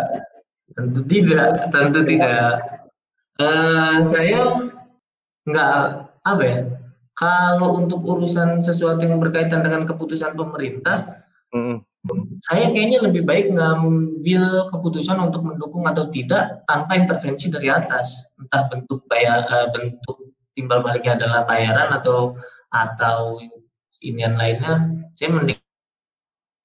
tentu 0.78 1.02
tidak 1.08 1.70
tentu 1.74 2.00
tidak 2.06 2.70
Uh, 3.40 4.04
saya 4.04 4.68
nggak 5.48 5.76
apa 6.28 6.44
ya. 6.44 6.60
Kalau 7.16 7.80
untuk 7.80 8.04
urusan 8.04 8.60
sesuatu 8.60 9.00
yang 9.00 9.20
berkaitan 9.24 9.64
dengan 9.64 9.88
keputusan 9.88 10.36
pemerintah, 10.36 11.24
mm. 11.56 11.80
saya 12.52 12.72
kayaknya 12.76 13.00
lebih 13.00 13.24
baik 13.24 13.52
ngambil 13.56 14.72
keputusan 14.76 15.20
untuk 15.24 15.48
mendukung 15.48 15.88
atau 15.88 16.12
tidak 16.12 16.68
tanpa 16.68 17.00
intervensi 17.00 17.48
dari 17.48 17.72
atas, 17.72 18.28
entah 18.40 18.68
bentuk 18.68 19.08
bayar, 19.08 19.48
uh, 19.48 19.72
bentuk 19.72 20.36
timbal 20.56 20.84
baliknya 20.84 21.16
adalah 21.24 21.48
bayaran 21.48 21.96
atau 21.96 22.36
atau 22.76 23.40
inian 24.04 24.36
lainnya, 24.36 25.00
saya 25.16 25.32
mending 25.32 25.60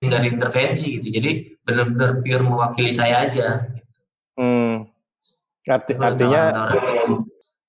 nggak 0.02 0.26
intervensi 0.26 0.98
gitu. 0.98 1.22
Jadi 1.22 1.30
benar-benar 1.62 2.18
pure 2.18 2.42
mewakili 2.42 2.90
saya 2.90 3.30
aja. 3.30 3.62
Hmm. 4.34 4.90
Arti, 5.64 5.96
artinya, 5.96 6.42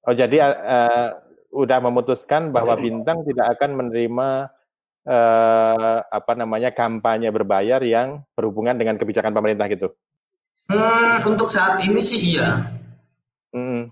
oh 0.03 0.11
jadi 0.11 0.51
uh, 0.51 1.15
udah 1.55 1.79
memutuskan 1.79 2.51
bahwa 2.51 2.75
bintang 2.75 3.23
tidak 3.23 3.55
akan 3.55 3.71
menerima 3.79 4.51
uh, 5.07 5.97
apa 6.03 6.33
namanya 6.35 6.75
kampanye 6.75 7.31
berbayar 7.31 7.79
yang 7.87 8.27
berhubungan 8.35 8.75
dengan 8.75 8.99
kebijakan 8.99 9.31
pemerintah 9.31 9.71
gitu. 9.71 9.87
Hmm, 10.67 11.23
untuk 11.23 11.47
saat 11.47 11.79
ini 11.87 12.03
sih 12.03 12.35
iya. 12.35 12.67
Hmm. 13.55 13.87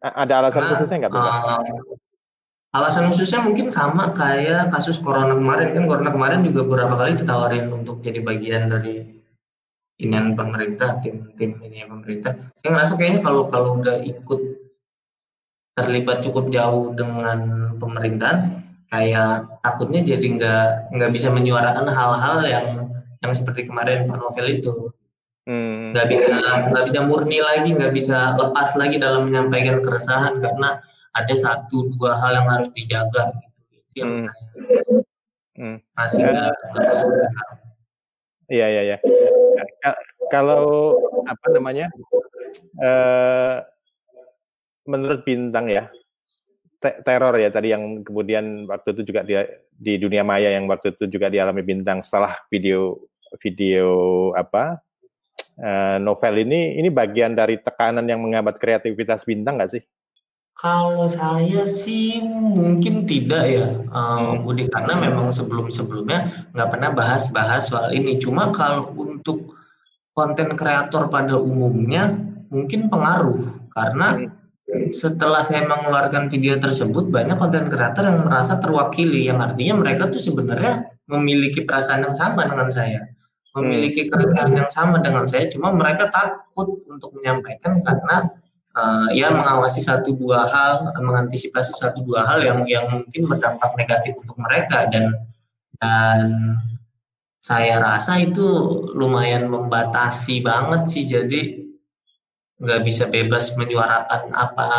Ada 0.00 0.42
alasan 0.42 0.62
nah, 0.66 0.70
khususnya 0.74 0.96
nggak? 1.04 1.12
Uh, 1.12 1.60
alasan 2.72 3.12
khususnya 3.12 3.44
mungkin 3.44 3.68
sama 3.68 4.16
kayak 4.16 4.72
kasus 4.72 4.96
corona 4.96 5.36
kemarin 5.36 5.76
kan 5.76 5.84
corona 5.84 6.10
kemarin 6.10 6.40
juga 6.40 6.64
beberapa 6.64 6.94
kali 6.96 7.20
ditawarin 7.20 7.68
untuk 7.68 8.00
jadi 8.00 8.24
bagian 8.24 8.72
dari 8.72 9.21
inian 10.02 10.34
pemerintah 10.34 10.98
tim 10.98 11.30
tim 11.38 11.56
ini 11.62 11.86
pemerintah 11.86 12.34
saya 12.58 12.70
ngerasa 12.74 12.92
kayaknya 12.98 13.20
kalau 13.22 13.46
kalau 13.46 13.78
udah 13.78 14.02
ikut 14.02 14.40
terlibat 15.78 16.20
cukup 16.26 16.50
jauh 16.52 16.92
dengan 16.92 17.72
pemerintahan 17.78 18.60
kayak 18.92 19.48
takutnya 19.64 20.04
jadi 20.04 20.26
nggak 20.36 20.66
nggak 20.92 21.10
bisa 21.16 21.32
menyuarakan 21.32 21.88
hal-hal 21.88 22.44
yang 22.44 22.66
yang 23.24 23.32
seperti 23.32 23.64
kemarin 23.64 24.04
Pak 24.10 24.18
Novel 24.20 24.46
itu 24.52 24.92
hmm. 25.48 25.96
nggak 25.96 26.06
hmm. 26.10 26.12
bisa 26.12 26.34
nggak 26.68 26.84
bisa 26.90 26.98
murni 27.06 27.40
lagi 27.40 27.72
nggak 27.72 27.94
bisa 27.94 28.36
lepas 28.36 28.76
lagi 28.76 29.00
dalam 29.00 29.32
menyampaikan 29.32 29.80
keresahan 29.80 30.42
karena 30.44 30.82
ada 31.16 31.34
satu 31.38 31.88
dua 31.96 32.20
hal 32.20 32.36
yang 32.36 32.48
harus 32.52 32.68
dijaga 32.76 33.32
gitu 33.72 33.90
yang 33.96 34.10
hmm. 34.12 34.28
saya 34.28 35.00
hmm. 35.56 35.76
masih 35.96 36.20
nggak 36.28 36.52
iya 38.52 38.66
iya 38.68 38.82
iya 38.84 38.98
kalau 40.28 40.96
apa 41.24 41.46
namanya 41.48 41.88
uh, 42.76 43.64
menurut 44.84 45.24
bintang 45.24 45.72
ya 45.72 45.88
te 46.82 46.98
teror 47.06 47.38
ya 47.38 47.48
tadi 47.48 47.70
yang 47.70 48.02
kemudian 48.02 48.66
waktu 48.66 48.98
itu 48.98 49.02
juga 49.08 49.22
dia 49.22 49.46
di 49.70 49.96
dunia 49.96 50.26
maya 50.26 50.50
yang 50.50 50.66
waktu 50.66 50.92
itu 50.92 51.06
juga 51.06 51.30
dialami 51.30 51.62
bintang 51.62 52.02
setelah 52.02 52.42
video 52.50 52.98
video 53.38 53.88
apa 54.34 54.82
uh, 55.62 55.96
novel 56.02 56.34
ini 56.42 56.76
ini 56.82 56.90
bagian 56.90 57.38
dari 57.38 57.62
tekanan 57.62 58.04
yang 58.04 58.18
menghambat 58.18 58.58
kreativitas 58.58 59.22
bintang 59.22 59.56
nggak 59.56 59.78
sih? 59.78 59.82
Kalau 60.52 61.10
saya 61.10 61.66
sih 61.66 62.22
mungkin 62.22 63.08
tidak 63.08 63.44
ya, 63.50 63.66
um, 63.90 64.46
Budi 64.46 64.70
karena 64.70 64.94
memang 64.94 65.34
sebelum-sebelumnya 65.34 66.52
nggak 66.54 66.70
pernah 66.70 66.90
bahas-bahas 66.94 67.66
soal 67.72 67.90
ini. 67.90 68.20
Cuma 68.22 68.54
kalau 68.54 68.94
untuk 68.94 69.58
konten 70.14 70.54
kreator 70.54 71.08
pada 71.08 71.34
umumnya 71.34 72.14
mungkin 72.52 72.92
pengaruh. 72.92 73.58
Karena 73.72 74.28
setelah 74.92 75.42
saya 75.42 75.64
mengeluarkan 75.66 76.28
video 76.28 76.60
tersebut 76.60 77.08
banyak 77.08 77.36
konten 77.40 77.66
kreator 77.72 78.04
yang 78.06 78.22
merasa 78.28 78.60
terwakili. 78.60 79.26
Yang 79.26 79.52
artinya 79.52 79.74
mereka 79.82 80.12
tuh 80.12 80.22
sebenarnya 80.22 80.86
memiliki 81.08 81.64
perasaan 81.64 82.06
yang 82.06 82.14
sama 82.14 82.46
dengan 82.46 82.68
saya. 82.70 83.00
Memiliki 83.52 84.08
keresahan 84.08 84.52
yang 84.52 84.70
sama 84.72 85.00
dengan 85.00 85.28
saya. 85.28 85.48
Cuma 85.48 85.72
mereka 85.74 86.08
takut 86.08 86.80
untuk 86.88 87.12
menyampaikan 87.18 87.82
karena 87.84 88.30
uh, 88.76 89.08
ya 89.12 89.32
mengawasi 89.32 89.84
satu 89.84 90.16
dua 90.16 90.48
hal 90.48 90.92
mengantisipasi 91.00 91.76
satu 91.76 92.04
dua 92.04 92.24
hal 92.24 92.44
yang 92.44 92.64
yang 92.68 92.88
mungkin 92.88 93.28
berdampak 93.28 93.72
negatif 93.76 94.16
untuk 94.20 94.36
mereka. 94.40 94.88
Dan 94.92 95.14
dan 95.80 96.20
saya 97.42 97.82
rasa 97.82 98.22
itu 98.22 98.46
lumayan 98.94 99.50
membatasi 99.50 100.44
banget 100.44 100.82
sih. 100.88 101.04
Jadi 101.04 101.40
nggak 102.62 102.82
bisa 102.86 103.10
bebas 103.10 103.50
menyuarakan 103.58 104.30
apa 104.36 104.70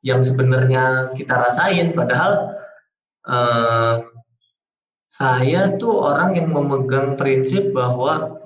yang 0.00 0.24
sebenarnya 0.24 1.12
kita 1.14 1.36
rasain. 1.36 1.92
Padahal 1.92 2.56
uh, 3.28 3.94
saya 5.08 5.74
tuh 5.76 6.04
orang 6.04 6.36
yang 6.36 6.48
memegang 6.52 7.16
prinsip 7.16 7.72
bahwa 7.72 8.38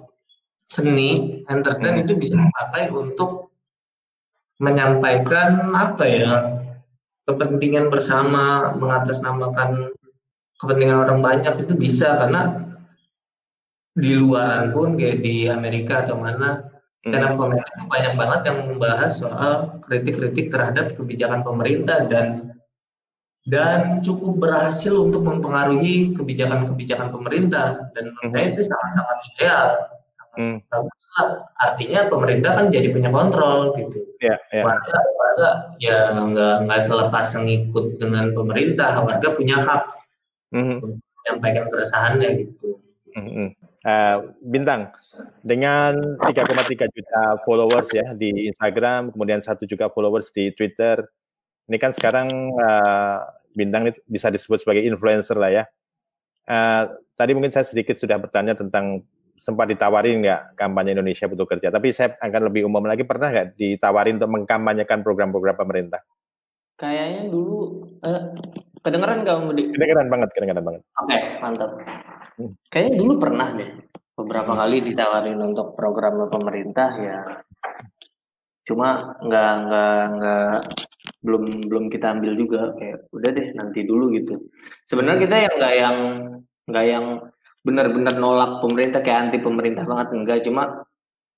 seni 0.71 1.43
entertain 1.53 2.01
hmm. 2.01 2.03
itu 2.09 2.13
bisa 2.17 2.33
dipakai 2.33 2.89
untuk 2.89 3.53
menyampaikan 4.63 5.75
apa 5.75 6.05
ya 6.07 6.33
kepentingan 7.27 7.91
bersama 7.91 8.73
mengatasnamakan 8.79 9.91
kepentingan 10.63 11.03
orang 11.03 11.19
banyak 11.19 11.55
itu 11.59 11.75
bisa 11.75 12.15
karena 12.23 12.63
di 13.99 14.15
luaran 14.17 14.71
pun 14.71 14.95
kayak 14.95 15.21
di 15.21 15.51
Amerika 15.51 16.07
atau 16.07 16.17
mana 16.17 16.63
stand 17.03 17.27
up 17.27 17.35
comedy 17.35 17.61
itu 17.61 17.85
banyak 17.91 18.15
banget 18.15 18.41
yang 18.47 18.59
membahas 18.71 19.11
soal 19.19 19.83
kritik-kritik 19.83 20.55
terhadap 20.55 20.95
kebijakan 20.95 21.43
pemerintah 21.43 22.07
dan 22.07 22.55
dan 23.51 23.99
cukup 24.07 24.39
berhasil 24.39 24.95
untuk 24.95 25.27
mempengaruhi 25.27 26.15
kebijakan-kebijakan 26.15 27.11
pemerintah. 27.11 27.91
Dan 27.99 28.15
menurut 28.15 28.31
saya 28.31 28.47
itu 28.55 28.63
sangat-sangat 28.63 29.19
ideal 29.35 29.67
hmm. 30.39 30.59
artinya 31.61 32.09
pemerintah 32.09 32.51
kan 32.57 32.67
jadi 32.73 32.89
punya 32.93 33.11
kontrol 33.13 33.77
gitu 33.77 33.99
ya, 34.21 34.37
ya. 34.53 34.65
warga 34.65 34.99
warga 35.17 35.51
ya 35.79 36.13
nggak 36.17 36.57
nggak 36.69 36.81
selepas 36.85 37.27
mengikut 37.37 38.01
dengan 38.01 38.33
pemerintah 38.33 38.97
warga 39.03 39.29
punya 39.37 39.57
hak 39.61 39.83
hmm. 40.57 40.79
menyampaikan 41.25 41.65
keresahannya 41.69 42.29
gitu 42.47 42.81
hmm. 43.17 43.53
Uh, 43.83 44.31
Bintang, 44.47 44.95
dengan 45.43 46.15
3,3 46.23 46.87
juta 46.95 47.23
followers 47.43 47.91
ya 47.91 48.15
di 48.15 48.47
Instagram, 48.47 49.11
kemudian 49.11 49.43
satu 49.43 49.67
juga 49.67 49.91
followers 49.91 50.31
di 50.31 50.55
Twitter, 50.55 51.03
ini 51.67 51.83
kan 51.83 51.91
sekarang 51.91 52.31
uh, 52.63 53.27
Bintang 53.59 53.91
bisa 54.07 54.31
disebut 54.31 54.63
sebagai 54.63 54.87
influencer 54.87 55.35
lah 55.35 55.51
ya. 55.51 55.65
Uh, 56.47 56.95
tadi 57.19 57.35
mungkin 57.35 57.51
saya 57.51 57.67
sedikit 57.67 57.99
sudah 57.99 58.23
bertanya 58.23 58.55
tentang 58.55 59.03
sempat 59.43 59.67
ditawarin 59.67 60.23
nggak 60.23 60.55
kampanye 60.55 60.95
Indonesia 60.95 61.27
butuh 61.27 61.51
kerja, 61.51 61.75
tapi 61.75 61.91
saya 61.91 62.15
akan 62.15 62.43
lebih 62.47 62.71
umum 62.71 62.87
lagi 62.87 63.03
pernah 63.03 63.35
nggak 63.35 63.59
ditawarin 63.59 64.23
untuk 64.23 64.31
mengkampanyekan 64.31 65.03
program-program 65.03 65.59
pemerintah? 65.59 65.99
Kayaknya 66.79 67.27
dulu 67.27 67.83
uh, 68.07 68.23
kedengeran 68.87 69.27
nggak 69.27 69.39
Budi? 69.43 69.63
Kedengeran 69.75 70.07
banget, 70.07 70.29
kedengeran 70.31 70.63
banget. 70.63 70.83
Oke, 70.95 71.11
okay, 71.11 71.23
mantap. 71.43 71.71
Hmm. 72.39 72.55
Kayaknya 72.71 72.95
dulu 73.03 73.13
pernah 73.19 73.49
deh 73.51 73.71
beberapa 74.15 74.53
kali 74.55 74.77
ditawarin 74.87 75.41
untuk 75.43 75.75
program 75.75 76.31
pemerintah 76.31 76.91
ya. 77.03 77.19
Cuma 78.63 79.19
nggak 79.27 79.53
nggak 79.67 80.01
nggak 80.23 80.55
belum 81.23 81.67
belum 81.67 81.85
kita 81.91 82.15
ambil 82.15 82.39
juga 82.39 82.79
kayak 82.79 83.11
udah 83.11 83.31
deh 83.35 83.49
nanti 83.59 83.83
dulu 83.83 84.15
gitu. 84.15 84.39
Sebenarnya 84.87 85.19
kita 85.27 85.37
yang 85.51 85.55
nggak 85.59 85.75
yang 85.75 85.97
nggak 86.71 86.87
yang 86.87 87.07
benar-benar 87.63 88.19
nolak 88.19 88.59
pemerintah 88.59 89.01
kayak 89.01 89.31
anti 89.31 89.39
pemerintah 89.39 89.87
banget 89.87 90.09
enggak 90.15 90.39
cuma 90.43 90.83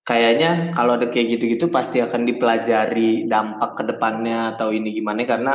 kayaknya 0.04 0.72
kalau 0.76 1.00
ada 1.00 1.08
kayak 1.08 1.36
gitu-gitu 1.36 1.72
pasti 1.72 2.00
akan 2.00 2.28
dipelajari 2.28 3.24
dampak 3.28 3.76
ke 3.80 3.82
depannya 3.88 4.56
atau 4.56 4.72
ini 4.72 4.92
gimana 4.92 5.24
karena 5.24 5.54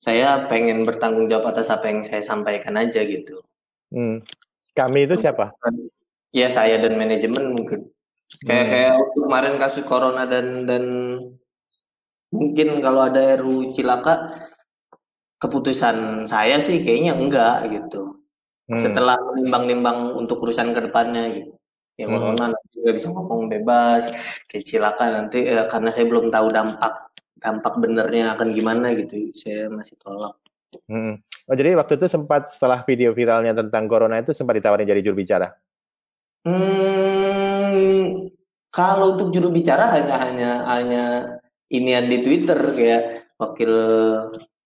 saya 0.00 0.48
pengen 0.48 0.88
bertanggung 0.88 1.28
jawab 1.28 1.52
atas 1.52 1.68
apa 1.68 1.92
yang 1.92 2.00
saya 2.00 2.24
sampaikan 2.24 2.78
aja 2.80 3.04
gitu. 3.04 3.44
Hmm. 3.92 4.24
Kami 4.72 5.04
itu 5.04 5.18
siapa? 5.20 5.52
Ya 6.32 6.48
saya 6.48 6.80
dan 6.80 6.96
manajemen 6.96 7.52
mungkin. 7.52 7.90
Kayak 8.46 8.64
hmm. 8.64 8.72
kayak 8.72 8.96
kemarin 9.18 9.54
kasus 9.60 9.84
corona 9.84 10.24
dan 10.24 10.64
dan 10.64 10.84
mungkin 12.32 12.78
kalau 12.80 13.10
ada 13.10 13.42
RU 13.42 13.74
Cilaka 13.74 14.48
keputusan 15.42 16.24
saya 16.24 16.56
sih 16.62 16.80
kayaknya 16.80 17.18
enggak 17.18 17.68
gitu. 17.68 18.19
Hmm. 18.70 18.78
Setelah 18.78 19.18
nimbang-nimbang 19.34 20.14
untuk 20.14 20.46
urusan 20.46 20.70
ke 20.70 20.80
depannya 20.86 21.26
gitu. 21.34 21.50
Ya 21.98 22.06
hmm. 22.06 22.14
corona 22.14 22.44
nanti 22.54 22.66
juga 22.78 22.90
bisa 22.94 23.08
ngomong 23.10 23.50
bebas, 23.50 24.06
kayak 24.46 24.64
Cilaka 24.64 25.06
nanti 25.10 25.42
eh, 25.42 25.66
karena 25.66 25.90
saya 25.90 26.06
belum 26.06 26.30
tahu 26.30 26.48
dampak 26.54 26.94
dampak 27.40 27.74
benernya 27.82 28.38
akan 28.38 28.54
gimana 28.54 28.94
gitu. 28.94 29.34
Saya 29.34 29.66
masih 29.68 29.98
tolak. 29.98 30.38
Hmm. 30.86 31.18
Oh 31.50 31.56
jadi 31.58 31.74
waktu 31.74 31.98
itu 31.98 32.06
sempat 32.06 32.46
setelah 32.46 32.86
video 32.86 33.10
viralnya 33.10 33.50
tentang 33.58 33.90
corona 33.90 34.22
itu 34.22 34.30
sempat 34.30 34.54
ditawarin 34.54 34.86
jadi 34.86 35.02
juru 35.02 35.18
bicara? 35.18 35.50
Hmm, 36.46 38.30
kalau 38.70 39.18
untuk 39.18 39.34
juru 39.34 39.50
bicara 39.50 39.90
hanya 39.92 40.16
hanya 40.24 40.50
hanya 40.70 41.02
inian 41.68 42.06
di 42.06 42.22
Twitter 42.22 42.56
kayak 42.72 43.02
wakil 43.34 43.72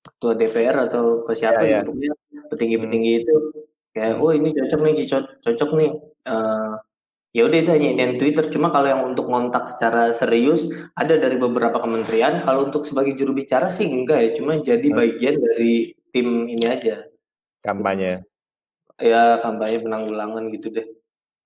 ketua 0.05 0.33
DPR 0.37 0.77
atau 0.93 1.25
siapa 1.33 1.65
ya, 1.65 1.81
ya. 1.83 2.13
petinggi-petinggi 2.53 3.13
hmm. 3.17 3.23
itu 3.25 3.37
kayak 3.95 4.19
oh 4.19 4.35
ini 4.35 4.51
cocok 4.53 4.81
nih 4.83 4.95
cocok 5.07 5.25
cocok 5.47 5.71
nih 5.79 5.91
uh, 6.27 6.75
ya 7.35 7.43
udah 7.47 7.59
itu 7.63 7.71
hanya 7.71 7.89
inian 7.95 8.15
Twitter 8.19 8.47
cuma 8.51 8.71
kalau 8.71 8.91
yang 8.91 9.03
untuk 9.07 9.27
kontak 9.27 9.67
secara 9.71 10.15
serius 10.15 10.71
ada 10.95 11.19
dari 11.19 11.39
beberapa 11.39 11.79
kementerian 11.83 12.43
kalau 12.43 12.71
untuk 12.71 12.87
sebagai 12.87 13.19
juru 13.19 13.35
bicara 13.35 13.71
sih 13.71 13.87
enggak 13.87 14.19
ya 14.23 14.31
cuma 14.39 14.59
jadi 14.63 14.87
hmm. 14.87 14.99
bagian 14.99 15.37
dari 15.43 15.95
tim 16.15 16.47
ini 16.47 16.65
aja. 16.71 17.03
Kampanye. 17.67 18.23
Ya 19.03 19.43
kampanye 19.43 19.83
penanggulangan 19.83 20.47
gitu 20.55 20.71
deh. 20.71 20.87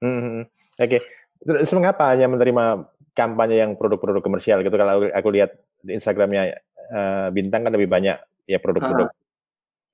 Hmm, 0.04 0.20
hmm. 0.20 0.42
Oke. 0.76 1.00
Okay. 1.00 1.00
Terus 1.40 1.72
mengapa 1.72 2.12
hanya 2.12 2.28
menerima 2.28 2.84
kampanye 3.16 3.64
yang 3.64 3.80
produk-produk 3.80 4.20
komersial 4.20 4.60
gitu? 4.60 4.76
Kalau 4.76 5.08
aku 5.08 5.28
lihat 5.32 5.56
di 5.80 5.96
Instagramnya 5.96 6.60
uh, 6.92 7.32
Bintang 7.32 7.64
kan 7.64 7.72
lebih 7.72 7.88
banyak 7.88 8.20
ya 8.44 8.58
produk-produk 8.60 9.08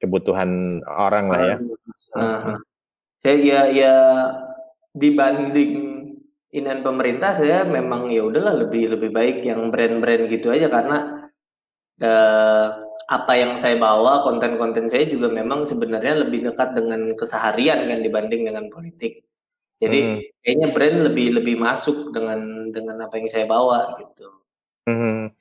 kebutuhan 0.02 0.82
orang 0.82 1.30
lah 1.30 1.40
ya. 1.54 1.56
Uh, 2.14 2.56
saya 3.24 3.36
ya 3.42 3.60
ya 3.74 3.94
dibanding 4.94 5.72
inan 6.54 6.86
pemerintah 6.86 7.34
saya 7.34 7.66
memang 7.66 8.06
ya 8.14 8.22
udahlah 8.22 8.54
lebih 8.54 8.94
lebih 8.94 9.10
baik 9.10 9.42
yang 9.42 9.74
brand-brand 9.74 10.30
gitu 10.30 10.54
aja 10.54 10.70
karena 10.70 11.26
uh, 11.98 12.66
apa 13.04 13.32
yang 13.36 13.58
saya 13.58 13.76
bawa 13.76 14.24
konten-konten 14.24 14.88
saya 14.88 15.04
juga 15.04 15.28
memang 15.28 15.66
sebenarnya 15.68 16.24
lebih 16.24 16.46
dekat 16.48 16.72
dengan 16.78 17.12
keseharian 17.18 17.84
kan 17.90 18.00
dibanding 18.00 18.48
dengan 18.48 18.70
politik. 18.72 19.26
Jadi 19.82 19.98
hmm. 20.00 20.18
kayaknya 20.40 20.68
brand 20.72 20.98
lebih 21.12 21.26
lebih 21.42 21.56
masuk 21.60 22.14
dengan 22.14 22.70
dengan 22.72 23.04
apa 23.04 23.20
yang 23.20 23.28
saya 23.28 23.44
bawa 23.44 23.98
gitu. 24.00 24.28
Hmm. 24.88 25.34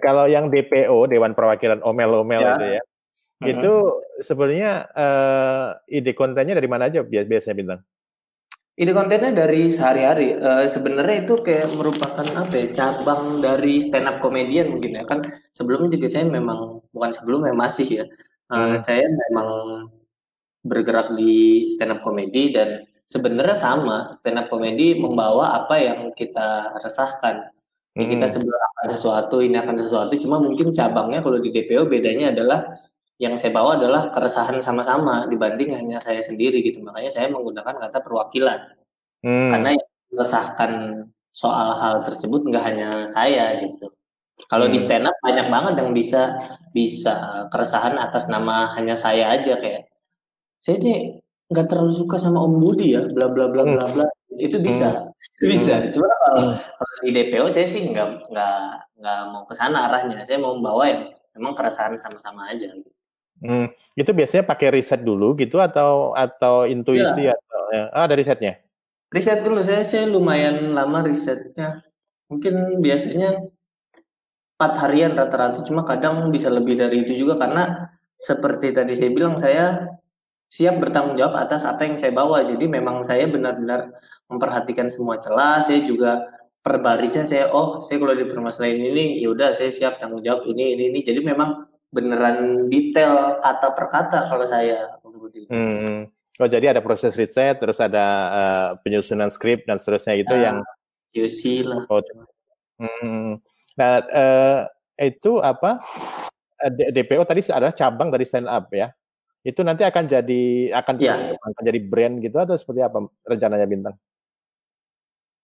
Kalau 0.00 0.28
yang 0.28 0.52
DPO 0.52 1.08
Dewan 1.08 1.32
Perwakilan 1.32 1.80
Omel-Omel 1.80 2.40
ya. 2.40 2.54
itu 2.56 2.66
ya, 2.76 2.82
itu 3.40 3.72
sebenarnya 4.20 4.84
uh, 4.92 5.66
ide 5.88 6.12
kontennya 6.12 6.52
dari 6.60 6.68
mana 6.68 6.92
aja 6.92 7.00
biasanya 7.04 7.56
bintang? 7.56 7.80
Ide 8.76 8.92
kontennya 8.92 9.32
dari 9.32 9.72
sehari-hari. 9.72 10.36
Uh, 10.36 10.68
sebenarnya 10.68 11.24
itu 11.24 11.40
kayak 11.40 11.72
merupakan 11.72 12.24
apa 12.24 12.52
ya, 12.52 12.66
cabang 12.72 13.40
dari 13.40 13.80
stand 13.80 14.08
up 14.08 14.20
comedian 14.20 14.76
mungkin 14.76 15.00
ya 15.00 15.04
kan. 15.08 15.24
Sebelumnya 15.56 15.96
juga 15.96 16.06
saya 16.12 16.28
memang 16.28 16.84
bukan 16.92 17.10
sebelumnya 17.16 17.56
masih 17.56 17.88
ya. 17.88 18.04
Uh, 18.52 18.76
hmm. 18.76 18.84
Saya 18.84 19.04
memang 19.08 19.48
bergerak 20.60 21.16
di 21.16 21.68
stand 21.72 21.96
up 21.96 22.00
comedy 22.04 22.52
dan 22.52 22.84
sebenarnya 23.08 23.56
sama 23.56 24.12
stand 24.20 24.36
up 24.36 24.52
comedy 24.52 25.00
membawa 25.00 25.64
apa 25.64 25.80
yang 25.80 26.00
kita 26.12 26.76
resahkan. 26.84 27.52
Hmm. 27.90 28.06
kita 28.06 28.30
sebelum 28.30 28.54
akan 28.54 28.86
sesuatu, 28.94 29.42
ini 29.42 29.58
akan 29.58 29.74
sesuatu. 29.74 30.14
Cuma 30.22 30.38
mungkin 30.38 30.70
cabangnya 30.70 31.26
kalau 31.26 31.42
di 31.42 31.50
DPO 31.50 31.90
bedanya 31.90 32.30
adalah 32.30 32.70
yang 33.20 33.36
saya 33.36 33.52
bawa 33.52 33.76
adalah 33.76 34.08
keresahan 34.08 34.56
sama-sama 34.64 35.28
dibanding 35.28 35.76
hanya 35.76 36.00
saya 36.00 36.24
sendiri 36.24 36.64
gitu. 36.64 36.80
Makanya 36.80 37.12
saya 37.12 37.28
menggunakan 37.28 37.76
kata 37.76 38.00
perwakilan. 38.00 38.60
Hmm. 39.20 39.52
Karena 39.52 39.76
yang 39.76 39.86
meresahkan 40.08 40.72
soal 41.28 41.76
hal 41.76 41.94
tersebut 42.08 42.48
nggak 42.48 42.64
hanya 42.64 43.04
saya 43.04 43.60
gitu. 43.60 43.92
Kalau 44.48 44.66
hmm. 44.66 44.72
di 44.72 44.78
stand 44.80 45.04
up 45.04 45.12
banyak 45.20 45.46
banget 45.52 45.74
yang 45.84 45.92
bisa 45.92 46.32
bisa 46.72 47.44
keresahan 47.52 48.00
atas 48.00 48.24
nama 48.32 48.72
hanya 48.80 48.96
saya 48.96 49.36
aja 49.36 49.60
kayak 49.60 49.92
saya 50.64 50.80
sih 50.80 51.20
nggak 51.52 51.66
terlalu 51.68 51.92
suka 51.92 52.16
sama 52.16 52.40
Om 52.40 52.56
Budi 52.56 52.96
ya, 52.96 53.04
bla 53.04 53.28
bla 53.28 53.52
bla 53.52 53.68
bla 53.68 53.84
hmm. 53.84 53.94
bla. 54.00 54.06
Itu 54.40 54.64
bisa, 54.64 55.12
hmm. 55.12 55.44
bisa. 55.52 55.76
Hmm. 55.76 55.92
Cuma 55.92 56.08
kalau, 56.08 56.40
hmm. 56.40 56.56
kalau 56.56 56.96
di 57.04 57.10
DPO 57.12 57.46
saya 57.52 57.68
sih 57.68 57.84
nggak 57.92 58.32
nggak 58.32 58.60
nggak 58.96 59.18
mau 59.28 59.44
ke 59.44 59.52
sana 59.52 59.92
arahnya. 59.92 60.24
Saya 60.24 60.40
mau 60.40 60.56
membawa 60.56 60.88
yang 60.88 61.12
memang 61.36 61.52
keresahan 61.52 62.00
sama-sama 62.00 62.48
aja. 62.48 62.64
Gitu. 62.64 62.88
Hmm, 63.40 63.72
itu 63.96 64.10
biasanya 64.12 64.44
pakai 64.44 64.68
riset 64.68 65.00
dulu 65.00 65.32
gitu 65.40 65.56
atau 65.64 66.12
atau 66.12 66.68
intuisi 66.68 67.24
ya. 67.24 67.32
atau 67.32 67.60
ya, 67.72 67.84
ah 67.96 68.04
ada 68.04 68.12
risetnya? 68.12 68.60
Riset 69.08 69.40
dulu 69.40 69.64
saya 69.64 69.80
saya 69.80 70.04
lumayan 70.04 70.76
lama 70.76 71.00
risetnya. 71.00 71.80
Mungkin 72.28 72.78
biasanya 72.84 73.40
empat 74.60 74.72
harian 74.84 75.16
rata-rata 75.16 75.64
cuma 75.64 75.88
kadang 75.88 76.28
bisa 76.28 76.52
lebih 76.52 76.76
dari 76.76 77.00
itu 77.02 77.24
juga 77.24 77.40
karena 77.40 77.88
seperti 78.20 78.76
tadi 78.76 78.92
saya 78.92 79.08
bilang 79.08 79.40
saya 79.40 79.88
siap 80.52 80.76
bertanggung 80.76 81.16
jawab 81.16 81.40
atas 81.40 81.64
apa 81.64 81.88
yang 81.88 81.96
saya 81.96 82.12
bawa. 82.12 82.44
Jadi 82.44 82.68
memang 82.68 83.00
saya 83.00 83.24
benar-benar 83.24 83.88
memperhatikan 84.28 84.92
semua 84.92 85.16
celah. 85.16 85.64
Saya 85.64 85.80
juga 85.80 86.28
per 86.60 86.76
barisnya 86.84 87.24
saya 87.24 87.48
oh 87.56 87.80
saya 87.80 87.96
kalau 87.96 88.12
di 88.12 88.28
permasalahan 88.28 88.84
ini 88.92 89.16
ya 89.24 89.32
udah 89.32 89.56
saya 89.56 89.72
siap 89.72 89.96
tanggung 89.96 90.20
jawab 90.20 90.44
ini 90.44 90.76
ini 90.76 90.82
ini. 90.92 91.00
Jadi 91.00 91.24
memang 91.24 91.69
beneran 91.90 92.70
detail 92.70 93.42
kata 93.42 93.74
per 93.74 93.86
kata 93.90 94.18
kalau 94.30 94.46
saya 94.46 94.94
Budi. 95.02 95.46
Hmm. 95.52 96.08
Oh 96.40 96.48
jadi 96.48 96.72
ada 96.72 96.80
proses 96.80 97.12
riset, 97.20 97.60
terus 97.60 97.76
ada 97.78 98.06
uh, 98.32 98.68
penyusunan 98.80 99.28
skrip 99.28 99.68
dan 99.68 99.76
seterusnya 99.76 100.16
itu 100.16 100.32
nah, 100.32 100.40
yang 100.40 100.56
UC 101.12 101.68
lah. 101.68 101.84
Oh, 101.92 102.00
hmm. 102.80 103.36
Nah 103.76 103.92
uh, 104.08 104.60
itu 104.96 105.38
apa? 105.44 105.84
DPO 106.60 107.24
tadi 107.24 107.40
adalah 107.48 107.72
cabang 107.72 108.08
dari 108.12 108.24
stand 108.24 108.48
up 108.48 108.68
ya. 108.72 108.88
Itu 109.40 109.64
nanti 109.64 109.84
akan 109.84 110.04
jadi 110.04 110.72
akan 110.76 110.94
ya. 111.00 111.36
akan 111.36 111.62
jadi 111.64 111.80
brand 111.80 112.20
gitu 112.20 112.36
atau 112.36 112.56
seperti 112.56 112.84
apa 112.84 113.04
rencananya 113.24 113.68
bintang? 113.68 113.96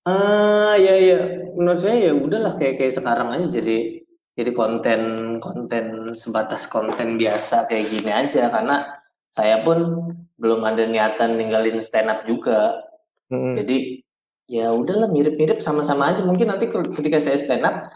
Ah 0.05 0.77
ya 0.77 0.97
ya 0.97 1.19
menurut 1.57 1.81
saya 1.81 2.09
ya 2.09 2.13
udahlah 2.17 2.57
kayak 2.57 2.81
kayak 2.81 2.95
sekarang 2.95 3.33
aja 3.33 3.47
jadi 3.49 4.06
jadi 4.37 4.53
konten 4.53 5.01
konten 5.41 6.13
sebatas 6.13 6.69
konten 6.69 7.17
biasa 7.17 7.65
kayak 7.73 7.89
gini 7.89 8.13
aja 8.13 8.53
karena 8.53 8.85
saya 9.33 9.65
pun 9.65 10.13
belum 10.37 10.61
ada 10.65 10.85
niatan 10.85 11.41
ninggalin 11.41 11.81
stand 11.81 12.13
up 12.13 12.29
juga. 12.29 12.85
Hmm. 13.33 13.57
Jadi 13.57 14.05
ya 14.47 14.71
udahlah 14.77 15.09
mirip-mirip 15.09 15.65
sama-sama 15.65 16.13
aja. 16.13 16.21
Mungkin 16.21 16.53
nanti 16.53 16.69
ketika 16.69 17.19
saya 17.19 17.41
stand 17.41 17.65
up 17.65 17.89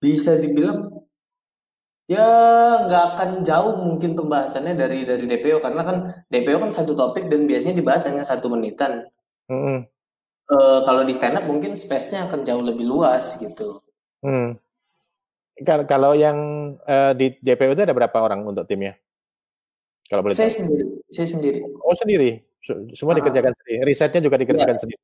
bisa 0.00 0.36
dibilang 0.36 1.00
ya 2.10 2.26
nggak 2.84 3.04
akan 3.14 3.30
jauh 3.46 3.76
mungkin 3.80 4.18
pembahasannya 4.18 4.74
dari 4.74 5.06
dari 5.08 5.24
DPO 5.24 5.62
karena 5.62 5.82
kan 5.86 5.96
DPO 6.28 6.58
kan 6.58 6.72
satu 6.74 6.92
topik 6.92 7.30
dan 7.30 7.46
biasanya 7.48 7.80
dibahas 7.80 8.04
hanya 8.04 8.24
satu 8.26 8.52
menitan. 8.52 9.08
Hmm. 9.48 9.88
E, 10.50 10.56
kalau 10.84 11.02
di 11.08 11.14
stand 11.14 11.38
up 11.40 11.46
mungkin 11.46 11.72
space-nya 11.72 12.26
akan 12.26 12.42
jauh 12.42 12.60
lebih 12.60 12.84
luas 12.84 13.38
gitu. 13.38 13.80
Hmm. 14.20 14.58
Kalau 15.64 16.16
yang 16.16 16.38
uh, 16.88 17.12
di 17.12 17.36
DPO 17.40 17.76
itu 17.76 17.82
ada 17.84 17.92
berapa 17.92 18.16
orang 18.16 18.44
untuk 18.48 18.64
timnya? 18.64 18.96
Kalau 20.10 20.26
boleh 20.26 20.34
saya 20.34 20.50
tahu. 20.50 20.58
sendiri, 20.64 20.84
saya 21.14 21.28
sendiri. 21.30 21.58
Oh 21.86 21.94
sendiri, 21.94 22.42
semua 22.98 23.14
ah. 23.14 23.18
dikerjakan 23.22 23.54
sendiri. 23.62 23.78
Risetnya 23.86 24.20
juga 24.24 24.36
dikerjakan 24.42 24.76
ya. 24.76 24.80
sendiri. 24.82 25.00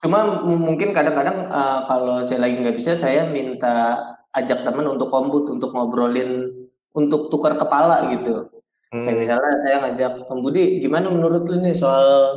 Cuma 0.00 0.44
mungkin 0.44 0.92
kadang-kadang 0.92 1.48
uh, 1.48 1.84
kalau 1.88 2.20
saya 2.24 2.44
lagi 2.44 2.60
nggak 2.60 2.76
bisa, 2.76 2.96
saya 2.96 3.28
minta 3.28 4.00
ajak 4.36 4.64
teman 4.64 4.88
untuk 4.96 5.08
kombut, 5.08 5.48
untuk 5.48 5.72
ngobrolin, 5.72 6.52
untuk 6.92 7.28
tukar 7.32 7.56
kepala 7.56 8.08
gitu. 8.12 8.48
Hmm. 8.90 9.06
Kayak 9.06 9.18
misalnya 9.22 9.54
saya 9.62 9.76
ngajak 9.86 10.12
Om 10.26 10.38
Budi, 10.42 10.82
gimana 10.82 11.06
menurut 11.08 11.46
lu 11.46 11.62
nih 11.62 11.76
soal 11.76 12.36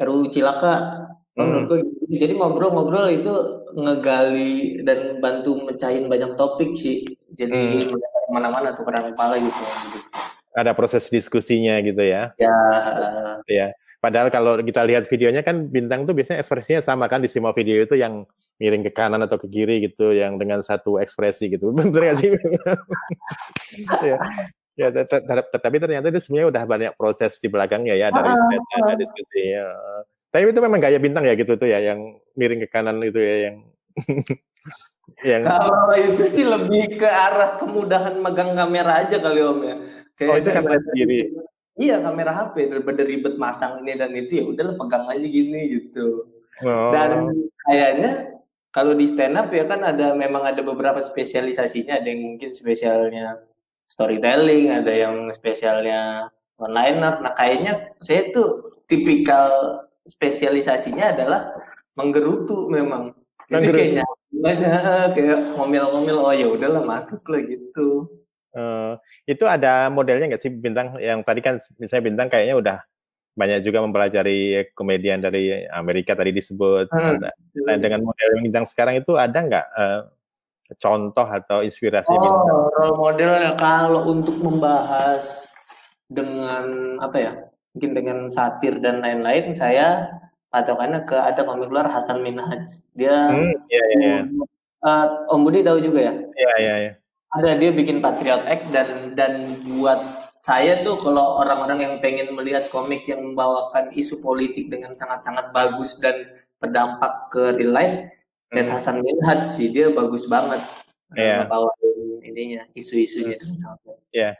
RUU 0.00 0.32
Cilaka? 0.32 1.04
Hmm. 1.34 1.50
menurut 1.50 1.64
gue, 1.66 1.80
jadi 2.20 2.32
ngobrol-ngobrol 2.38 3.08
itu 3.10 3.34
ngegali 3.74 4.82
dan 4.86 5.18
bantu 5.18 5.64
mecahin 5.66 6.06
banyak 6.06 6.34
topik 6.38 6.74
sih. 6.78 7.04
Jadi 7.34 7.86
hmm. 7.86 7.94
ke 7.94 8.30
mana-mana 8.30 8.72
tukar 8.72 9.02
kepala 9.02 9.36
gitu 9.38 9.62
ada 10.54 10.70
proses 10.72 11.10
diskusinya 11.10 11.82
gitu 11.82 12.00
ya. 12.00 12.30
Ya. 12.38 12.58
Ya. 13.50 13.66
Padahal 13.98 14.30
kalau 14.30 14.60
kita 14.62 14.86
lihat 14.86 15.10
videonya 15.10 15.42
kan 15.42 15.66
bintang 15.66 16.06
tuh 16.06 16.14
biasanya 16.14 16.40
ekspresinya 16.40 16.80
sama 16.80 17.10
kan 17.10 17.18
di 17.18 17.28
semua 17.28 17.50
video 17.50 17.82
itu 17.82 17.98
yang 17.98 18.22
miring 18.62 18.86
ke 18.86 18.92
kanan 18.94 19.26
atau 19.26 19.34
ke 19.34 19.50
kiri 19.50 19.82
gitu, 19.82 20.14
yang 20.14 20.38
dengan 20.38 20.62
satu 20.62 21.02
ekspresi 21.02 21.50
gitu. 21.50 21.72
Bener 21.76 22.14
gak 22.14 22.16
sih? 22.22 22.30
ya. 24.06 24.18
Ya, 24.74 24.90
tetapi 24.90 25.78
ternyata 25.78 26.10
itu 26.10 26.18
sebenarnya 26.18 26.48
udah 26.50 26.62
banyak 26.66 26.92
proses 26.98 27.38
di 27.38 27.46
belakangnya 27.46 27.94
ya, 27.94 28.10
dari 28.10 28.26
riset, 28.26 28.62
ada 28.74 28.94
diskusi. 28.98 29.42
Ya. 29.54 29.70
Tapi 30.34 30.50
itu 30.50 30.58
memang 30.58 30.82
gaya 30.82 30.98
bintang 30.98 31.22
ya 31.22 31.38
gitu 31.38 31.54
tuh 31.54 31.70
ya, 31.70 31.78
yang 31.78 32.18
miring 32.34 32.66
ke 32.66 32.68
kanan 32.74 32.98
itu 33.06 33.22
ya, 33.22 33.36
yang 33.46 33.56
yang 35.30 35.46
kalau 35.46 35.94
itu 35.94 36.26
sih 36.26 36.42
lebih 36.42 36.98
ke 36.98 37.06
arah 37.06 37.54
kemudahan 37.54 38.18
megang 38.18 38.58
kamera 38.58 39.06
aja 39.06 39.22
kali 39.22 39.40
om 39.46 39.62
ya 39.62 39.76
Kayak 40.18 40.30
oh 40.30 40.36
itu 40.38 40.50
kamera 40.50 40.76
sendiri. 40.90 41.18
Iya 41.74 41.96
kamera 42.02 42.32
HP 42.34 42.70
daripada 42.70 43.02
ribet 43.02 43.34
masang 43.34 43.82
ini 43.82 43.98
dan 43.98 44.10
itu 44.14 44.42
ya 44.42 44.44
udahlah 44.46 44.74
pegang 44.78 45.06
aja 45.10 45.26
gini 45.26 45.60
gitu. 45.74 46.30
Oh. 46.62 46.90
Dan 46.94 47.34
kayaknya 47.66 48.34
kalau 48.74 48.94
di 48.94 49.06
stand 49.06 49.38
up 49.38 49.50
ya 49.54 49.66
kan 49.66 49.82
ada 49.82 50.14
memang 50.18 50.42
ada 50.46 50.62
beberapa 50.62 50.98
spesialisasinya 51.02 51.98
ada 52.02 52.10
yang 52.10 52.34
mungkin 52.34 52.50
spesialnya 52.50 53.42
storytelling 53.86 54.74
ada 54.74 54.90
yang 54.90 55.30
spesialnya 55.30 56.30
online 56.58 56.98
up 57.06 57.22
nah 57.22 57.32
kayaknya 57.38 57.94
saya 58.02 58.34
tuh 58.34 58.82
tipikal 58.90 59.46
spesialisasinya 60.04 61.16
adalah 61.16 61.52
menggerutu 61.96 62.68
memang 62.68 63.12
jadi 63.48 63.68
kayaknya 63.72 64.04
aja 64.44 64.70
kayak 65.14 65.56
ngomel-ngomel 65.56 66.18
oh 66.20 66.34
ya 66.34 66.46
udahlah 66.48 66.84
masuk 66.84 67.24
lah 67.28 67.42
gitu 67.44 68.08
Uh, 68.54 68.94
itu 69.26 69.42
ada 69.50 69.90
modelnya 69.90 70.30
nggak 70.30 70.38
sih 70.38 70.46
bintang 70.46 70.94
yang 71.02 71.26
tadi 71.26 71.42
kan 71.42 71.58
misalnya 71.74 72.06
bintang 72.06 72.30
kayaknya 72.30 72.54
udah 72.54 72.78
banyak 73.34 73.66
juga 73.66 73.82
mempelajari 73.82 74.70
komedian 74.78 75.18
dari 75.18 75.66
Amerika 75.74 76.14
tadi 76.14 76.30
disebut. 76.30 76.86
Hmm. 76.94 77.18
Nah, 77.66 77.76
dengan 77.82 78.06
model 78.06 78.46
bintang 78.46 78.62
sekarang 78.70 79.02
itu 79.02 79.18
ada 79.18 79.34
nggak 79.34 79.66
uh, 79.74 80.06
contoh 80.78 81.26
atau 81.26 81.66
inspirasi 81.66 82.14
oh, 82.14 82.18
bintang? 82.22 82.46
Role 82.78 82.94
model 82.94 83.30
kalau 83.58 84.02
untuk 84.14 84.38
membahas 84.38 85.50
dengan 86.06 86.94
apa 87.02 87.16
ya? 87.18 87.32
Mungkin 87.74 87.90
dengan 87.92 88.18
satir 88.30 88.78
dan 88.78 89.02
lain-lain 89.02 89.50
saya 89.52 90.06
patokannya 90.48 91.02
ke 91.02 91.18
ada 91.18 91.42
komik 91.42 91.68
luar 91.68 91.90
Hasan 91.90 92.22
Minhaj. 92.22 92.78
Dia 92.94 93.34
hmm, 93.34 93.54
iya, 93.66 93.84
iya, 93.90 93.98
iya. 93.98 94.20
Uh, 94.84 95.34
Om 95.34 95.42
Budi 95.42 95.66
tahu 95.66 95.82
juga 95.82 96.06
ya? 96.06 96.14
Iya, 96.14 96.52
iya, 96.62 96.74
iya 96.86 96.92
ada 97.34 97.50
dia 97.58 97.70
bikin 97.74 97.98
Patriot 97.98 98.46
Act 98.46 98.70
dan 98.70 98.88
dan 99.18 99.58
buat 99.66 99.98
saya 100.38 100.86
tuh 100.86 101.00
kalau 101.02 101.42
orang-orang 101.42 101.78
yang 101.82 101.94
pengen 101.98 102.30
melihat 102.36 102.70
komik 102.70 103.02
yang 103.10 103.32
membawakan 103.32 103.90
isu 103.96 104.22
politik 104.22 104.70
dengan 104.70 104.94
sangat-sangat 104.94 105.50
bagus 105.50 105.98
dan 105.98 106.14
berdampak 106.62 107.32
ke 107.34 107.58
real 107.58 107.74
life, 107.74 107.96
hmm. 108.06 108.54
Red 108.54 108.68
Hasan 108.70 109.02
Minhaj 109.02 109.42
sih 109.42 109.74
dia 109.74 109.90
bagus 109.90 110.30
banget 110.30 110.62
yeah. 111.18 111.42
ngebawain 111.42 112.22
ininya 112.22 112.62
isu-isunya 112.76 113.34
hmm. 113.34 113.42
dengan 113.42 113.58
sangat 113.58 113.80
baik. 113.82 114.00
Iya. 114.14 114.22
Yeah. 114.22 114.34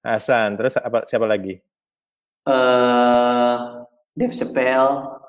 Hasan, 0.00 0.56
terus 0.56 0.74
apa 0.80 1.04
siapa 1.04 1.28
lagi? 1.28 1.60
Eh 2.46 2.52
uh, 2.52 3.56
Dave 4.16 4.34
Chappelle 4.34 5.20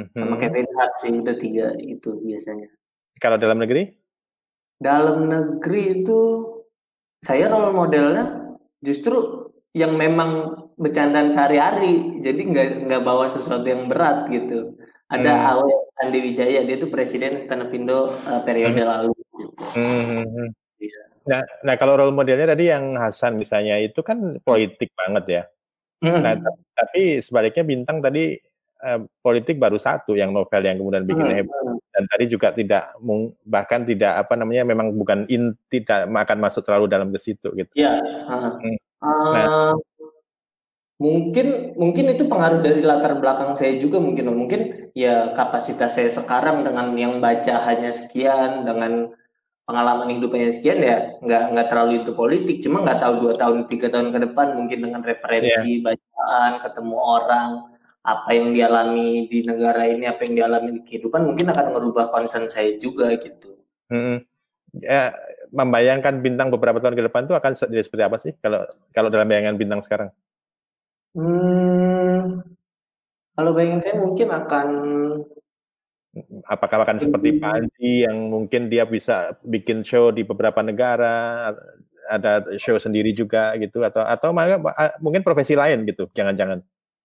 mm-hmm. 0.00 0.16
sama 0.18 0.34
Kevin 0.40 0.68
Hart 0.76 0.94
sih 1.00 1.12
udah 1.12 1.36
tiga 1.38 1.66
itu 1.80 2.20
biasanya. 2.20 2.68
Kalau 3.20 3.38
dalam 3.38 3.62
negeri? 3.62 3.94
Dalam 4.80 5.30
negeri 5.30 6.02
itu 6.02 6.20
saya 7.24 7.48
role 7.48 7.72
modelnya 7.72 8.52
justru 8.84 9.48
yang 9.74 9.96
memang 9.96 10.54
bercandaan 10.76 11.32
sehari-hari 11.32 12.20
jadi 12.20 12.40
nggak 12.44 12.68
nggak 12.90 13.02
bawa 13.02 13.26
sesuatu 13.26 13.64
yang 13.64 13.88
berat 13.88 14.28
gitu 14.30 14.76
ada 15.08 15.32
hmm. 15.32 15.48
Awe 15.56 15.72
Andi 16.04 16.18
Wijaya 16.20 16.60
dia 16.62 16.76
tuh 16.78 16.90
presiden 16.92 17.38
stand 17.40 17.64
up 17.64 17.72
Indo 17.74 18.12
uh, 18.12 18.40
periode 18.42 18.82
hmm. 18.82 18.90
lalu 18.90 19.12
gitu. 19.16 19.46
hmm. 19.78 20.48
Ya. 20.78 21.02
nah 21.24 21.42
nah 21.64 21.74
kalau 21.80 21.96
role 21.96 22.14
modelnya 22.14 22.52
tadi 22.54 22.68
yang 22.68 22.98
Hasan 22.98 23.40
misalnya 23.40 23.80
itu 23.80 24.04
kan 24.04 24.38
politik 24.44 24.92
banget 24.94 25.24
ya 25.26 25.42
hmm. 26.02 26.20
nah 26.22 26.34
tapi 26.74 27.20
sebaliknya 27.22 27.62
bintang 27.62 28.02
tadi 28.02 28.34
uh, 28.82 29.00
politik 29.22 29.60
baru 29.60 29.78
satu 29.78 30.18
yang 30.18 30.34
novel 30.34 30.62
yang 30.62 30.78
kemudian 30.80 31.04
bikin 31.06 31.26
hmm. 31.30 31.36
heboh 31.38 31.60
hmm. 31.76 31.78
dan 31.94 32.04
tadi 32.10 32.24
juga 32.26 32.48
tidak 32.50 32.84
bahkan 33.46 33.86
tidak 33.86 34.18
apa 34.26 34.34
namanya 34.34 34.64
memang 34.66 34.94
bukan 34.94 35.28
in 35.30 35.54
tidak 35.70 36.08
akan 36.08 36.38
masuk 36.42 36.62
terlalu 36.66 36.86
dalam 36.90 37.08
ke 37.14 37.18
situ 37.18 37.48
gitu. 37.54 37.72
Iya. 37.74 38.02
Hmm. 38.26 38.76
Nah, 39.04 39.46
uh, 39.46 39.74
mungkin 41.02 41.74
mungkin 41.74 42.14
itu 42.14 42.24
pengaruh 42.30 42.62
dari 42.62 42.80
latar 42.80 43.18
belakang 43.18 43.58
saya 43.58 43.74
juga 43.76 43.98
mungkin 43.98 44.30
mungkin 44.30 44.90
ya 44.94 45.34
kapasitas 45.34 45.98
saya 45.98 46.08
sekarang 46.08 46.62
dengan 46.62 46.94
yang 46.94 47.18
baca 47.18 47.66
hanya 47.66 47.90
sekian 47.90 48.62
dengan 48.62 49.10
pengalaman 49.64 50.20
hidupnya 50.20 50.52
sekian 50.52 50.80
ya 50.84 51.16
nggak 51.24 51.56
nggak 51.56 51.66
terlalu 51.72 52.04
itu 52.04 52.12
politik 52.12 52.60
cuma 52.60 52.84
nggak 52.84 53.00
tahu 53.00 53.14
dua 53.24 53.34
tahun 53.40 53.64
tiga 53.64 53.88
tahun 53.88 54.12
ke 54.12 54.18
depan 54.30 54.60
mungkin 54.60 54.78
dengan 54.84 55.00
referensi 55.00 55.80
yeah. 55.80 55.92
bacaan 55.92 56.52
ketemu 56.60 56.96
orang 57.00 57.50
apa 58.04 58.30
yang 58.36 58.52
dialami 58.52 59.24
di 59.32 59.48
negara 59.48 59.88
ini, 59.88 60.04
apa 60.04 60.28
yang 60.28 60.44
dialami 60.44 60.76
di 60.76 60.80
kehidupan 60.84 61.24
mungkin 61.24 61.48
akan 61.48 61.72
merubah 61.72 62.12
concern 62.12 62.52
saya 62.52 62.76
juga 62.76 63.16
gitu. 63.16 63.56
Hmm. 63.88 64.20
Ya, 64.76 65.16
membayangkan 65.48 66.20
bintang 66.20 66.52
beberapa 66.52 66.84
tahun 66.84 67.00
ke 67.00 67.02
depan 67.08 67.24
itu 67.24 67.32
akan 67.32 67.52
jadi 67.56 67.84
seperti 67.86 68.04
apa 68.04 68.16
sih 68.20 68.32
kalau 68.44 68.68
kalau 68.92 69.08
dalam 69.08 69.24
bayangan 69.24 69.56
bintang 69.56 69.80
sekarang? 69.80 70.12
Hmm, 71.16 72.44
kalau 73.32 73.50
bayangan 73.56 73.80
saya 73.80 73.96
mungkin 73.96 74.28
akan 74.28 74.68
apakah 76.46 76.86
akan 76.86 76.98
seperti 77.02 77.36
Panji 77.42 78.06
yang 78.06 78.30
mungkin 78.30 78.70
dia 78.70 78.86
bisa 78.86 79.34
bikin 79.42 79.82
show 79.82 80.14
di 80.14 80.22
beberapa 80.22 80.62
negara 80.62 81.50
ada 82.06 82.44
show 82.60 82.76
sendiri 82.76 83.16
juga 83.16 83.56
gitu 83.56 83.80
atau 83.82 84.04
atau 84.04 84.30
mungkin 85.00 85.24
profesi 85.24 85.56
lain 85.56 85.88
gitu 85.88 86.06
jangan-jangan? 86.12 86.62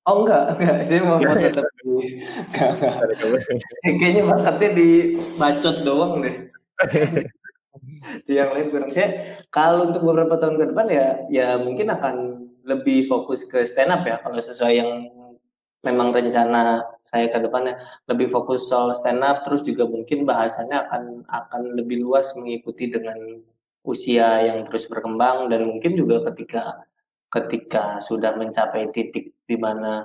Oh 0.07 0.25
enggak, 0.25 0.57
enggak. 0.57 0.75
Saya 0.89 1.01
mau, 1.05 1.21
mau 1.21 1.37
tetap 1.37 1.65
di... 1.83 2.23
Kayaknya 3.99 4.23
bakatnya 4.25 4.69
di 4.73 4.89
bacot 5.37 5.77
doang 5.85 6.25
deh. 6.25 6.35
yang 8.31 8.49
lain 8.55 8.73
kurang. 8.73 8.89
Saya 8.89 9.37
kalau 9.53 9.91
untuk 9.91 10.01
beberapa 10.01 10.39
tahun 10.39 10.57
ke 10.57 10.65
depan 10.73 10.87
ya 10.89 11.07
ya 11.29 11.47
mungkin 11.61 11.93
akan 11.93 12.15
lebih 12.65 13.05
fokus 13.09 13.45
ke 13.45 13.65
stand 13.65 13.93
up 13.93 14.01
ya 14.05 14.17
kalau 14.21 14.39
sesuai 14.39 14.73
yang 14.73 14.91
memang 15.79 16.11
rencana 16.11 16.83
saya 16.99 17.31
ke 17.31 17.39
depannya 17.39 17.79
lebih 18.11 18.27
fokus 18.27 18.67
soal 18.67 18.91
stand 18.91 19.23
up 19.23 19.47
terus 19.47 19.63
juga 19.63 19.87
mungkin 19.87 20.27
bahasannya 20.27 20.75
akan 20.75 21.03
akan 21.27 21.61
lebih 21.79 22.03
luas 22.03 22.35
mengikuti 22.35 22.91
dengan 22.91 23.39
usia 23.87 24.43
yang 24.43 24.67
terus 24.67 24.91
berkembang 24.91 25.47
dan 25.47 25.63
mungkin 25.63 25.95
juga 25.95 26.27
ketika 26.31 26.83
ketika 27.31 28.03
sudah 28.03 28.35
mencapai 28.35 28.91
titik 28.91 29.31
di 29.47 29.55
mana 29.55 30.03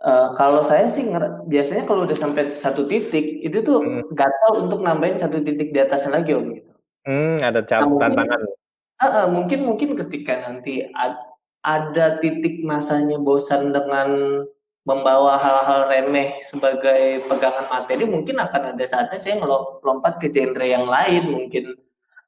uh, 0.00 0.32
kalau 0.38 0.64
saya 0.64 0.88
sih 0.88 1.04
biasanya 1.46 1.84
kalau 1.84 2.08
udah 2.08 2.16
sampai 2.16 2.48
satu 2.48 2.88
titik 2.88 3.44
itu 3.44 3.60
tuh 3.60 3.84
hmm. 3.84 4.16
gatal 4.16 4.64
untuk 4.64 4.80
nambahin 4.80 5.20
satu 5.20 5.44
titik 5.44 5.74
di 5.74 5.78
atasnya 5.82 6.22
lagi 6.22 6.32
om 6.32 6.56
gitu. 6.56 6.72
Hmm, 7.04 7.40
ada 7.40 7.64
nah, 7.64 7.88
tantangan. 8.08 8.40
uh, 8.44 9.04
uh, 9.04 9.26
mungkin 9.28 9.68
mungkin 9.68 9.96
ketika 9.96 10.48
nanti 10.48 10.84
ad, 10.96 11.16
ada 11.60 12.20
titik 12.24 12.64
masanya 12.64 13.20
bosan 13.20 13.72
dengan 13.72 14.42
membawa 14.88 15.36
hal-hal 15.36 15.92
remeh 15.92 16.40
sebagai 16.40 17.24
pegangan 17.28 17.68
materi 17.68 18.08
mungkin 18.08 18.40
akan 18.40 18.76
ada 18.76 18.84
saatnya 18.88 19.20
saya 19.20 19.36
melompat 19.36 20.16
ke 20.16 20.32
genre 20.32 20.64
yang 20.64 20.88
lain. 20.88 21.28
Mungkin 21.28 21.64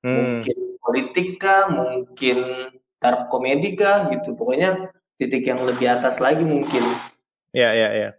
hmm. 0.05 0.13
mungkin 0.13 0.57
politik 0.83 1.29
kah 1.41 1.73
mungkin 1.73 2.39
taraf 3.01 3.33
komedi 3.33 3.73
kah 3.73 4.13
gitu. 4.13 4.37
Pokoknya 4.37 4.93
titik 5.17 5.49
yang 5.49 5.65
lebih 5.65 5.89
atas 5.89 6.21
lagi 6.21 6.45
mungkin. 6.45 6.85
Ya 7.57 7.73
ya 7.73 7.89
ya. 7.93 8.11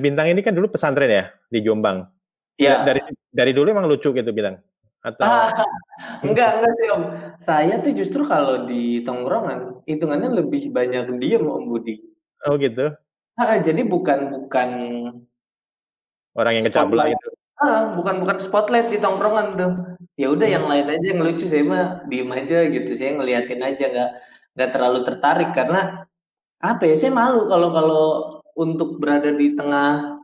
Bintang 0.00 0.32
ini 0.32 0.40
kan 0.40 0.56
dulu 0.56 0.72
pesantren 0.72 1.08
ya 1.08 1.24
di 1.48 1.64
Jombang. 1.64 2.04
Ya. 2.60 2.84
Dari 2.84 3.00
dari 3.32 3.52
dulu 3.56 3.72
emang 3.72 3.88
lucu 3.88 4.12
gitu 4.12 4.30
bintang? 4.36 4.60
Atau 5.00 5.24
enggak 6.28 6.60
enggak 6.60 6.72
sih 6.76 6.88
om. 6.92 7.02
Saya 7.40 7.80
tuh 7.80 7.96
justru 7.96 8.28
kalau 8.28 8.68
di 8.68 9.00
tongkrongan 9.00 9.80
hitungannya 9.88 10.44
lebih 10.44 10.68
banyak 10.68 11.08
diem 11.16 11.44
om 11.48 11.64
Budi. 11.64 12.04
Oh 12.44 12.60
gitu 12.60 12.92
jadi 13.60 13.82
bukan 13.86 14.18
bukan 14.34 14.68
orang 16.36 16.52
yang 16.60 16.64
kecaplok 16.66 17.06
itu. 17.12 17.28
Bukan 18.00 18.24
bukan 18.24 18.38
spotlight 18.40 18.88
di 18.88 18.98
tongkrongan 18.98 19.46
tuh. 19.56 19.72
Ya 20.16 20.32
udah 20.32 20.48
hmm. 20.48 20.56
yang 20.56 20.66
lain 20.68 20.86
aja 20.88 21.06
yang 21.12 21.20
lucu 21.20 21.44
saya 21.48 21.64
mah 21.64 21.86
diem 22.08 22.30
aja 22.32 22.58
gitu. 22.68 22.90
Saya 22.96 23.16
ngeliatin 23.16 23.60
aja 23.60 23.84
nggak 23.88 24.10
nggak 24.56 24.70
terlalu 24.72 24.98
tertarik 25.06 25.50
karena 25.52 26.04
apa 26.60 26.82
ya 26.84 26.96
saya 26.96 27.12
malu 27.12 27.48
kalau 27.48 27.68
kalau 27.72 28.06
untuk 28.56 29.00
berada 29.00 29.32
di 29.32 29.56
tengah 29.56 30.20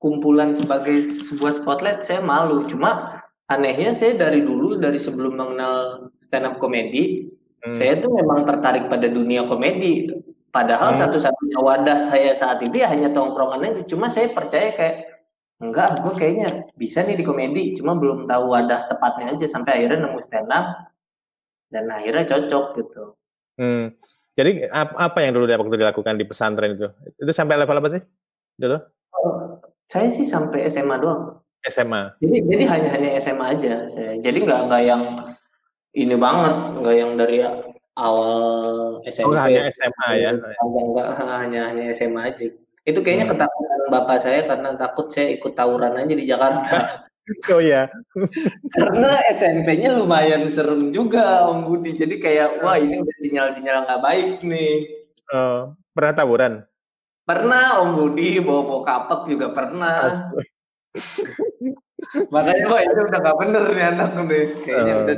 kumpulan 0.00 0.52
sebagai 0.52 1.00
sebuah 1.00 1.60
spotlight 1.60 2.04
saya 2.04 2.20
malu. 2.20 2.68
Cuma 2.68 3.20
anehnya 3.48 3.92
saya 3.92 4.16
dari 4.16 4.40
dulu 4.40 4.80
dari 4.80 4.96
sebelum 4.96 5.36
mengenal 5.36 6.08
stand 6.24 6.48
up 6.48 6.56
komedi 6.56 7.28
hmm. 7.64 7.76
saya 7.76 8.00
tuh 8.00 8.12
memang 8.12 8.48
tertarik 8.48 8.88
pada 8.88 9.08
dunia 9.08 9.44
komedi 9.44 10.08
Padahal 10.54 10.94
hmm. 10.94 11.00
satu-satunya 11.02 11.58
wadah 11.58 11.98
saya 12.14 12.30
saat 12.30 12.62
itu 12.62 12.78
ya 12.78 12.86
hanya 12.86 13.10
tongkrongan 13.10 13.74
aja. 13.74 13.82
Cuma 13.90 14.06
saya 14.06 14.30
percaya 14.30 14.70
kayak 14.78 14.96
enggak, 15.58 15.98
gue 15.98 16.14
kayaknya 16.14 16.70
bisa 16.78 17.02
nih 17.02 17.18
di 17.18 17.26
komedi. 17.26 17.74
Cuma 17.74 17.98
belum 17.98 18.30
tahu 18.30 18.54
wadah 18.54 18.86
tepatnya 18.86 19.34
aja 19.34 19.50
sampai 19.50 19.82
akhirnya 19.82 20.06
nemu 20.06 20.22
stand 20.22 20.54
up 20.54 20.94
dan 21.74 21.90
akhirnya 21.90 22.22
cocok 22.30 22.64
gitu. 22.78 23.02
Hmm. 23.58 23.98
Jadi 24.38 24.70
apa 24.70 25.18
yang 25.26 25.34
dulu 25.34 25.50
waktu 25.50 25.74
dilakukan 25.74 26.14
di 26.22 26.26
pesantren 26.26 26.78
itu? 26.78 26.86
Itu 27.18 27.34
sampai 27.34 27.58
level 27.58 27.78
apa 27.82 27.88
sih 27.90 28.02
dulu? 28.54 28.78
Oh, 29.10 29.58
saya 29.90 30.06
sih 30.14 30.22
sampai 30.22 30.70
SMA 30.70 31.02
doang. 31.02 31.42
SMA. 31.66 32.14
Jadi 32.22 32.36
jadi 32.46 32.64
hanya 32.70 32.88
hanya 32.94 33.10
SMA 33.18 33.46
aja 33.58 33.74
saya. 33.90 34.22
Jadi 34.22 34.38
nggak 34.46 34.70
nggak 34.70 34.82
yang 34.86 35.02
ini 35.98 36.14
banget, 36.14 36.54
nggak 36.78 36.94
yang 36.94 37.10
dari 37.18 37.36
awal 37.94 39.00
SMP. 39.06 39.30
Oh, 39.30 39.38
hanya 39.38 39.70
SMA 39.70 40.08
ya? 40.18 40.30
Enggak, 40.34 41.08
hanya 41.18 41.60
hanya 41.70 41.84
SMA 41.94 42.20
aja. 42.34 42.46
Itu 42.84 43.00
kayaknya 43.00 43.26
hmm. 43.30 43.32
ketakutan 43.38 43.80
bapak 43.88 44.18
saya 44.20 44.40
karena 44.44 44.68
takut 44.76 45.08
saya 45.08 45.32
ikut 45.32 45.52
tawuran 45.56 45.96
aja 45.96 46.14
di 46.14 46.26
Jakarta. 46.28 46.76
oh 47.54 47.62
ya. 47.62 47.88
karena 48.76 49.24
SMP-nya 49.32 49.96
lumayan 49.96 50.44
serem 50.50 50.92
juga 50.92 51.48
Om 51.48 51.64
Budi. 51.64 51.96
Jadi 51.96 52.20
kayak 52.20 52.60
wah 52.60 52.76
ini 52.76 53.00
udah 53.00 53.16
sinyal-sinyal 53.24 53.88
nggak 53.88 54.02
baik 54.04 54.28
nih. 54.44 54.72
Uh, 55.32 55.72
pernah 55.96 56.12
tawuran? 56.12 56.54
Pernah 57.24 57.80
Om 57.80 57.90
Budi 57.96 58.42
bawa-bawa 58.44 58.82
kapek 58.84 59.20
juga 59.32 59.46
pernah. 59.56 60.28
Makanya 62.34 62.64
wah 62.68 62.80
ini 62.84 63.00
udah 63.00 63.20
nggak 63.22 63.38
bener 63.40 63.64
nih 63.72 63.84
anak 63.96 64.10
nih. 64.28 64.44
Kayaknya 64.60 64.92
uh, 64.92 65.00
udah 65.00 65.16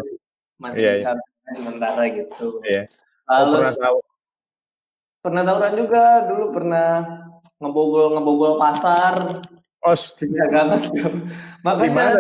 masih 0.57 0.81
iya, 0.81 0.93
iya 1.03 1.13
sementara 1.55 2.03
gitu. 2.11 2.59
Iya. 2.67 2.91
Lalu 3.31 3.55
pernah 3.63 3.77
tahu. 3.79 3.99
Pernah 5.23 5.43
tawuran 5.43 5.75
juga 5.75 6.03
dulu 6.27 6.45
pernah 6.55 6.89
ngebobol 7.59 8.07
ngebobol 8.15 8.53
pasar. 8.59 9.15
Oh, 9.83 9.95
banget. 9.95 10.83
Makanya 11.63 12.19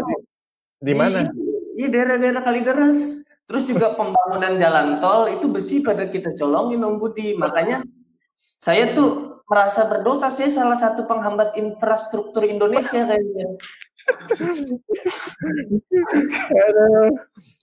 di 0.78 0.94
mana? 0.94 1.30
Iya 1.74 1.88
daerah-daerah 1.90 2.42
Kalideres. 2.42 3.26
Terus 3.46 3.62
juga 3.62 3.94
pembangunan 3.94 4.58
jalan 4.58 4.98
tol 4.98 5.30
itu 5.30 5.46
besi 5.46 5.78
pada 5.78 6.10
kita 6.10 6.34
colongin 6.34 6.82
Om 6.82 6.98
Budi. 6.98 7.38
Makanya 7.38 7.82
saya 8.58 8.90
tuh 8.90 9.35
merasa 9.46 9.86
berdosa 9.86 10.28
saya 10.28 10.50
salah 10.50 10.74
satu 10.74 11.06
penghambat 11.06 11.54
infrastruktur 11.54 12.42
Indonesia 12.42 13.06
kayaknya. 13.06 13.46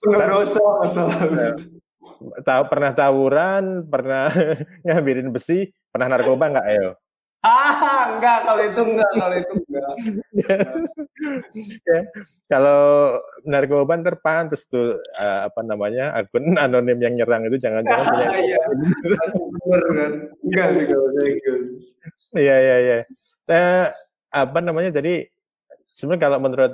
Dosa 0.04 0.60
masalah. 0.80 1.56
Tahu 2.44 2.62
pernah 2.68 2.92
tawuran, 2.96 3.84
pernah 3.88 4.32
ngambilin 4.84 5.28
besi, 5.32 5.72
pernah 5.92 6.16
narkoba 6.16 6.52
nggak 6.56 6.68
ayo? 6.72 6.96
Ah, 7.44 8.16
enggak 8.16 8.38
kalau 8.48 8.62
itu 8.64 8.80
enggak, 8.80 9.10
kalau 9.20 9.36
itu 9.36 9.52
enggak. 9.68 9.92
ya, 11.84 12.00
kalau 12.48 12.80
narkoba 13.44 14.00
terpantas 14.00 14.64
tuh 14.64 14.96
uh, 15.20 15.52
apa 15.52 15.60
namanya 15.60 16.16
akun 16.16 16.56
anonim 16.64 16.96
yang 16.96 17.20
nyerang 17.20 17.44
itu 17.52 17.60
jangan-jangan 17.60 18.04
punya. 18.08 18.28
Iya. 18.48 18.60
kan? 18.64 20.12
Enggak 20.40 20.68
sih 20.72 20.84
kalau 20.88 21.08
saya 21.12 21.28
gitu. 21.36 21.52
Iya 22.34 22.56
iya 22.56 22.76
iya. 22.80 22.96
Eh, 23.44 23.86
apa 24.32 24.58
namanya 24.64 24.90
jadi 24.96 25.28
sebenarnya 25.92 26.22
kalau 26.24 26.38
menurut 26.40 26.72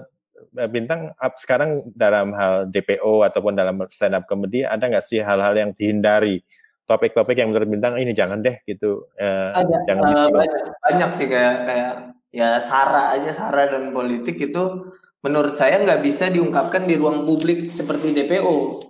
eh, 0.55 0.71
Bintang 0.71 1.11
sekarang 1.35 1.91
dalam 1.99 2.31
hal 2.31 2.71
DPO 2.71 3.27
ataupun 3.27 3.59
dalam 3.59 3.83
stand 3.91 4.15
up 4.15 4.31
comedy 4.31 4.63
ada 4.63 4.87
nggak 4.87 5.03
sih 5.03 5.19
hal-hal 5.19 5.59
yang 5.59 5.75
dihindari 5.75 6.47
topik-topik 6.91 7.39
yang 7.39 7.55
menurut 7.55 7.71
Bintang 7.71 7.95
ini 8.03 8.11
jangan 8.11 8.43
deh 8.43 8.59
gitu 8.67 9.07
eh, 9.15 9.55
ada 9.55 9.77
jangan 9.87 10.03
uh, 10.11 10.29
banyak, 10.35 10.63
banyak 10.83 11.11
sih 11.15 11.27
kayak 11.31 11.55
kayak 11.71 11.93
ya 12.35 12.59
sara 12.59 13.15
aja 13.15 13.31
sara 13.31 13.71
dan 13.71 13.95
politik 13.95 14.35
itu 14.43 14.91
menurut 15.23 15.55
saya 15.55 15.79
nggak 15.79 16.03
bisa 16.03 16.27
diungkapkan 16.27 16.91
di 16.91 16.99
ruang 16.99 17.23
publik 17.23 17.71
seperti 17.71 18.11
DPO 18.11 18.83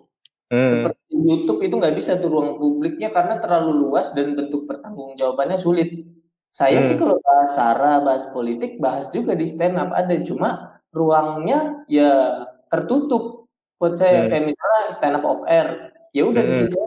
hmm. 0.48 0.64
seperti 0.64 1.12
YouTube 1.12 1.60
itu 1.60 1.76
nggak 1.76 1.96
bisa 2.00 2.16
tuh 2.16 2.32
ruang 2.32 2.56
publiknya 2.56 3.12
karena 3.12 3.36
terlalu 3.36 3.84
luas 3.84 4.16
dan 4.16 4.32
bentuk 4.32 4.64
pertanggungjawabannya 4.64 5.60
sulit 5.60 6.08
saya 6.50 6.82
hmm. 6.82 6.88
sih 6.90 6.96
kalau 6.98 7.16
bahas 7.22 7.50
sara, 7.54 8.02
bahas 8.02 8.26
politik, 8.34 8.82
bahas 8.82 9.06
juga 9.14 9.38
di 9.38 9.46
stand 9.46 9.78
up 9.78 9.94
ada, 9.94 10.18
cuma 10.26 10.82
ruangnya 10.90 11.86
ya 11.86 12.42
tertutup. 12.66 13.46
Buat 13.78 13.96
saya 13.96 14.26
hmm. 14.26 14.28
kayak 14.28 14.44
misalnya 14.50 14.82
stand 14.90 15.16
up 15.16 15.24
of 15.24 15.46
air, 15.46 15.94
ya 16.10 16.26
udah 16.26 16.42
hmm. 16.42 16.50
di 16.50 16.54
situ. 16.58 16.78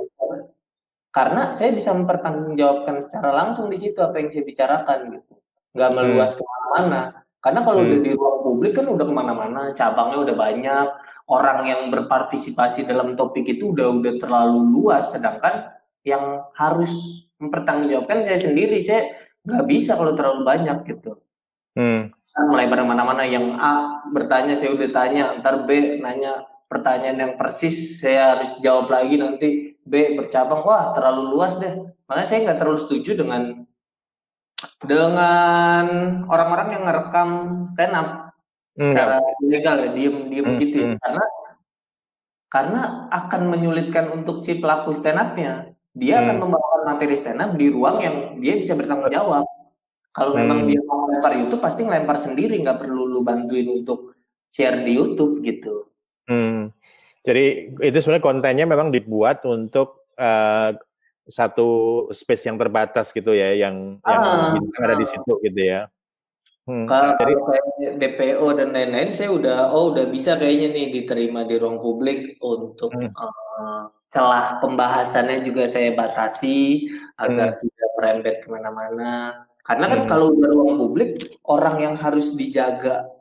Karena 1.14 1.54
saya 1.54 1.70
bisa 1.70 1.94
mempertanggungjawabkan 1.94 2.98
secara 3.06 3.30
langsung 3.30 3.70
di 3.70 3.78
situ 3.78 4.02
apa 4.02 4.18
yang 4.18 4.34
saya 4.34 4.44
bicarakan 4.50 5.00
gitu, 5.14 5.34
nggak 5.78 5.90
hmm. 5.94 5.98
meluas 6.02 6.34
hmm. 6.34 6.38
ke 6.42 6.44
mana-mana. 6.44 7.02
Karena 7.38 7.60
kalau 7.62 7.80
hmm. 7.84 7.88
udah 7.88 8.00
di 8.02 8.12
ruang 8.18 8.38
publik 8.42 8.74
kan 8.74 8.86
udah 8.90 9.06
ke 9.06 9.14
mana-mana, 9.14 9.62
cabangnya 9.78 10.18
udah 10.26 10.36
banyak, 10.36 10.88
orang 11.30 11.60
yang 11.70 11.82
berpartisipasi 11.94 12.90
dalam 12.90 13.14
topik 13.14 13.46
itu 13.46 13.78
udah 13.78 13.94
udah 13.94 14.14
terlalu 14.18 14.60
luas, 14.74 15.14
sedangkan 15.14 15.70
yang 16.02 16.50
harus 16.58 17.24
mempertanggungjawabkan 17.38 18.26
saya 18.26 18.40
sendiri, 18.42 18.82
saya 18.82 19.14
nggak 19.46 19.66
bisa 19.70 19.94
kalau 19.94 20.18
terlalu 20.18 20.42
banyak 20.50 20.78
gitu. 20.90 21.22
Hmm. 21.78 22.10
Kan 22.34 22.46
mulai 22.50 22.66
bareng 22.66 22.90
mana-mana 22.90 23.22
yang 23.30 23.54
A 23.62 24.02
bertanya 24.10 24.58
saya 24.58 24.74
udah 24.74 24.90
tanya, 24.90 25.38
ntar 25.38 25.70
B 25.70 26.02
nanya 26.02 26.42
pertanyaan 26.74 27.18
yang 27.22 27.34
persis 27.38 28.02
saya 28.02 28.34
harus 28.34 28.50
jawab 28.66 28.90
lagi 28.90 29.22
nanti 29.22 29.78
B 29.86 30.18
bercabang 30.18 30.66
wah 30.66 30.90
terlalu 30.98 31.38
luas 31.38 31.62
deh. 31.62 31.78
Makanya 32.10 32.28
saya 32.28 32.40
nggak 32.50 32.60
terlalu 32.60 32.80
setuju 32.82 33.22
dengan 33.22 33.62
dengan 34.82 35.86
orang-orang 36.26 36.68
yang 36.74 36.84
ngerekam 36.90 37.30
stand 37.70 37.94
up 37.94 38.08
hmm. 38.74 38.90
secara 38.90 39.22
ilegal 39.44 39.76
ya 39.78 39.90
diem 39.92 40.18
diem 40.32 40.48
hmm. 40.48 40.60
gitu 40.64 40.76
ya 40.80 40.88
hmm. 40.88 41.00
karena 41.04 41.26
karena 42.48 42.82
akan 43.12 43.42
menyulitkan 43.52 44.06
untuk 44.16 44.40
si 44.40 44.56
pelaku 44.58 44.96
stand 44.96 45.20
upnya 45.20 45.74
dia 45.94 46.18
hmm. 46.18 46.24
akan 46.26 46.36
membawakan 46.48 46.82
materi 46.90 47.16
stand 47.20 47.44
up 47.44 47.52
di 47.54 47.70
ruang 47.70 47.98
yang 48.02 48.16
dia 48.42 48.58
bisa 48.58 48.74
bertanggung 48.74 49.14
jawab. 49.14 49.46
Kalau 50.14 50.34
hmm. 50.34 50.40
memang 50.42 50.60
dia 50.70 50.82
mau 50.86 51.10
lempar 51.10 51.34
YouTube 51.38 51.62
pasti 51.62 51.86
ngelempar 51.86 52.18
sendiri, 52.18 52.58
nggak 52.62 52.82
perlu 52.82 53.10
lu 53.10 53.22
bantuin 53.22 53.66
untuk 53.70 54.18
share 54.50 54.82
di 54.86 54.98
YouTube 54.98 55.42
gitu. 55.46 55.93
Hmm. 56.28 56.72
Jadi 57.24 57.76
itu 57.80 57.98
sebenarnya 58.04 58.26
kontennya 58.26 58.66
memang 58.68 58.92
dibuat 58.92 59.48
untuk 59.48 60.12
uh, 60.20 60.76
satu 61.24 61.70
space 62.12 62.52
yang 62.52 62.60
terbatas 62.60 63.16
gitu 63.16 63.32
ya, 63.32 63.56
yang 63.56 64.00
ah, 64.04 64.52
yang 64.52 64.84
ada 64.84 65.00
di 65.00 65.08
situ 65.08 65.40
gitu 65.40 65.62
ya. 65.64 65.88
Hmm. 66.64 66.88
Kalau 66.88 67.20
Jadi, 67.20 67.34
DPO 68.00 68.48
dan 68.56 68.72
lain-lain, 68.72 69.12
saya 69.12 69.36
udah 69.36 69.72
oh 69.72 69.92
udah 69.92 70.08
bisa 70.08 70.40
kayaknya 70.40 70.72
nih 70.72 70.88
diterima 70.96 71.44
di 71.44 71.60
ruang 71.60 71.80
publik 71.80 72.40
untuk 72.40 72.92
hmm. 72.96 73.12
uh, 73.20 73.92
celah 74.08 74.64
pembahasannya 74.64 75.44
juga 75.44 75.68
saya 75.68 75.92
batasi 75.92 76.88
agar 77.20 77.56
hmm. 77.56 77.60
tidak 77.68 77.90
merembet 78.00 78.36
ke 78.44 78.48
mana-mana. 78.48 79.44
Karena 79.64 79.86
kan 79.92 80.00
hmm. 80.04 80.10
kalau 80.12 80.28
udah 80.36 80.50
ruang 80.56 80.76
publik, 80.80 81.12
orang 81.48 81.84
yang 81.84 81.96
harus 82.00 82.32
dijaga 82.36 83.12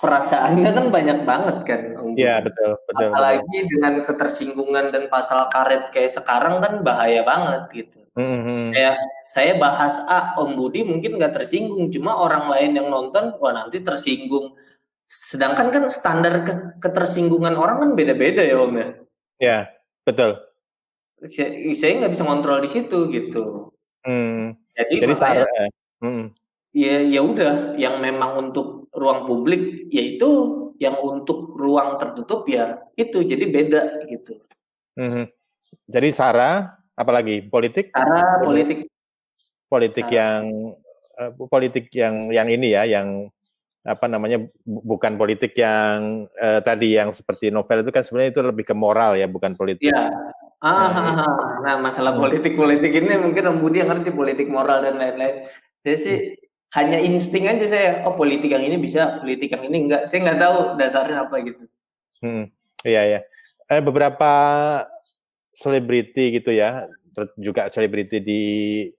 perasaannya 0.00 0.70
kan 0.72 0.86
banyak 0.92 1.18
banget 1.24 1.56
kan. 1.64 1.82
Iya 2.16 2.44
betul 2.44 2.76
betul. 2.88 3.08
Apalagi 3.12 3.44
betul. 3.44 3.70
dengan 3.72 3.94
ketersinggungan 4.04 4.86
dan 4.92 5.04
pasal 5.08 5.48
karet 5.48 5.92
kayak 5.92 6.12
sekarang 6.12 6.60
kan 6.60 6.84
bahaya 6.84 7.24
banget 7.24 7.62
gitu. 7.72 7.98
Mm-hmm. 8.16 8.72
Kayak 8.72 8.96
saya 9.28 9.52
bahas 9.60 10.00
A, 10.08 10.36
Om 10.40 10.56
Budi 10.56 10.80
mungkin 10.86 11.20
nggak 11.20 11.36
tersinggung, 11.36 11.92
cuma 11.92 12.16
orang 12.16 12.48
lain 12.48 12.78
yang 12.80 12.88
nonton 12.88 13.36
wah 13.40 13.52
nanti 13.52 13.84
tersinggung. 13.84 14.56
Sedangkan 15.06 15.70
kan 15.70 15.84
standar 15.86 16.42
ketersinggungan 16.80 17.54
orang 17.54 17.80
kan 17.80 17.90
beda-beda 17.92 18.42
ya 18.42 18.56
Om 18.60 18.72
ya. 18.76 18.88
Iya 19.36 19.58
betul. 20.04 20.40
Saya 21.76 21.92
nggak 22.00 22.12
bisa 22.12 22.24
kontrol 22.24 22.60
di 22.60 22.70
situ 22.72 22.98
gitu. 23.12 23.72
Hmm. 24.04 24.56
Jadi, 24.76 25.00
Jadi 25.00 25.14
makanya, 25.16 25.44
saya, 25.48 25.68
ya 26.76 26.96
ya 27.00 27.20
udah 27.24 27.54
yang 27.80 28.04
memang 28.04 28.36
untuk 28.48 28.75
ruang 28.96 29.28
publik 29.28 29.92
yaitu 29.92 30.28
yang 30.80 30.96
untuk 31.00 31.56
ruang 31.56 31.96
tertutup 31.96 32.44
ya 32.48 32.80
itu 32.96 33.24
jadi 33.24 33.44
beda 33.48 33.82
gitu. 34.08 34.40
Hmm. 34.96 35.28
Jadi 35.88 36.08
Sarah 36.12 36.76
apalagi 36.96 37.44
politik? 37.46 37.92
Sarah 37.92 38.40
politik. 38.40 38.88
Politik 39.66 40.06
Sarah. 40.08 40.16
yang 40.16 40.42
uh, 41.20 41.30
politik 41.48 41.92
yang 41.92 42.32
yang 42.32 42.48
ini 42.48 42.76
ya 42.76 42.84
yang 42.84 43.28
apa 43.86 44.10
namanya 44.10 44.42
bukan 44.66 45.14
politik 45.14 45.54
yang 45.54 46.26
uh, 46.42 46.58
tadi 46.58 46.98
yang 46.98 47.14
seperti 47.14 47.54
novel 47.54 47.86
itu 47.86 47.94
kan 47.94 48.02
sebenarnya 48.02 48.34
itu 48.34 48.42
lebih 48.42 48.64
ke 48.66 48.74
moral 48.74 49.14
ya 49.14 49.30
bukan 49.30 49.54
politik. 49.54 49.86
Ya. 49.86 50.10
Ah, 50.64 50.88
nah, 50.88 51.30
nah 51.62 51.74
masalah 51.78 52.16
politik 52.16 52.56
politik 52.56 52.90
ini 52.90 53.14
mungkin 53.20 53.44
Om 53.44 53.58
Budi 53.60 53.84
yang 53.84 53.92
ngerti 53.92 54.10
politik 54.10 54.48
moral 54.48 54.82
dan 54.82 54.98
lain-lain. 54.98 55.46
Jadi 55.84 55.96
sih 56.00 56.18
hanya 56.76 57.00
insting 57.00 57.48
aja 57.48 57.64
saya 57.64 57.88
oh 58.04 58.14
politik 58.14 58.52
yang 58.52 58.62
ini 58.62 58.76
bisa 58.76 59.18
politik 59.18 59.50
yang 59.56 59.64
ini 59.66 59.88
enggak. 59.88 60.02
Saya 60.06 60.28
nggak 60.28 60.40
tahu 60.40 60.56
dasarnya 60.76 61.18
apa 61.24 61.36
gitu. 61.40 61.64
Hmm, 62.20 62.44
iya 62.84 63.02
ya 63.04 63.20
eh, 63.70 63.82
beberapa 63.82 64.32
selebriti 65.56 66.38
gitu 66.38 66.52
ya 66.54 66.86
juga 67.40 67.72
selebriti 67.72 68.20
di 68.20 68.42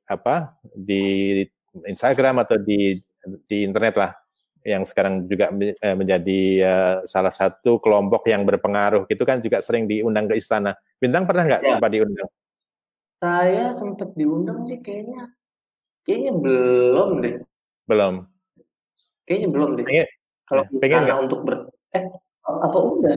apa 0.09 0.57
di 0.65 1.45
Instagram 1.85 2.41
atau 2.41 2.57
di 2.57 2.97
di 3.45 3.57
internet 3.61 3.93
lah 3.93 4.11
yang 4.67 4.83
sekarang 4.83 5.29
juga 5.31 5.47
eh, 5.55 5.95
menjadi 5.95 6.41
uh, 6.59 6.95
salah 7.07 7.31
satu 7.31 7.79
kelompok 7.79 8.27
yang 8.27 8.43
berpengaruh. 8.43 9.07
Gitu 9.07 9.23
kan 9.23 9.39
juga 9.39 9.63
sering 9.63 9.87
diundang 9.87 10.27
ke 10.27 10.35
istana. 10.35 10.75
Bintang 10.99 11.23
pernah 11.23 11.47
nggak 11.47 11.63
ya. 11.63 11.69
sempat 11.71 11.87
diundang? 11.95 12.29
Saya 13.23 13.71
sempat 13.71 14.11
diundang 14.19 14.67
sih 14.67 14.83
kayaknya. 14.83 15.31
Kayaknya 16.03 16.33
belum 16.35 17.09
deh 17.23 17.46
belum. 17.87 18.27
Kayaknya 19.27 19.47
belum 19.51 19.69
deh. 19.79 19.85
Pengen, 19.87 20.07
Kalau 20.47 20.63
ya, 20.63 20.79
pengen 20.79 20.99
nggak 21.07 21.19
untuk 21.27 21.39
ber 21.43 21.55
eh 21.95 22.03
apa 22.47 22.77
udah? 22.77 23.15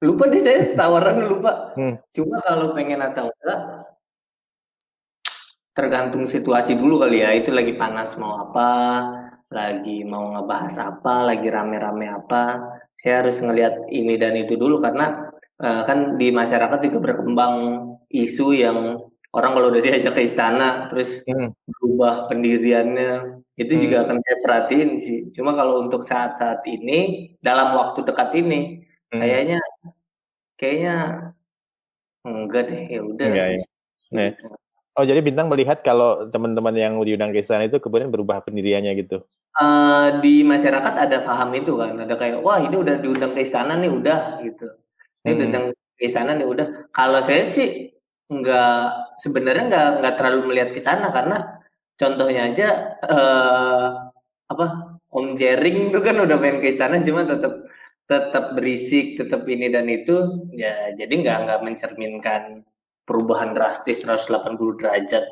Lupa 0.00 0.24
deh 0.32 0.40
saya 0.40 0.72
tawaran 0.74 1.28
lupa. 1.28 1.76
Hmm. 1.76 1.94
Cuma 2.16 2.40
kalau 2.40 2.72
pengen 2.72 3.04
atau 3.04 3.28
enggak 3.28 3.60
tergantung 5.76 6.24
situasi 6.26 6.74
dulu 6.74 7.02
kali 7.04 7.22
ya. 7.22 7.36
Itu 7.36 7.52
lagi 7.54 7.76
panas 7.76 8.16
mau 8.16 8.48
apa, 8.48 8.70
lagi 9.52 10.02
mau 10.06 10.34
ngebahas 10.34 10.74
apa, 10.82 11.14
lagi 11.26 11.46
rame-rame 11.46 12.06
apa. 12.10 12.42
Saya 12.96 13.24
harus 13.24 13.38
ngelihat 13.38 13.92
ini 13.92 14.16
dan 14.16 14.34
itu 14.36 14.56
dulu 14.58 14.80
karena 14.82 15.30
uh, 15.60 15.82
kan 15.84 16.16
di 16.16 16.32
masyarakat 16.32 16.78
juga 16.90 16.98
berkembang 17.12 17.54
isu 18.10 18.56
yang 18.56 18.78
orang 19.30 19.52
kalau 19.54 19.68
udah 19.70 19.82
diajak 19.82 20.12
ke 20.18 20.22
istana 20.26 20.90
terus 20.90 21.22
hmm. 21.22 21.54
berubah 21.66 22.26
pendiriannya 22.26 23.40
itu 23.54 23.72
hmm. 23.74 23.82
juga 23.86 23.96
akan 24.06 24.16
saya 24.22 24.36
perhatiin 24.42 24.90
sih 24.98 25.20
cuma 25.30 25.54
kalau 25.54 25.86
untuk 25.86 26.02
saat-saat 26.02 26.66
ini 26.66 27.32
dalam 27.38 27.78
waktu 27.78 28.02
dekat 28.02 28.30
ini 28.34 28.86
hmm. 29.14 29.20
kayaknya 29.22 29.60
kayaknya 30.58 30.94
enggak 32.26 32.62
deh 32.68 32.82
ya 32.90 33.00
udah 33.00 33.26
enggak, 33.30 33.48
ya. 33.48 33.64
Nah. 34.12 34.30
Oh 34.98 35.06
jadi 35.06 35.22
bintang 35.22 35.46
melihat 35.46 35.86
kalau 35.86 36.26
teman-teman 36.28 36.74
yang 36.74 36.98
diundang 37.06 37.30
ke 37.30 37.46
istana 37.46 37.64
itu 37.64 37.78
kemudian 37.78 38.10
berubah 38.10 38.42
pendiriannya 38.42 38.92
gitu? 38.98 39.22
Uh, 39.54 40.18
di 40.18 40.42
masyarakat 40.42 40.94
ada 41.06 41.22
paham 41.22 41.54
itu 41.54 41.78
kan, 41.78 41.94
ada 41.94 42.18
kayak 42.18 42.42
wah 42.42 42.58
ini 42.58 42.74
udah 42.74 42.98
diundang 42.98 43.32
ke 43.32 43.46
istana 43.46 43.78
nih 43.78 43.86
udah 43.86 44.42
gitu, 44.42 44.66
ini 45.22 45.30
hmm. 45.30 45.38
diundang 45.40 45.64
ke 45.94 46.02
istana 46.04 46.34
nih 46.34 46.42
udah. 46.42 46.66
Kalau 46.90 47.22
saya 47.22 47.46
sih 47.46 47.94
nggak 48.30 48.74
sebenarnya 49.18 49.64
nggak 49.66 49.88
nggak 50.00 50.14
terlalu 50.16 50.40
melihat 50.54 50.70
ke 50.70 50.80
sana 50.80 51.10
karena 51.10 51.58
contohnya 51.98 52.40
aja 52.54 52.68
uh, 53.02 53.86
apa 54.46 54.66
Om 55.10 55.34
Jering 55.34 55.90
itu 55.90 55.98
kan 55.98 56.22
udah 56.22 56.38
main 56.38 56.62
ke 56.62 56.70
istana 56.70 57.02
cuma 57.02 57.26
tetap 57.26 57.66
tetap 58.06 58.54
berisik 58.54 59.18
tetap 59.18 59.42
ini 59.50 59.66
dan 59.70 59.90
itu. 59.90 60.46
Ya 60.54 60.94
jadi 60.94 61.10
nggak 61.10 61.38
nggak 61.46 61.60
mencerminkan 61.66 62.42
perubahan 63.02 63.50
drastis 63.50 64.06
180 64.06 64.78
derajat 64.78 65.24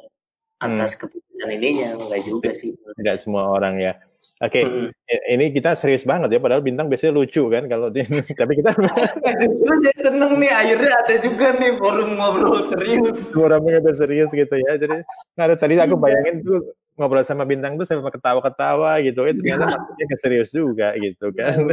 atas 0.59 0.90
hmm. 0.94 1.01
keputusan 1.07 1.51
ininya 1.55 1.88
nggak 1.94 2.22
juga 2.26 2.51
sih. 2.51 2.74
Nggak 2.99 3.22
semua 3.22 3.46
orang 3.55 3.78
ya 3.78 3.94
Oke, 4.39 4.62
okay. 4.62 4.64
hmm. 4.70 5.34
ini 5.34 5.51
kita 5.51 5.74
serius 5.74 6.07
banget 6.07 6.30
ya, 6.30 6.39
padahal 6.39 6.62
bintang 6.62 6.86
biasanya 6.86 7.11
lucu 7.11 7.51
kan 7.51 7.66
kalau 7.66 7.91
di, 7.91 8.07
tapi 8.39 8.55
kita 8.55 8.70
Lu 9.66 9.74
jadi 9.82 9.99
seneng 9.99 10.39
nih, 10.39 10.55
akhirnya 10.55 10.93
ada 10.95 11.14
juga 11.18 11.47
nih 11.59 11.74
forum 11.74 12.14
ngobrol 12.14 12.62
serius. 12.62 13.18
Forum 13.34 13.66
ngobrol 13.66 13.99
serius 13.99 14.30
gitu 14.30 14.55
ya. 14.62 14.78
Jadi, 14.78 15.03
nah 15.34 15.51
tadi 15.59 15.74
aku 15.82 15.99
iya. 15.99 16.03
bayangin 16.07 16.47
tuh 16.47 16.70
ngobrol 16.95 17.26
sama 17.26 17.43
bintang 17.51 17.82
tuh 17.82 17.86
sama 17.91 18.14
ketawa-ketawa 18.14 19.03
gitu, 19.03 19.26
itu 19.26 19.43
ternyata 19.43 19.66
iya. 19.66 19.74
maksudnya 19.74 20.16
serius 20.22 20.51
juga 20.55 20.89
gitu 20.99 21.34
kan. 21.34 21.59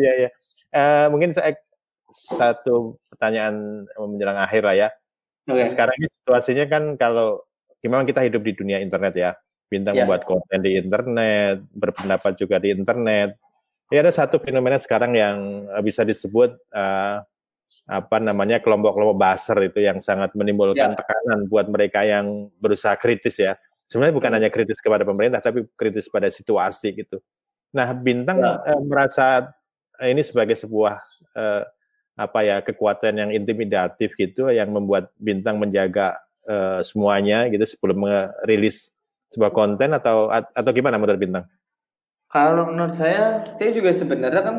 Iya 0.00 0.12
ya. 0.16 0.30
Uh, 0.70 1.06
mungkin 1.12 1.34
saya 1.34 1.60
satu 2.14 2.96
pertanyaan 3.10 3.84
menjelang 3.98 4.38
akhir 4.38 4.62
lah 4.64 4.76
ya. 4.78 4.88
Okay. 5.44 5.66
Sekarang 5.66 5.92
ini 5.98 6.08
situasinya 6.22 6.64
kan 6.70 6.82
kalau 6.96 7.44
gimana 7.84 8.06
kita 8.08 8.24
hidup 8.24 8.40
di 8.40 8.54
dunia 8.56 8.78
internet 8.80 9.12
ya 9.12 9.30
bintang 9.70 9.94
ya. 9.94 10.02
membuat 10.02 10.26
konten 10.26 10.58
di 10.60 10.74
internet, 10.74 11.62
berpendapat 11.70 12.34
juga 12.34 12.58
di 12.58 12.74
internet. 12.74 13.38
Ya 13.90 14.02
ada 14.02 14.10
satu 14.10 14.42
fenomena 14.42 14.76
sekarang 14.76 15.14
yang 15.14 15.66
eh, 15.70 15.82
bisa 15.82 16.02
disebut 16.02 16.58
uh, 16.74 17.22
apa 17.90 18.16
namanya 18.22 18.62
kelompok-kelompok 18.62 19.18
baser 19.18 19.58
itu 19.66 19.82
yang 19.82 19.98
sangat 20.02 20.34
menimbulkan 20.34 20.94
ya. 20.94 20.98
tekanan 20.98 21.46
buat 21.50 21.66
mereka 21.70 22.02
yang 22.02 22.50
berusaha 22.58 22.94
kritis 22.98 23.38
ya. 23.38 23.54
Sebenarnya 23.90 24.14
bukan 24.14 24.30
hmm. 24.30 24.38
hanya 24.38 24.50
kritis 24.50 24.78
kepada 24.78 25.02
pemerintah, 25.02 25.42
tapi 25.42 25.66
kritis 25.74 26.06
pada 26.06 26.30
situasi 26.30 26.94
gitu. 26.94 27.18
Nah, 27.74 27.90
bintang 27.94 28.38
ya. 28.38 28.62
uh, 28.62 28.82
merasa 28.82 29.50
ini 30.02 30.22
sebagai 30.22 30.54
sebuah 30.54 31.02
uh, 31.34 31.62
apa 32.14 32.38
ya 32.46 32.56
kekuatan 32.62 33.18
yang 33.26 33.30
intimidatif 33.34 34.14
gitu, 34.14 34.50
yang 34.54 34.70
membuat 34.70 35.10
bintang 35.18 35.58
menjaga 35.58 36.14
uh, 36.46 36.86
semuanya 36.86 37.50
gitu 37.50 37.66
sebelum 37.66 38.06
merilis 38.06 38.94
sebuah 39.30 39.54
konten 39.54 39.94
atau 39.94 40.30
atau 40.30 40.70
gimana 40.74 40.98
menurut 40.98 41.18
bintang? 41.18 41.46
Kalau 42.30 42.70
menurut 42.70 42.94
saya, 42.94 43.50
saya 43.58 43.70
juga 43.74 43.90
sebenarnya 43.90 44.42
kan 44.42 44.56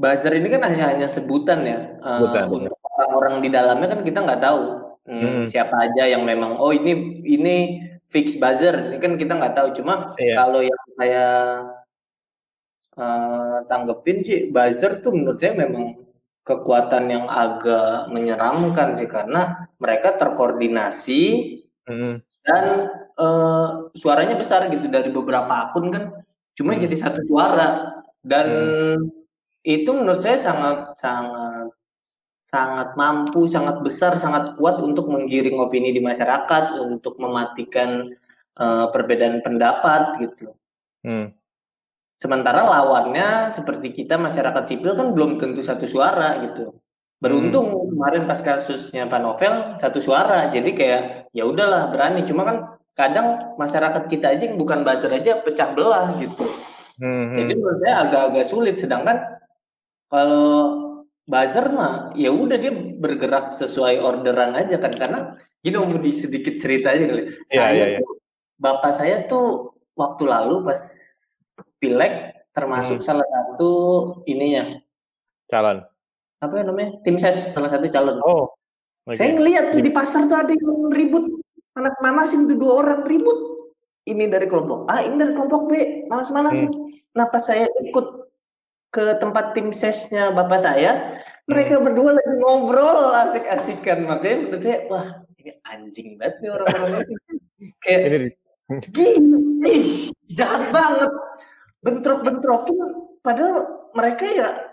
buzzer 0.00 0.32
ini 0.32 0.48
kan 0.48 0.64
hanya 0.64 0.92
hanya 0.92 1.08
sebutan 1.08 1.60
ya. 1.64 1.78
Sebutan, 2.00 2.44
uh, 2.48 2.52
untuk 2.56 2.76
orang-orang 2.80 3.34
di 3.44 3.48
dalamnya 3.52 3.88
kan 3.92 4.00
kita 4.00 4.18
nggak 4.24 4.40
tahu 4.40 4.62
hmm, 5.04 5.20
hmm. 5.20 5.44
siapa 5.48 5.76
aja 5.76 6.08
yang 6.08 6.24
memang 6.24 6.56
oh 6.56 6.72
ini 6.72 7.20
ini 7.28 7.56
fix 8.08 8.40
buzzer 8.40 8.92
ini 8.92 8.96
kan 8.96 9.20
kita 9.20 9.36
nggak 9.36 9.56
tahu. 9.56 9.68
Cuma 9.76 10.16
iya. 10.16 10.36
kalau 10.36 10.60
yang 10.64 10.82
saya 10.96 11.26
uh, 12.96 13.58
tanggepin 13.68 14.24
sih 14.24 14.38
buzzer 14.48 15.04
tuh 15.04 15.12
menurut 15.12 15.36
saya 15.36 15.56
memang 15.56 16.00
kekuatan 16.40 17.04
yang 17.12 17.24
agak 17.28 18.08
menyeramkan 18.08 18.96
sih 18.96 19.06
karena 19.06 19.68
mereka 19.76 20.16
terkoordinasi 20.16 21.22
hmm. 21.84 22.24
dan 22.42 22.64
uh, 23.20 23.92
suaranya 23.92 24.40
besar 24.40 24.72
gitu 24.72 24.88
dari 24.88 25.12
beberapa 25.12 25.68
akun 25.68 25.92
kan 25.92 26.04
cuma 26.56 26.72
hmm. 26.72 26.82
jadi 26.88 26.96
satu 26.96 27.20
suara 27.28 28.00
dan 28.24 28.46
hmm. 28.48 28.98
itu 29.68 29.90
menurut 29.92 30.24
saya 30.24 30.40
sangat 30.40 30.96
sangat 30.96 31.72
sangat 32.50 32.98
mampu, 32.98 33.46
sangat 33.46 33.78
besar, 33.80 34.18
sangat 34.18 34.58
kuat 34.58 34.82
untuk 34.82 35.06
menggiring 35.06 35.62
opini 35.62 35.94
di 35.94 36.02
masyarakat, 36.02 36.82
untuk 36.82 37.14
mematikan 37.22 38.10
uh, 38.58 38.90
perbedaan 38.90 39.38
pendapat 39.46 40.18
gitu. 40.26 40.50
Hmm. 41.06 41.30
Sementara 42.20 42.66
lawannya 42.66 43.54
seperti 43.54 43.96
kita 43.96 44.20
masyarakat 44.20 44.66
sipil 44.66 44.92
kan 44.98 45.14
belum 45.14 45.40
tentu 45.40 45.62
satu 45.62 45.86
suara 45.86 46.42
gitu. 46.50 46.74
Beruntung 47.22 47.70
hmm. 47.70 47.88
kemarin 47.94 48.22
pas 48.26 48.40
kasusnya 48.42 49.06
Pak 49.06 49.20
Novel 49.22 49.54
satu 49.78 50.02
suara, 50.02 50.50
jadi 50.50 50.70
kayak 50.74 51.02
ya 51.30 51.46
udahlah 51.46 51.94
berani. 51.94 52.26
Cuma 52.26 52.42
kan 52.44 52.56
kadang 53.00 53.56
masyarakat 53.56 54.04
kita 54.12 54.36
aja 54.36 54.42
yang 54.52 54.60
bukan 54.60 54.84
buzzer 54.84 55.08
aja 55.08 55.40
pecah 55.40 55.72
belah 55.72 56.12
gitu. 56.20 56.44
Hmm. 57.00 57.32
Jadi 57.32 57.52
menurut 57.56 57.80
saya 57.80 57.94
agak-agak 58.04 58.44
sulit. 58.44 58.76
Sedangkan 58.76 59.16
kalau 60.12 60.52
buzzer 61.24 61.72
mah 61.72 62.12
ya 62.12 62.28
udah 62.28 62.60
dia 62.60 62.72
bergerak 62.76 63.56
sesuai 63.56 64.04
orderan 64.04 64.52
aja 64.52 64.76
kan 64.76 64.92
karena 64.92 65.40
gini 65.64 65.80
mau 65.80 65.96
di 65.96 66.12
sedikit 66.12 66.60
cerita 66.60 66.92
aja 66.92 67.08
kali. 67.08 67.22
Yeah, 67.24 67.32
saya 67.48 67.72
yeah, 67.72 67.88
yeah. 67.96 68.12
bapak 68.60 68.92
saya 68.92 69.16
tuh 69.24 69.72
waktu 69.96 70.28
lalu 70.28 70.68
pas 70.68 70.80
pileg 71.80 72.36
termasuk 72.52 73.00
hmm. 73.00 73.06
salah 73.06 73.24
satu 73.24 73.72
ininya 74.28 74.76
calon 75.48 75.84
apa 76.40 76.54
ya 76.56 76.64
namanya 76.64 76.90
tim 77.04 77.16
ses 77.20 77.36
salah 77.52 77.68
satu 77.68 77.88
calon 77.88 78.20
oh 78.24 78.52
okay. 79.04 79.16
saya 79.16 79.28
ngeliat 79.36 79.72
tuh 79.72 79.80
di 79.84 79.92
pasar 79.92 80.24
tuh 80.28 80.40
ada 80.40 80.52
yang 80.52 80.88
ribut 80.92 81.39
panas 81.74 81.94
manasin 82.02 82.50
tuh 82.50 82.56
dua 82.58 82.72
orang 82.84 83.02
ribut. 83.06 83.38
Ini 84.08 84.26
dari 84.32 84.48
kelompok 84.48 84.88
A 84.88 85.04
ini 85.04 85.20
dari 85.20 85.32
kelompok 85.36 85.70
B. 85.70 85.72
Manas 86.08 86.32
manasin. 86.32 86.72
Hmm. 86.72 86.88
kenapa 87.10 87.36
saya 87.42 87.66
ikut 87.84 88.06
ke 88.90 89.18
tempat 89.22 89.54
tim 89.54 89.70
sesnya 89.70 90.34
bapak 90.34 90.62
saya 90.62 91.20
mereka 91.46 91.78
hmm. 91.78 91.84
berdua 91.86 92.10
lagi 92.18 92.34
ngobrol 92.38 93.00
asik-asikan. 93.26 94.06
Makanya 94.06 94.36
menurut 94.46 94.62
saya 94.62 94.78
wah 94.90 95.06
ini 95.38 95.52
anjing 95.66 96.08
banget 96.18 96.36
nih 96.42 96.50
orang-orang 96.54 97.06
ini. 97.06 97.14
Kayak 97.84 98.00
ini 98.06 98.28
gini 98.94 99.76
jahat 100.32 100.70
banget. 100.70 101.12
Bentrok-bentrokin 101.80 102.78
padahal 103.24 103.88
mereka 103.96 104.24
ya 104.28 104.69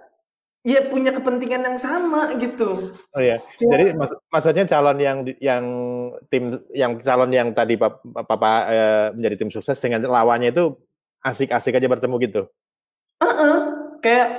ya 0.68 0.84
punya 0.92 1.16
kepentingan 1.16 1.64
yang 1.64 1.80
sama 1.80 2.36
gitu. 2.44 2.92
Oh 3.16 3.22
iya. 3.24 3.40
Ya. 3.64 3.72
Jadi 3.72 3.96
mak 3.96 4.12
maksudnya 4.28 4.68
calon 4.68 5.00
yang 5.00 5.24
yang 5.40 5.64
tim 6.28 6.60
yang 6.76 7.00
calon 7.00 7.32
yang 7.32 7.56
tadi 7.56 7.80
Papa, 7.80 8.04
Papa 8.04 8.52
eh, 8.68 9.08
menjadi 9.16 9.36
tim 9.40 9.50
sukses 9.56 9.80
dengan 9.80 10.04
lawannya 10.04 10.52
itu 10.52 10.76
asik-asik 11.24 11.80
aja 11.80 11.88
bertemu 11.88 12.16
gitu. 12.20 12.42
Uh 13.18 13.26
-uh. 13.26 13.56
kayak 14.04 14.30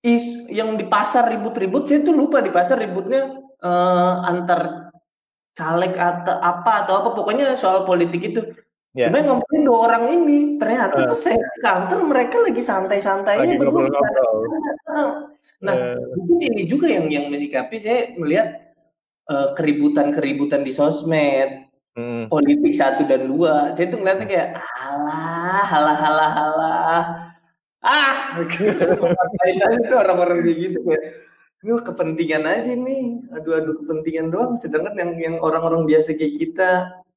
is 0.00 0.24
yang 0.48 0.78
di 0.78 0.86
pasar 0.86 1.28
ribut-ribut 1.28 1.84
saya 1.84 2.00
tuh 2.00 2.16
lupa 2.16 2.40
di 2.40 2.48
pasar 2.48 2.80
ributnya 2.80 3.28
uh, 3.60 4.24
antar 4.24 4.88
caleg 5.52 5.92
atau 5.92 6.40
apa 6.40 6.86
atau 6.86 6.94
apa 7.04 7.08
pokoknya 7.12 7.58
soal 7.58 7.82
politik 7.84 8.22
itu 8.22 8.40
Yeah. 8.96 9.12
Cuma 9.12 9.28
ngomongin 9.28 9.60
dua 9.68 9.78
orang 9.92 10.04
ini, 10.08 10.56
ternyata 10.56 11.04
uh. 11.04 11.12
pas 11.12 11.20
saya 11.20 11.36
kantor 11.60 12.00
mereka 12.08 12.40
lagi 12.40 12.64
santai-santainya 12.64 13.60
berdua. 13.60 13.92
Nah, 15.64 15.96
uh. 15.96 15.96
mungkin 16.16 16.52
ini 16.52 16.62
juga 16.68 16.90
yang 16.92 17.08
yang 17.08 17.32
menyikapi 17.32 17.76
saya 17.80 18.12
melihat 18.20 18.76
uh, 19.30 19.56
keributan-keributan 19.56 20.62
di 20.66 20.72
sosmed, 20.72 21.66
hmm. 21.96 22.28
politik 22.28 22.76
satu 22.76 23.08
dan 23.08 23.28
dua. 23.30 23.72
Saya 23.72 23.88
tuh 23.88 23.98
ngeliatnya 24.00 24.26
kayak 24.28 24.48
alah, 24.60 25.64
halah, 25.64 25.96
halah, 25.96 26.30
halah. 26.30 27.04
Ah, 27.86 28.42
itu 28.42 29.94
orang-orang 29.94 30.42
kayak 30.42 30.58
gitu 30.58 30.78
kayak 30.82 31.04
ini 31.62 31.72
kepentingan 31.82 32.44
aja 32.46 32.72
nih, 32.74 33.04
aduh-aduh 33.30 33.74
kepentingan 33.80 34.34
doang. 34.34 34.58
Sedangkan 34.58 34.94
yang 34.98 35.12
yang 35.18 35.34
orang-orang 35.38 35.86
biasa 35.86 36.18
kayak 36.18 36.34
kita 36.36 36.70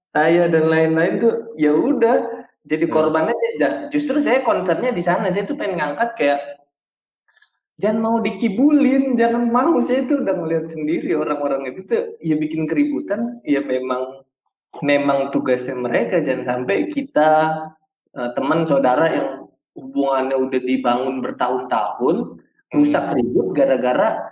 saya 0.10 0.50
dan 0.50 0.70
lain-lain 0.70 1.22
tuh 1.22 1.34
ya 1.58 1.74
udah 1.74 2.46
jadi 2.66 2.86
hmm. 2.86 2.94
korbannya 2.94 3.36
aja. 3.56 3.70
Justru 3.90 4.22
saya 4.22 4.46
konsernya 4.46 4.94
di 4.94 5.02
sana. 5.02 5.30
Saya 5.34 5.50
tuh 5.50 5.58
pengen 5.58 5.82
ngangkat 5.82 6.10
kayak 6.18 6.40
jangan 7.80 8.00
mau 8.04 8.18
dikibulin, 8.20 9.16
jangan 9.16 9.48
mau. 9.48 9.80
Saya 9.80 10.06
tuh 10.06 10.22
udah 10.22 10.36
ngeliat 10.36 10.68
sendiri 10.70 11.16
orang-orang 11.16 11.72
itu 11.72 11.88
tuh 11.88 12.20
ya 12.20 12.36
bikin 12.36 12.68
keributan. 12.68 13.40
Ya 13.48 13.64
memang 13.64 14.28
memang 14.84 15.32
tugasnya 15.32 15.80
mereka. 15.80 16.20
Jangan 16.20 16.44
sampai 16.46 16.92
kita 16.92 17.30
uh, 18.14 18.30
teman 18.36 18.68
saudara 18.68 19.08
yang 19.10 19.30
hubungannya 19.80 20.36
udah 20.36 20.62
dibangun 20.62 21.24
bertahun-tahun 21.24 22.44
rusak 22.76 23.04
hmm. 23.10 23.16
ribut 23.16 23.48
gara-gara 23.56 24.28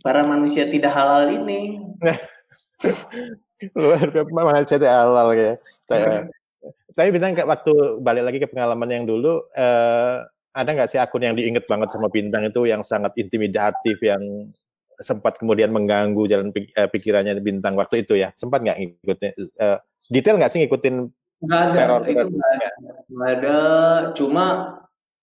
para 0.00 0.22
manusia 0.22 0.70
tidak 0.70 0.94
halal 0.94 1.26
ini. 1.28 1.82
luar 3.78 4.10
biasa 4.10 4.74
saya 4.74 5.06
halal 5.06 5.28
ya. 5.38 5.52
Tapi 6.94 7.08
bintang 7.14 7.38
waktu 7.46 8.02
balik 8.02 8.24
lagi 8.26 8.38
ke 8.42 8.48
pengalaman 8.50 8.90
yang 8.90 9.04
dulu, 9.06 9.46
eh, 9.54 10.26
ada 10.52 10.70
nggak 10.72 10.88
sih 10.92 11.00
akun 11.00 11.24
yang 11.24 11.36
diinget 11.36 11.64
banget 11.64 11.88
sama 11.92 12.12
bintang 12.12 12.44
itu 12.44 12.68
yang 12.68 12.84
sangat 12.84 13.16
intimidatif 13.16 13.96
yang 14.04 14.52
sempat 15.00 15.40
kemudian 15.40 15.72
mengganggu 15.72 16.28
jalan 16.28 16.52
eh, 16.54 16.88
pikirannya 16.88 17.40
bintang 17.40 17.74
waktu 17.74 18.04
itu 18.04 18.20
ya? 18.20 18.30
Sempat 18.36 18.62
nggak 18.62 18.78
ngikutin? 18.78 19.30
Eh, 19.56 19.78
detail 20.12 20.36
nggak 20.38 20.52
sih 20.52 20.60
ngikutin 20.62 20.96
Nggak 21.42 21.58
ada, 21.58 21.74
teror 21.74 22.02
itu 22.06 22.26
nggak 22.30 22.52
ada. 22.54 22.68
Nggak 23.10 23.30
ada. 23.34 23.58
Cuma 24.14 24.46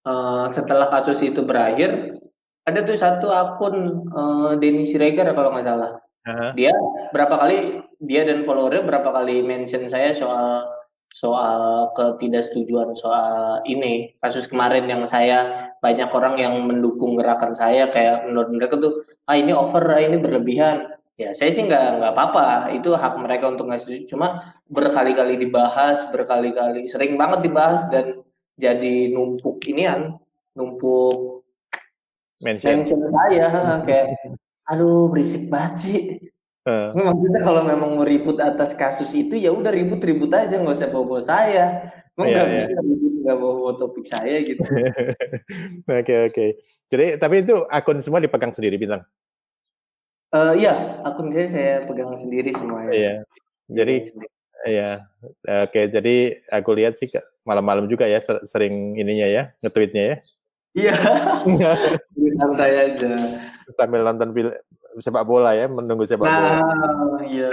uh, 0.03 0.45
setelah 0.51 0.88
kasus 0.91 1.19
itu 1.23 1.41
berakhir, 1.47 2.19
ada 2.67 2.80
tuh 2.84 2.99
satu 2.99 3.32
akun 3.32 4.03
uh, 4.11 4.51
Denny 4.59 4.84
Siregar 4.84 5.32
kalau 5.32 5.55
nggak 5.55 5.67
salah. 5.67 5.91
Uh-huh. 6.27 6.51
Dia 6.59 6.75
berapa 7.15 7.39
kali 7.39 7.80
dia 8.03 8.27
dan 8.27 8.43
followernya 8.43 8.84
berapa 8.84 9.09
kali 9.15 9.39
mention 9.47 9.88
saya 9.88 10.11
soal 10.11 10.67
soal 11.14 11.91
ketidaksetujuan 11.97 12.93
soal 12.95 13.62
ini. 13.66 14.14
Kasus 14.22 14.47
kemarin 14.47 14.86
yang 14.86 15.03
saya 15.05 15.70
banyak 15.84 16.10
orang 16.12 16.36
yang 16.38 16.53
mendukung 16.66 17.18
gerakan 17.18 17.53
saya 17.57 17.89
kayak 17.89 18.30
menurut 18.30 18.49
mereka 18.53 18.76
tuh 18.78 18.93
ah 19.26 19.36
ini 19.38 19.51
over 19.53 19.84
ah 19.89 20.01
ini 20.01 20.18
berlebihan. 20.22 20.95
Ya 21.20 21.36
saya 21.36 21.51
sih 21.51 21.68
nggak 21.68 21.99
nggak 21.99 22.14
apa-apa. 22.16 22.72
Itu 22.74 22.95
hak 22.95 23.20
mereka 23.20 23.51
untuk 23.51 23.68
nggak 23.68 23.82
setuju. 23.84 24.16
Cuma 24.16 24.55
berkali-kali 24.70 25.36
dibahas 25.36 26.05
berkali-kali 26.14 26.86
sering 26.86 27.18
banget 27.18 27.49
dibahas 27.49 27.84
dan 27.89 28.22
jadi 28.60 29.10
numpuk 29.16 29.64
inian 29.66 30.20
numpuk 30.53 31.47
mention, 32.43 32.84
mention 32.84 32.99
saya 33.07 33.47
kayak 33.88 34.07
aduh 34.68 35.07
berisik 35.07 35.47
banget 35.47 35.74
sih 35.80 35.99
Uh. 36.70 36.93
Maksudnya 36.93 37.41
kalau 37.41 37.61
memang 37.65 37.97
mau 37.97 38.05
ribut 38.05 38.38
atas 38.38 38.78
kasus 38.78 39.09
itu 39.17 39.34
ya 39.41 39.49
udah 39.49 39.74
ribut-ribut 39.74 40.30
aja 40.30 40.61
nggak 40.61 40.78
usah 40.78 40.89
bawa-bawa 40.93 41.22
saya. 41.26 41.65
Emang 42.13 42.30
iya, 42.30 42.36
nggak 42.38 42.45
yeah, 42.45 42.59
bisa 42.61 42.74
ribut 42.86 43.13
nggak 43.26 43.38
bawa 43.41 43.72
topik 43.82 44.05
saya 44.05 44.38
gitu. 44.45 44.61
Oke 44.70 44.78
oke. 44.78 46.05
Okay, 46.05 46.17
okay. 46.30 46.49
Jadi 46.93 47.05
tapi 47.17 47.36
itu 47.41 47.55
akun 47.65 47.99
semua 48.05 48.22
dipegang 48.22 48.53
sendiri 48.53 48.78
bintang? 48.78 49.01
Uh, 50.30 50.53
iya 50.53 51.01
akun 51.01 51.34
saya 51.34 51.47
saya 51.49 51.74
pegang 51.89 52.13
sendiri 52.13 52.53
semuanya. 52.53 52.93
Iya. 52.93 53.13
Jadi 53.74 53.95
iya. 54.70 54.91
Oke 55.41 55.74
okay, 55.74 55.84
jadi 55.89 56.15
aku 56.53 56.70
lihat 56.78 57.01
sih 57.01 57.09
malam-malam 57.49 57.89
juga 57.89 58.05
ya 58.05 58.22
sering 58.45 58.93
ininya 58.93 59.26
ya 59.26 59.43
nge-tweetnya 59.65 60.03
ya. 60.05 60.17
Iya. 60.78 60.93
Santai 62.39 62.74
aja. 62.78 63.13
Sambil 63.74 64.05
nonton 64.05 64.30
sepak 64.98 65.24
bola 65.26 65.54
ya, 65.54 65.70
menunggu 65.70 66.10
sepak 66.10 66.26
nah, 66.26 66.38
bola. 66.38 66.54
Iya. 67.26 67.50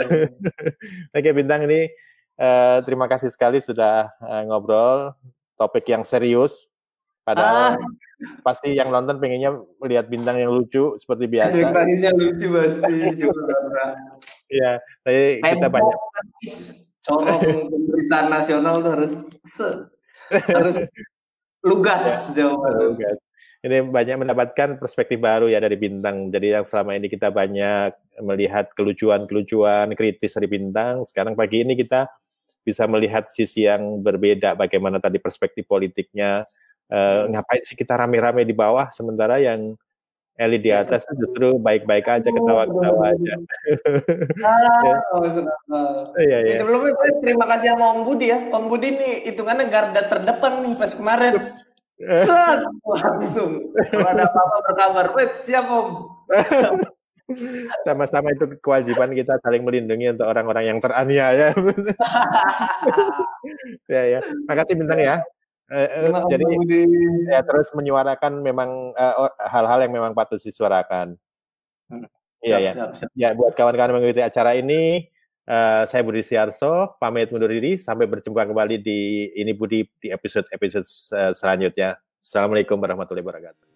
Oke 1.16 1.30
bintang 1.37 1.68
ini 1.68 1.93
uh, 2.41 2.80
terima 2.82 3.07
kasih 3.07 3.28
sekali 3.28 3.61
sudah 3.61 4.09
uh, 4.20 4.43
ngobrol 4.49 5.12
topik 5.61 5.84
yang 5.89 6.05
serius. 6.05 6.68
Padahal 7.26 7.74
ah. 7.74 7.91
pasti 8.47 8.78
yang 8.78 8.95
nonton 8.95 9.18
pengennya 9.18 9.59
melihat 9.82 10.07
bintang 10.07 10.39
yang 10.39 10.55
lucu 10.55 10.95
seperti 11.03 11.26
biasa. 11.26 11.59
Ekspektasinya 11.59 12.11
lucu 12.14 12.47
pasti. 12.55 12.95
Iya, 14.47 14.72
tapi 15.03 15.43
kita 15.43 15.66
banyak. 15.66 15.97
Corong 17.03 17.43
pemberitaan 17.70 18.26
nasional 18.30 18.82
tuh 18.82 18.93
harus 18.95 19.12
harus 20.55 20.76
lugas 21.66 22.30
jawaban. 22.34 22.95
Lugas 22.95 23.25
ini 23.66 23.82
banyak 23.82 24.22
mendapatkan 24.22 24.78
perspektif 24.78 25.18
baru 25.18 25.50
ya 25.50 25.58
dari 25.58 25.74
bintang. 25.74 26.30
Jadi 26.30 26.54
yang 26.54 26.62
selama 26.62 26.94
ini 26.94 27.10
kita 27.10 27.34
banyak 27.34 28.22
melihat 28.22 28.70
kelucuan-kelucuan 28.78 29.90
kritis 29.98 30.38
dari 30.38 30.46
bintang. 30.46 31.02
Sekarang 31.10 31.34
pagi 31.34 31.66
ini 31.66 31.74
kita 31.74 32.06
bisa 32.62 32.86
melihat 32.86 33.26
sisi 33.26 33.66
yang 33.66 34.06
berbeda. 34.06 34.54
Bagaimana 34.54 35.02
tadi 35.02 35.18
perspektif 35.18 35.66
politiknya. 35.66 36.46
Uh, 36.86 37.26
ngapain 37.34 37.66
sih 37.66 37.74
kita 37.74 37.98
rame-rame 37.98 38.46
di 38.46 38.54
bawah 38.54 38.86
sementara 38.94 39.42
yang 39.42 39.74
elit 40.38 40.62
di 40.62 40.70
atas 40.70 41.02
justru 41.18 41.58
baik-baik 41.58 42.06
aja 42.06 42.28
ketawa-ketawa 42.30 43.02
aja. 43.10 43.34
Ah, 44.46 45.00
oh, 45.18 45.26
iya, 46.22 46.38
iya. 46.46 46.56
Sebelumnya 46.62 46.94
terima 47.18 47.50
kasih 47.50 47.74
sama 47.74 47.98
Om 47.98 48.00
Budi 48.06 48.30
ya. 48.30 48.38
Om 48.52 48.64
Budi 48.70 48.88
nih 48.94 49.14
hitungannya 49.32 49.66
garda 49.66 50.06
terdepan 50.06 50.62
nih 50.62 50.78
pas 50.78 50.92
kemarin. 50.94 51.34
Set, 51.97 52.61
langsung. 52.84 53.72
Kalau 53.72 54.09
ada 54.12 54.28
apa-apa 54.28 54.57
berkabar, 54.68 55.07
wait, 55.16 55.40
siap 55.40 55.64
om. 55.64 56.12
Sama-sama 57.88 58.30
itu 58.30 58.47
kewajiban 58.62 59.11
kita 59.16 59.40
saling 59.42 59.66
melindungi 59.66 60.14
untuk 60.14 60.30
orang-orang 60.30 60.70
yang 60.70 60.78
teraniaya. 60.78 61.51
ya 63.92 64.03
ya. 64.07 64.20
Makasih 64.47 64.76
bintang 64.78 65.01
ya. 65.03 65.16
Eh, 65.66 66.07
eh, 66.07 66.14
jadi 66.30 66.47
ya 67.26 67.42
terus 67.42 67.74
menyuarakan 67.74 68.38
memang 68.38 68.94
hal 68.94 69.34
hal-hal 69.51 69.78
yang 69.82 69.94
memang 69.99 70.12
patut 70.14 70.38
disuarakan. 70.38 71.18
Hmm. 71.90 72.07
Iya 72.47 72.57
ya. 72.62 72.72
Ya 73.18 73.28
buat 73.34 73.59
kawan-kawan 73.59 73.99
mengikuti 73.99 74.22
acara 74.22 74.55
ini, 74.55 75.11
uh, 75.47 75.82
saya 75.86 76.03
Budi 76.03 76.22
Siarso 76.22 76.99
pamit 76.99 77.30
mundur 77.30 77.51
diri 77.51 77.78
sampai 77.78 78.07
berjumpa 78.11 78.47
kembali 78.47 78.82
di 78.82 79.30
ini 79.34 79.55
Budi 79.55 79.86
di 80.03 80.11
episode 80.11 80.47
episode 80.53 80.86
selanjutnya. 81.34 81.99
Assalamualaikum 82.20 82.76
warahmatullahi 82.78 83.22
wabarakatuh. 83.22 83.75